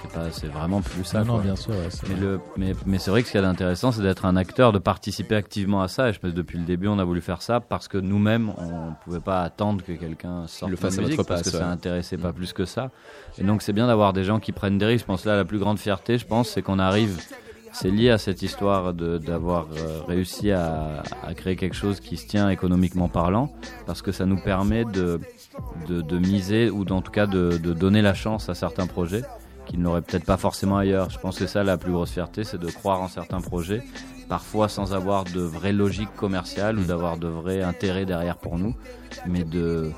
c'est 0.00 0.10
pas, 0.12 0.30
c'est 0.30 0.46
vraiment 0.46 0.80
plus 0.80 1.04
ça. 1.04 1.18
Non, 1.20 1.24
non, 1.26 1.32
quoi. 1.34 1.42
bien 1.42 1.56
sûr. 1.56 1.72
ouais, 1.72 1.88
c'est 1.90 2.08
Mais, 2.08 2.14
vrai. 2.14 2.22
le, 2.24 2.40
mais, 2.56 2.72
mais 2.86 2.98
c'est 2.98 3.10
vrai 3.10 3.20
que 3.20 3.26
ce 3.28 3.32
qu'il 3.32 3.40
y 3.40 3.44
a 3.44 3.46
d'intéressant, 3.46 3.92
c'est 3.92 4.00
d'être 4.00 4.24
un 4.24 4.34
acteur, 4.36 4.72
de 4.72 4.78
participer 4.78 5.34
activement 5.34 5.82
à 5.82 5.88
ça. 5.88 6.08
Et 6.08 6.12
je 6.14 6.20
pense 6.20 6.30
que 6.30 6.36
depuis 6.36 6.58
le 6.58 6.64
début, 6.64 6.88
on 6.88 6.98
a 6.98 7.04
voulu 7.04 7.20
faire 7.20 7.42
ça 7.42 7.60
parce 7.60 7.86
que 7.86 7.98
nous-mêmes, 7.98 8.50
on 8.56 8.94
pouvait 9.04 9.20
pas 9.20 9.42
attendre 9.42 9.84
que 9.84 9.92
quelqu'un 9.92 10.46
sorte 10.46 10.70
Le 10.70 10.76
fasse 10.78 10.96
à 10.96 11.02
musique 11.02 11.16
parce 11.16 11.26
place, 11.26 11.42
que 11.42 11.50
ça 11.50 11.58
ouais. 11.58 11.64
intéressait 11.64 12.16
pas 12.16 12.30
Mm. 12.30 12.34
plus 12.34 12.52
que 12.54 12.64
ça. 12.64 12.90
Et 13.36 13.44
donc, 13.44 13.60
c'est 13.60 13.74
bien 13.74 13.88
d'avoir 13.88 14.14
des 14.14 14.24
gens 14.24 14.40
qui 14.40 14.52
prennent 14.52 14.78
des 14.78 14.86
risques. 14.86 15.02
Je 15.04 15.06
pense 15.08 15.26
là, 15.26 15.36
la 15.36 15.44
plus 15.44 15.58
grande 15.58 15.78
fierté, 15.78 16.16
je 16.16 16.24
pense, 16.26 16.48
c'est 16.48 16.62
qu'on 16.62 16.78
arrive. 16.78 17.20
C'est 17.72 17.90
lié 17.90 18.10
à 18.10 18.18
cette 18.18 18.42
histoire 18.42 18.92
d'avoir 18.92 19.66
euh, 19.72 20.00
réussi 20.06 20.50
à, 20.50 21.02
créer 21.36 21.56
quelque 21.56 21.74
chose 21.74 22.00
qui 22.00 22.16
se 22.16 22.26
tient 22.26 22.50
économiquement 22.50 23.08
parlant, 23.08 23.52
parce 23.86 24.02
que 24.02 24.12
ça 24.12 24.26
nous 24.26 24.40
permet 24.40 24.84
de, 24.84 25.20
de, 25.88 26.02
de 26.02 26.18
miser 26.18 26.70
ou 26.70 26.84
en 26.90 27.00
tout 27.00 27.12
cas 27.12 27.26
de, 27.26 27.56
de 27.56 27.72
donner 27.72 28.02
la 28.02 28.14
chance 28.14 28.48
à 28.48 28.54
certains 28.54 28.86
projets 28.86 29.22
qu'ils 29.66 29.80
n'auraient 29.80 30.02
peut-être 30.02 30.24
pas 30.24 30.36
forcément 30.36 30.76
ailleurs. 30.76 31.10
Je 31.10 31.18
pense 31.18 31.38
que 31.38 31.46
ça, 31.46 31.62
la 31.62 31.78
plus 31.78 31.92
grosse 31.92 32.10
fierté, 32.10 32.44
c'est 32.44 32.58
de 32.58 32.68
croire 32.68 33.00
en 33.00 33.08
certains 33.08 33.40
projets, 33.40 33.82
parfois 34.32 34.70
sans 34.70 34.94
avoir 34.94 35.24
de 35.24 35.42
vraie 35.42 35.74
logique 35.74 36.08
commerciale 36.16 36.78
ou 36.78 36.84
d'avoir 36.84 37.18
de 37.18 37.28
vrais 37.28 37.60
intérêts 37.60 38.06
derrière 38.06 38.38
pour 38.38 38.56
nous, 38.56 38.74
mais 39.26 39.44
de, 39.44 39.92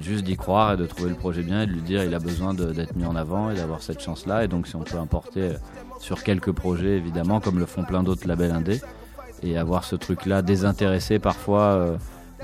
juste 0.00 0.24
d'y 0.24 0.38
croire 0.38 0.72
et 0.72 0.76
de 0.78 0.86
trouver 0.86 1.10
le 1.10 1.14
projet 1.14 1.42
bien 1.42 1.60
et 1.60 1.66
de 1.66 1.72
lui 1.72 1.82
dire 1.82 2.02
il 2.02 2.14
a 2.14 2.18
besoin 2.20 2.54
d'être 2.54 2.96
mis 2.96 3.04
en 3.04 3.14
avant 3.16 3.50
et 3.50 3.54
d'avoir 3.56 3.82
cette 3.82 4.00
chance-là. 4.00 4.44
Et 4.44 4.48
donc, 4.48 4.66
si 4.66 4.76
on 4.76 4.80
peut 4.80 4.96
importer 4.96 5.50
sur 5.98 6.22
quelques 6.22 6.52
projets, 6.52 6.96
évidemment, 6.96 7.38
comme 7.38 7.58
le 7.58 7.66
font 7.66 7.84
plein 7.84 8.02
d'autres 8.02 8.26
labels 8.26 8.52
indés, 8.52 8.80
et 9.42 9.58
avoir 9.58 9.84
ce 9.84 9.94
truc-là 9.94 10.40
désintéressé 10.40 11.18
parfois. 11.18 11.60
euh, 11.60 11.96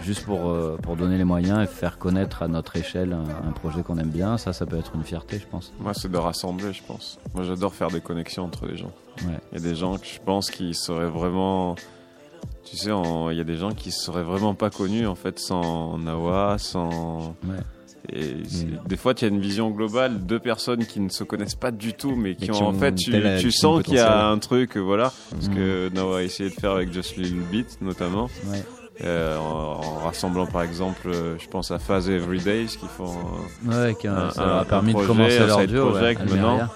Juste 0.02 0.26
pour, 0.26 0.50
euh, 0.50 0.76
pour 0.82 0.94
donner 0.96 1.16
les 1.16 1.24
moyens 1.24 1.62
et 1.62 1.66
faire 1.66 1.96
connaître 1.96 2.42
à 2.42 2.48
notre 2.48 2.76
échelle 2.76 3.14
un 3.14 3.52
projet 3.52 3.82
qu'on 3.82 3.96
aime 3.96 4.10
bien, 4.10 4.36
ça, 4.36 4.52
ça 4.52 4.66
peut 4.66 4.76
être 4.76 4.94
une 4.94 5.02
fierté, 5.04 5.38
je 5.38 5.46
pense. 5.46 5.72
Moi, 5.80 5.94
c'est 5.94 6.12
de 6.12 6.18
rassembler, 6.18 6.74
je 6.74 6.82
pense. 6.82 7.18
Moi, 7.34 7.44
j'adore 7.44 7.74
faire 7.74 7.88
des 7.88 8.02
connexions 8.02 8.44
entre 8.44 8.66
les 8.66 8.76
gens. 8.76 8.92
Ouais. 9.26 9.38
Il 9.52 9.58
y 9.58 9.64
a 9.66 9.68
des 9.68 9.74
gens 9.74 9.96
que 9.96 10.06
je 10.06 10.18
pense 10.24 10.50
qui 10.50 10.74
seraient 10.74 11.08
vraiment. 11.10 11.74
Tu 12.64 12.76
sais, 12.76 12.90
il 13.30 13.36
y 13.36 13.40
a 13.40 13.44
des 13.44 13.56
gens 13.56 13.72
qui 13.72 13.92
seraient 13.92 14.24
vraiment 14.24 14.54
pas 14.54 14.70
connus 14.70 15.06
en 15.06 15.14
fait 15.14 15.38
sans 15.38 15.98
Nawa, 15.98 16.56
sans. 16.58 17.36
Ouais. 17.46 17.56
Et 18.12 18.36
c'est- 18.48 18.66
des 18.86 18.96
fois, 18.96 19.14
tu 19.14 19.24
as 19.24 19.28
une 19.28 19.40
vision 19.40 19.70
globale, 19.70 20.20
deux 20.26 20.38
personnes 20.38 20.84
qui 20.86 21.00
ne 21.00 21.08
se 21.08 21.24
connaissent 21.24 21.56
pas 21.56 21.72
du 21.72 21.92
tout, 21.92 22.14
mais 22.14 22.36
qui, 22.36 22.44
qui 22.44 22.50
ont, 22.52 22.66
en 22.68 22.72
fait, 22.72 22.94
tu, 22.94 23.12
tu 23.40 23.50
sens 23.50 23.82
qu'il 23.82 23.94
y 23.94 23.98
a 23.98 24.28
un 24.28 24.38
truc, 24.38 24.76
voilà, 24.76 25.12
parce 25.32 25.48
Mm. 25.48 25.54
que 25.54 25.88
Nawa 25.92 26.18
a 26.18 26.22
essayé 26.22 26.50
de 26.50 26.54
faire 26.54 26.72
avec 26.72 26.92
Just 26.92 27.16
Little 27.16 27.40
Beat, 27.50 27.78
notamment, 27.80 28.28
Ouais. 28.46 28.62
euh, 29.04 29.36
en, 29.38 29.80
en 29.80 30.08
ressemblant 30.08 30.46
par 30.46 30.62
exemple, 30.62 31.08
euh, 31.08 31.36
je 31.40 31.48
pense 31.48 31.72
à 31.72 31.80
Phase 31.80 32.08
Every 32.08 32.38
Days 32.38 32.66
qui 32.78 32.86
font 32.86 33.10
Ouais, 33.66 33.96
qui 34.00 34.06
a- 34.06 34.30
ça 34.30 34.46
leur 34.46 34.56
a 34.58 34.64
permis 34.64 34.94
de 34.94 35.04
commencer 35.04 35.38
un 35.38 35.46
leur 35.48 35.66
duo, 35.66 35.90
project 35.90 36.20
ouais, 36.20 36.26
maintenant. 36.26 36.68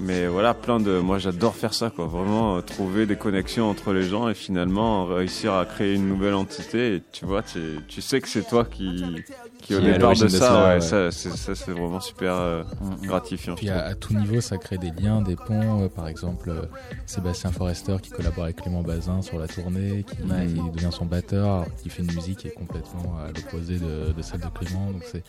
Mais 0.00 0.26
voilà, 0.26 0.54
plein 0.54 0.80
de. 0.80 0.98
Moi, 0.98 1.18
j'adore 1.18 1.54
faire 1.54 1.74
ça, 1.74 1.90
quoi. 1.90 2.06
Vraiment 2.06 2.56
euh, 2.56 2.60
trouver 2.60 3.06
des 3.06 3.16
connexions 3.16 3.68
entre 3.68 3.92
les 3.92 4.02
gens 4.02 4.28
et 4.28 4.34
finalement 4.34 5.06
réussir 5.06 5.54
à 5.54 5.64
créer 5.64 5.94
une 5.94 6.08
nouvelle 6.08 6.34
entité. 6.34 6.96
Et 6.96 7.02
tu 7.12 7.24
vois, 7.24 7.42
tu 7.42 8.00
sais 8.00 8.20
que 8.20 8.28
c'est 8.28 8.46
toi 8.48 8.64
qui, 8.64 9.22
qui, 9.62 9.74
au 9.74 9.78
Qui 9.80 9.84
départ 9.92 10.10
de 10.10 10.28
ça. 10.28 10.28
ça, 10.28 10.64
ouais, 10.68 10.74
ouais. 10.74 11.10
ça, 11.10 11.54
c'est, 11.54 11.70
vraiment 11.70 12.00
super 12.00 12.34
euh, 12.34 12.62
gratifiant. 13.02 13.54
Puis 13.54 13.70
à, 13.70 13.94
tout 13.94 14.12
niveau, 14.14 14.40
ça 14.40 14.58
crée 14.58 14.76
des 14.78 14.90
liens, 14.90 15.22
des 15.22 15.36
ponts. 15.36 15.84
Euh, 15.84 15.88
par 15.88 16.08
exemple, 16.08 16.50
euh, 16.50 16.62
Sébastien 17.06 17.50
Forrester 17.52 17.96
qui 18.02 18.10
collabore 18.10 18.44
avec 18.44 18.56
Clément 18.56 18.82
Bazin 18.82 19.22
sur 19.22 19.38
la 19.38 19.46
tournée, 19.48 20.04
qui, 20.04 20.16
qui 20.16 20.70
devient 20.70 20.90
son 20.92 21.06
batteur, 21.06 21.64
qu'il 21.80 21.90
fait 21.90 22.02
une 22.02 22.12
musique 22.12 22.38
qui 22.38 22.48
est 22.48 22.52
complètement 22.52 23.16
à 23.24 23.28
l'opposé 23.28 23.78
de, 23.78 24.12
de 24.12 24.22
celle 24.22 24.40
de 24.40 24.48
Clément. 24.48 24.90
Donc 24.90 25.02
c'est 25.10 25.22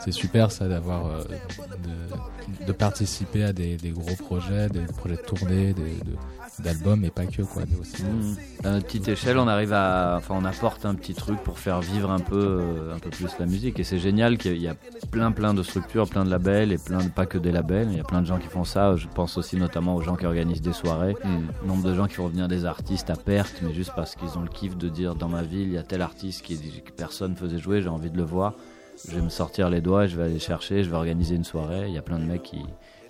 c'est 0.00 0.12
super 0.12 0.52
ça 0.52 0.68
d'avoir 0.68 1.06
euh, 1.06 1.22
de, 2.60 2.66
de 2.66 2.72
participer 2.72 3.44
à 3.44 3.52
des, 3.52 3.76
des 3.76 3.90
gros 3.90 4.14
projets, 4.16 4.68
des 4.68 4.80
projets 4.80 5.16
de 5.16 5.22
tournée, 5.22 5.72
des, 5.72 5.82
de- 5.82 6.16
d'albums, 6.62 7.04
et 7.04 7.10
pas 7.10 7.26
que 7.26 7.42
quoi. 7.42 7.62
mais 7.68 7.78
aussi, 7.78 8.02
Mmh. 8.02 8.66
À 8.66 8.80
petite 8.80 9.08
échelle, 9.08 9.38
on 9.38 9.46
arrive 9.46 9.72
à, 9.72 10.16
enfin, 10.18 10.34
on 10.36 10.44
apporte 10.44 10.84
un 10.84 10.94
petit 10.94 11.14
truc 11.14 11.38
pour 11.42 11.58
faire 11.58 11.80
vivre 11.80 12.10
un 12.10 12.18
peu, 12.18 12.60
euh, 12.60 12.94
un 12.94 12.98
peu 12.98 13.10
plus 13.10 13.30
la 13.38 13.46
musique. 13.46 13.78
Et 13.78 13.84
c'est 13.84 13.98
génial 13.98 14.36
qu'il 14.36 14.58
y 14.58 14.68
a 14.68 14.74
plein, 15.10 15.30
plein 15.30 15.54
de 15.54 15.62
structures, 15.62 16.08
plein 16.08 16.24
de 16.24 16.30
labels 16.30 16.72
et 16.72 16.78
plein 16.78 16.98
de, 16.98 17.08
pas 17.08 17.26
que 17.26 17.38
des 17.38 17.52
labels. 17.52 17.88
Il 17.90 17.96
y 17.96 18.00
a 18.00 18.04
plein 18.04 18.20
de 18.20 18.26
gens 18.26 18.38
qui 18.38 18.48
font 18.48 18.64
ça. 18.64 18.96
Je 18.96 19.06
pense 19.06 19.38
aussi 19.38 19.56
notamment 19.56 19.94
aux 19.94 20.02
gens 20.02 20.16
qui 20.16 20.26
organisent 20.26 20.60
des 20.60 20.72
soirées. 20.72 21.14
Le 21.24 21.68
nombre 21.68 21.84
de 21.84 21.94
gens 21.94 22.06
qui 22.06 22.14
font 22.14 22.28
venir 22.28 22.48
des 22.48 22.64
artistes 22.64 23.10
à 23.10 23.16
perte, 23.16 23.60
mais 23.62 23.72
juste 23.72 23.92
parce 23.94 24.16
qu'ils 24.16 24.36
ont 24.36 24.42
le 24.42 24.48
kiff 24.48 24.76
de 24.76 24.88
dire 24.88 25.14
dans 25.14 25.28
ma 25.28 25.42
ville, 25.42 25.68
il 25.68 25.72
y 25.74 25.78
a 25.78 25.82
tel 25.82 26.02
artiste 26.02 26.42
qui, 26.42 26.58
que 26.58 26.90
personne 26.92 27.36
faisait 27.36 27.58
jouer, 27.58 27.82
j'ai 27.82 27.88
envie 27.88 28.10
de 28.10 28.16
le 28.16 28.24
voir. 28.24 28.54
Je 29.08 29.14
vais 29.16 29.22
me 29.22 29.28
sortir 29.28 29.70
les 29.70 29.80
doigts, 29.80 30.06
je 30.06 30.16
vais 30.16 30.24
aller 30.24 30.38
chercher, 30.38 30.82
je 30.84 30.90
vais 30.90 30.96
organiser 30.96 31.34
une 31.34 31.44
soirée. 31.44 31.84
Il 31.88 31.94
y 31.94 31.98
a 31.98 32.02
plein 32.02 32.18
de 32.18 32.24
mecs 32.24 32.42
qui, 32.42 32.60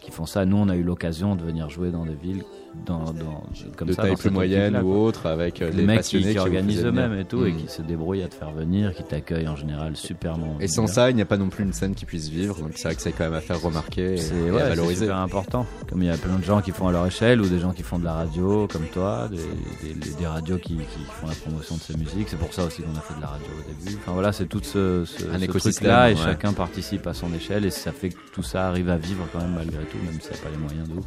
qui 0.00 0.10
font 0.10 0.26
ça. 0.26 0.44
Nous, 0.44 0.56
on 0.56 0.68
a 0.68 0.76
eu 0.76 0.82
l'occasion 0.82 1.34
de 1.36 1.42
venir 1.42 1.68
jouer 1.70 1.90
dans 1.90 2.04
des 2.04 2.14
villes 2.14 2.44
dans, 2.86 3.12
dans, 3.12 3.42
comme 3.76 3.88
de 3.88 3.92
ça, 3.94 4.02
taille 4.02 4.14
plus 4.14 4.30
moyenne 4.30 4.76
ou 4.76 4.94
autre, 4.94 5.26
avec 5.26 5.62
euh, 5.62 5.70
des 5.72 5.82
mecs 5.82 6.02
qui, 6.02 6.16
passionnés 6.18 6.24
qui 6.26 6.30
qui 6.32 6.36
vous 6.36 6.40
organisent 6.42 6.84
eux-mêmes 6.84 7.18
et 7.18 7.24
tout 7.24 7.44
et 7.46 7.52
Mm. 7.52 7.56
qui 7.56 7.68
se 7.72 7.82
débrouillent 7.82 8.22
à 8.22 8.28
te 8.28 8.34
faire 8.34 8.52
venir, 8.52 8.94
qui 8.94 9.02
t'accueillent 9.02 9.48
en 9.48 9.56
général 9.56 9.96
superment. 9.96 10.58
Et 10.60 10.68
sans 10.68 10.86
ça, 10.86 11.10
il 11.10 11.16
n'y 11.16 11.22
a 11.22 11.26
pas 11.26 11.38
non 11.38 11.48
plus 11.48 11.64
une 11.64 11.72
scène 11.72 11.94
qui 11.94 12.04
puisse 12.04 12.28
vivre. 12.28 12.56
Donc 12.60 12.72
c'est 12.76 12.88
vrai 12.88 12.94
que 12.94 13.00
c'est 13.02 13.12
quand 13.12 13.24
même 13.24 13.34
à 13.34 13.40
faire 13.40 13.60
remarquer 13.60 14.14
et, 14.16 14.50
ouais, 14.50 14.60
à 14.60 14.64
c'est 14.64 14.68
valoriser. 14.68 15.06
super 15.06 15.16
important. 15.16 15.66
Comme 15.88 16.02
il 16.02 16.06
y 16.06 16.10
a 16.10 16.16
plein 16.16 16.36
de 16.36 16.44
gens 16.44 16.60
qui 16.60 16.70
font 16.70 16.88
à 16.88 16.92
leur 16.92 17.06
échelle 17.06 17.40
ou 17.40 17.48
des 17.48 17.58
gens 17.58 17.72
qui 17.72 17.82
font 17.82 17.98
de 17.98 18.04
la 18.04 18.12
radio 18.12 18.68
comme 18.70 18.86
toi, 18.92 19.28
des, 19.30 19.94
des, 19.94 20.10
des 20.14 20.26
radios 20.26 20.58
qui, 20.58 20.76
qui 20.76 21.00
font 21.10 21.26
la 21.26 21.34
promotion 21.34 21.76
de 21.76 21.80
ces 21.80 21.96
musiques. 21.96 22.28
C'est 22.28 22.38
pour 22.38 22.52
ça 22.52 22.64
aussi 22.64 22.82
qu'on 22.82 22.96
a 22.96 23.00
fait 23.00 23.14
de 23.16 23.20
la 23.22 23.28
radio 23.28 23.46
au 23.58 23.68
début. 23.84 23.96
Enfin 24.00 24.12
voilà, 24.12 24.32
c'est 24.32 24.46
tout 24.46 24.60
ce, 24.62 25.04
ce, 25.06 25.24
Un 25.32 25.38
ce 25.40 25.46
truc-là 25.78 26.10
et 26.10 26.14
ouais. 26.14 26.20
chacun 26.22 26.52
participe 26.52 27.06
à 27.06 27.14
son 27.14 27.32
échelle 27.34 27.64
et 27.64 27.70
ça 27.70 27.92
fait 27.92 28.10
que 28.10 28.18
tout 28.32 28.42
ça 28.42 28.68
arrive 28.68 28.90
à 28.90 28.96
vivre 28.96 29.26
quand 29.32 29.40
même 29.40 29.54
malgré 29.54 29.84
tout, 29.84 29.98
même 30.04 30.20
s'il 30.20 30.32
n'y 30.32 30.38
a 30.38 30.42
pas 30.42 30.50
les 30.50 30.56
moyens 30.56 30.88
de 30.88 30.94
ouf. 30.94 31.04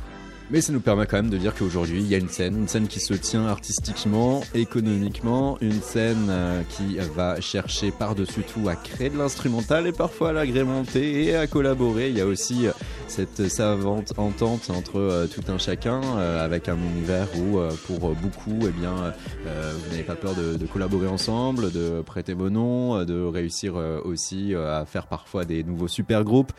Mais 0.52 0.60
ça 0.60 0.74
nous 0.74 0.82
permet 0.82 1.06
quand 1.06 1.16
même 1.16 1.30
de 1.30 1.38
dire 1.38 1.56
qu'aujourd'hui, 1.56 2.02
il 2.02 2.08
y 2.08 2.14
a 2.14 2.18
une 2.18 2.28
scène, 2.28 2.58
une 2.58 2.68
scène 2.68 2.90
qui 2.90 3.00
se 3.00 3.14
tient 3.14 3.48
artistiquement, 3.48 4.42
économiquement, 4.54 5.58
une 5.62 5.82
scène 5.82 6.28
euh, 6.30 6.62
qui 6.64 6.98
va 7.16 7.40
chercher 7.40 7.92
par-dessus 7.92 8.44
tout 8.44 8.68
à 8.68 8.76
créer 8.76 9.10
de 9.10 9.18
l'instrumental 9.18 9.88
et 9.88 9.94
parfois 9.94 10.32
à 10.32 10.34
l'agrémenter 10.34 11.24
et 11.24 11.36
à 11.38 11.48
collaborer. 11.48 12.10
Il 12.10 12.18
y 12.18 12.22
a 12.22 12.26
aussi 12.26 12.68
euh, 12.68 12.72
cette 13.08 13.48
savante 13.48 14.12
entente 14.18 14.70
entre 14.72 15.00
euh, 15.00 15.26
tout 15.26 15.50
un 15.50 15.58
chacun 15.58 16.02
avec 16.18 16.68
un 16.68 16.76
univers 16.76 17.28
où 17.38 17.60
pour 17.88 18.14
beaucoup, 18.16 18.60
eh 18.68 18.72
bien, 18.72 19.14
vous 19.46 19.92
n'avez 19.92 20.04
pas 20.04 20.16
peur 20.16 20.36
de, 20.36 20.58
de 20.58 20.66
collaborer 20.66 21.08
ensemble, 21.08 21.72
de 21.72 22.02
prêter 22.02 22.34
vos 22.34 22.50
noms, 22.50 23.06
de 23.06 23.24
réussir 23.24 23.76
aussi 24.04 24.54
à 24.56 24.86
faire 24.86 25.08
parfois 25.08 25.46
des 25.46 25.64
nouveaux 25.64 25.88
super 25.88 26.24
groupes. 26.24 26.52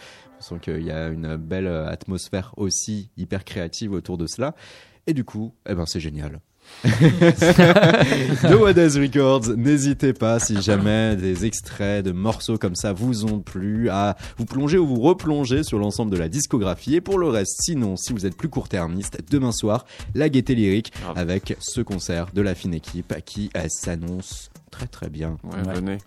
Je 0.43 0.49
sens 0.49 0.61
qu'il 0.61 0.83
y 0.83 0.91
a 0.91 1.09
une 1.09 1.37
belle 1.37 1.69
euh, 1.69 1.89
atmosphère 1.89 2.53
aussi 2.57 3.11
hyper 3.17 3.45
créative 3.45 3.93
autour 3.93 4.19
de 4.19 4.27
cela. 4.27 4.57
Et 5.07 5.15
du 5.15 5.25
coup, 5.25 5.55
eh 5.69 5.75
ben 5.75 5.87
c'est 5.87 6.01
génial. 6.01 6.41
The 6.85 8.55
What 8.59 8.73
Is 8.73 8.99
Records, 8.99 9.57
n'hésitez 9.57 10.13
pas 10.13 10.39
si 10.39 10.63
jamais 10.63 11.17
des 11.17 11.45
extraits 11.45 12.05
de 12.05 12.13
morceaux 12.13 12.57
comme 12.57 12.77
ça 12.77 12.93
vous 12.93 13.25
ont 13.25 13.41
plu 13.41 13.89
à 13.89 14.17
vous 14.37 14.45
plonger 14.45 14.79
ou 14.79 14.87
vous 14.87 15.01
replonger 15.01 15.65
sur 15.65 15.79
l'ensemble 15.79 16.13
de 16.13 16.17
la 16.17 16.29
discographie. 16.29 16.95
Et 16.95 17.01
pour 17.01 17.19
le 17.19 17.29
reste, 17.29 17.59
sinon, 17.63 17.97
si 17.97 18.13
vous 18.13 18.27
êtes 18.27 18.37
plus 18.37 18.49
court-termiste, 18.49 19.19
demain 19.31 19.53
soir, 19.53 19.87
la 20.15 20.29
gaieté 20.29 20.55
lyrique 20.55 20.93
avec 21.17 21.57
ce 21.59 21.81
concert 21.81 22.29
de 22.33 22.43
la 22.43 22.55
fine 22.55 22.75
équipe 22.75 23.13
qui 23.25 23.51
euh, 23.57 23.67
s'annonce 23.69 24.52
très 24.73 24.87
très 24.89 25.09
bien. 25.09 25.37
Ouais, 25.45 25.63
venez. 25.75 25.99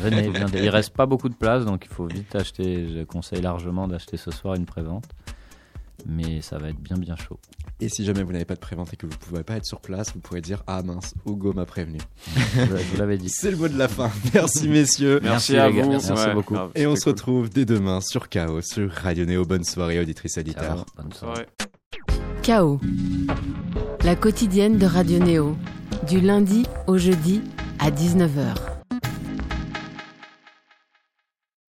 Venez, 0.00 0.28
viendez. 0.34 0.58
Il 0.64 0.68
reste 0.70 0.90
pas 0.94 1.06
beaucoup 1.06 1.28
de 1.28 1.34
place, 1.36 1.64
donc 1.64 1.84
il 1.88 1.94
faut 1.94 2.06
vite 2.06 2.34
acheter. 2.34 2.88
Je 2.88 3.04
conseille 3.04 3.40
largement 3.42 3.86
d'acheter 3.86 4.16
ce 4.16 4.32
soir 4.32 4.54
une 4.56 4.66
prévente. 4.66 5.04
Mais 6.04 6.40
ça 6.40 6.58
va 6.58 6.70
être 6.70 6.80
bien 6.80 6.96
bien 6.96 7.14
chaud. 7.14 7.38
Et 7.78 7.88
si 7.88 8.04
jamais 8.04 8.24
vous 8.24 8.32
n'avez 8.32 8.44
pas 8.44 8.54
de 8.54 8.60
prévente 8.60 8.92
et 8.92 8.96
que 8.96 9.06
vous 9.06 9.12
ne 9.12 9.18
pouvez 9.18 9.44
pas 9.44 9.54
être 9.54 9.64
sur 9.66 9.80
place, 9.80 10.12
vous 10.14 10.18
pourrez 10.20 10.40
dire 10.40 10.64
Ah 10.66 10.82
mince, 10.82 11.14
Hugo 11.26 11.52
m'a 11.52 11.64
prévenu. 11.64 11.98
Je 12.56 12.62
vous 12.64 12.96
l'avais 12.96 13.18
dit. 13.18 13.28
C'est 13.28 13.52
le 13.52 13.56
mot 13.56 13.68
de 13.68 13.78
la 13.78 13.86
fin. 13.86 14.10
Merci 14.34 14.68
messieurs. 14.68 15.20
Merci 15.22 15.56
à 15.56 15.68
vous. 15.68 15.88
Merci 15.88 16.10
Ouais, 16.10 16.34
beaucoup. 16.34 16.54
grave, 16.54 16.70
Et 16.74 16.88
on 16.88 16.96
se 16.96 17.04
cool. 17.04 17.12
retrouve 17.12 17.50
dès 17.50 17.64
demain 17.64 18.00
sur 18.00 18.28
Chaos, 18.28 18.62
sur 18.62 18.90
Radio 18.90 19.24
Néo. 19.26 19.44
Bonne 19.44 19.62
soirée, 19.64 20.00
auditeurs. 20.00 20.28
Ciao, 20.32 20.78
bonne 20.96 21.12
soirée. 21.12 21.46
Chaos. 22.42 22.80
La 24.02 24.16
quotidienne 24.16 24.78
de 24.78 24.86
Radio 24.86 25.20
Néo. 25.20 25.56
Du 26.08 26.20
lundi 26.20 26.66
au 26.88 26.98
jeudi 26.98 27.42
à 27.78 27.90
19h. 27.90 28.71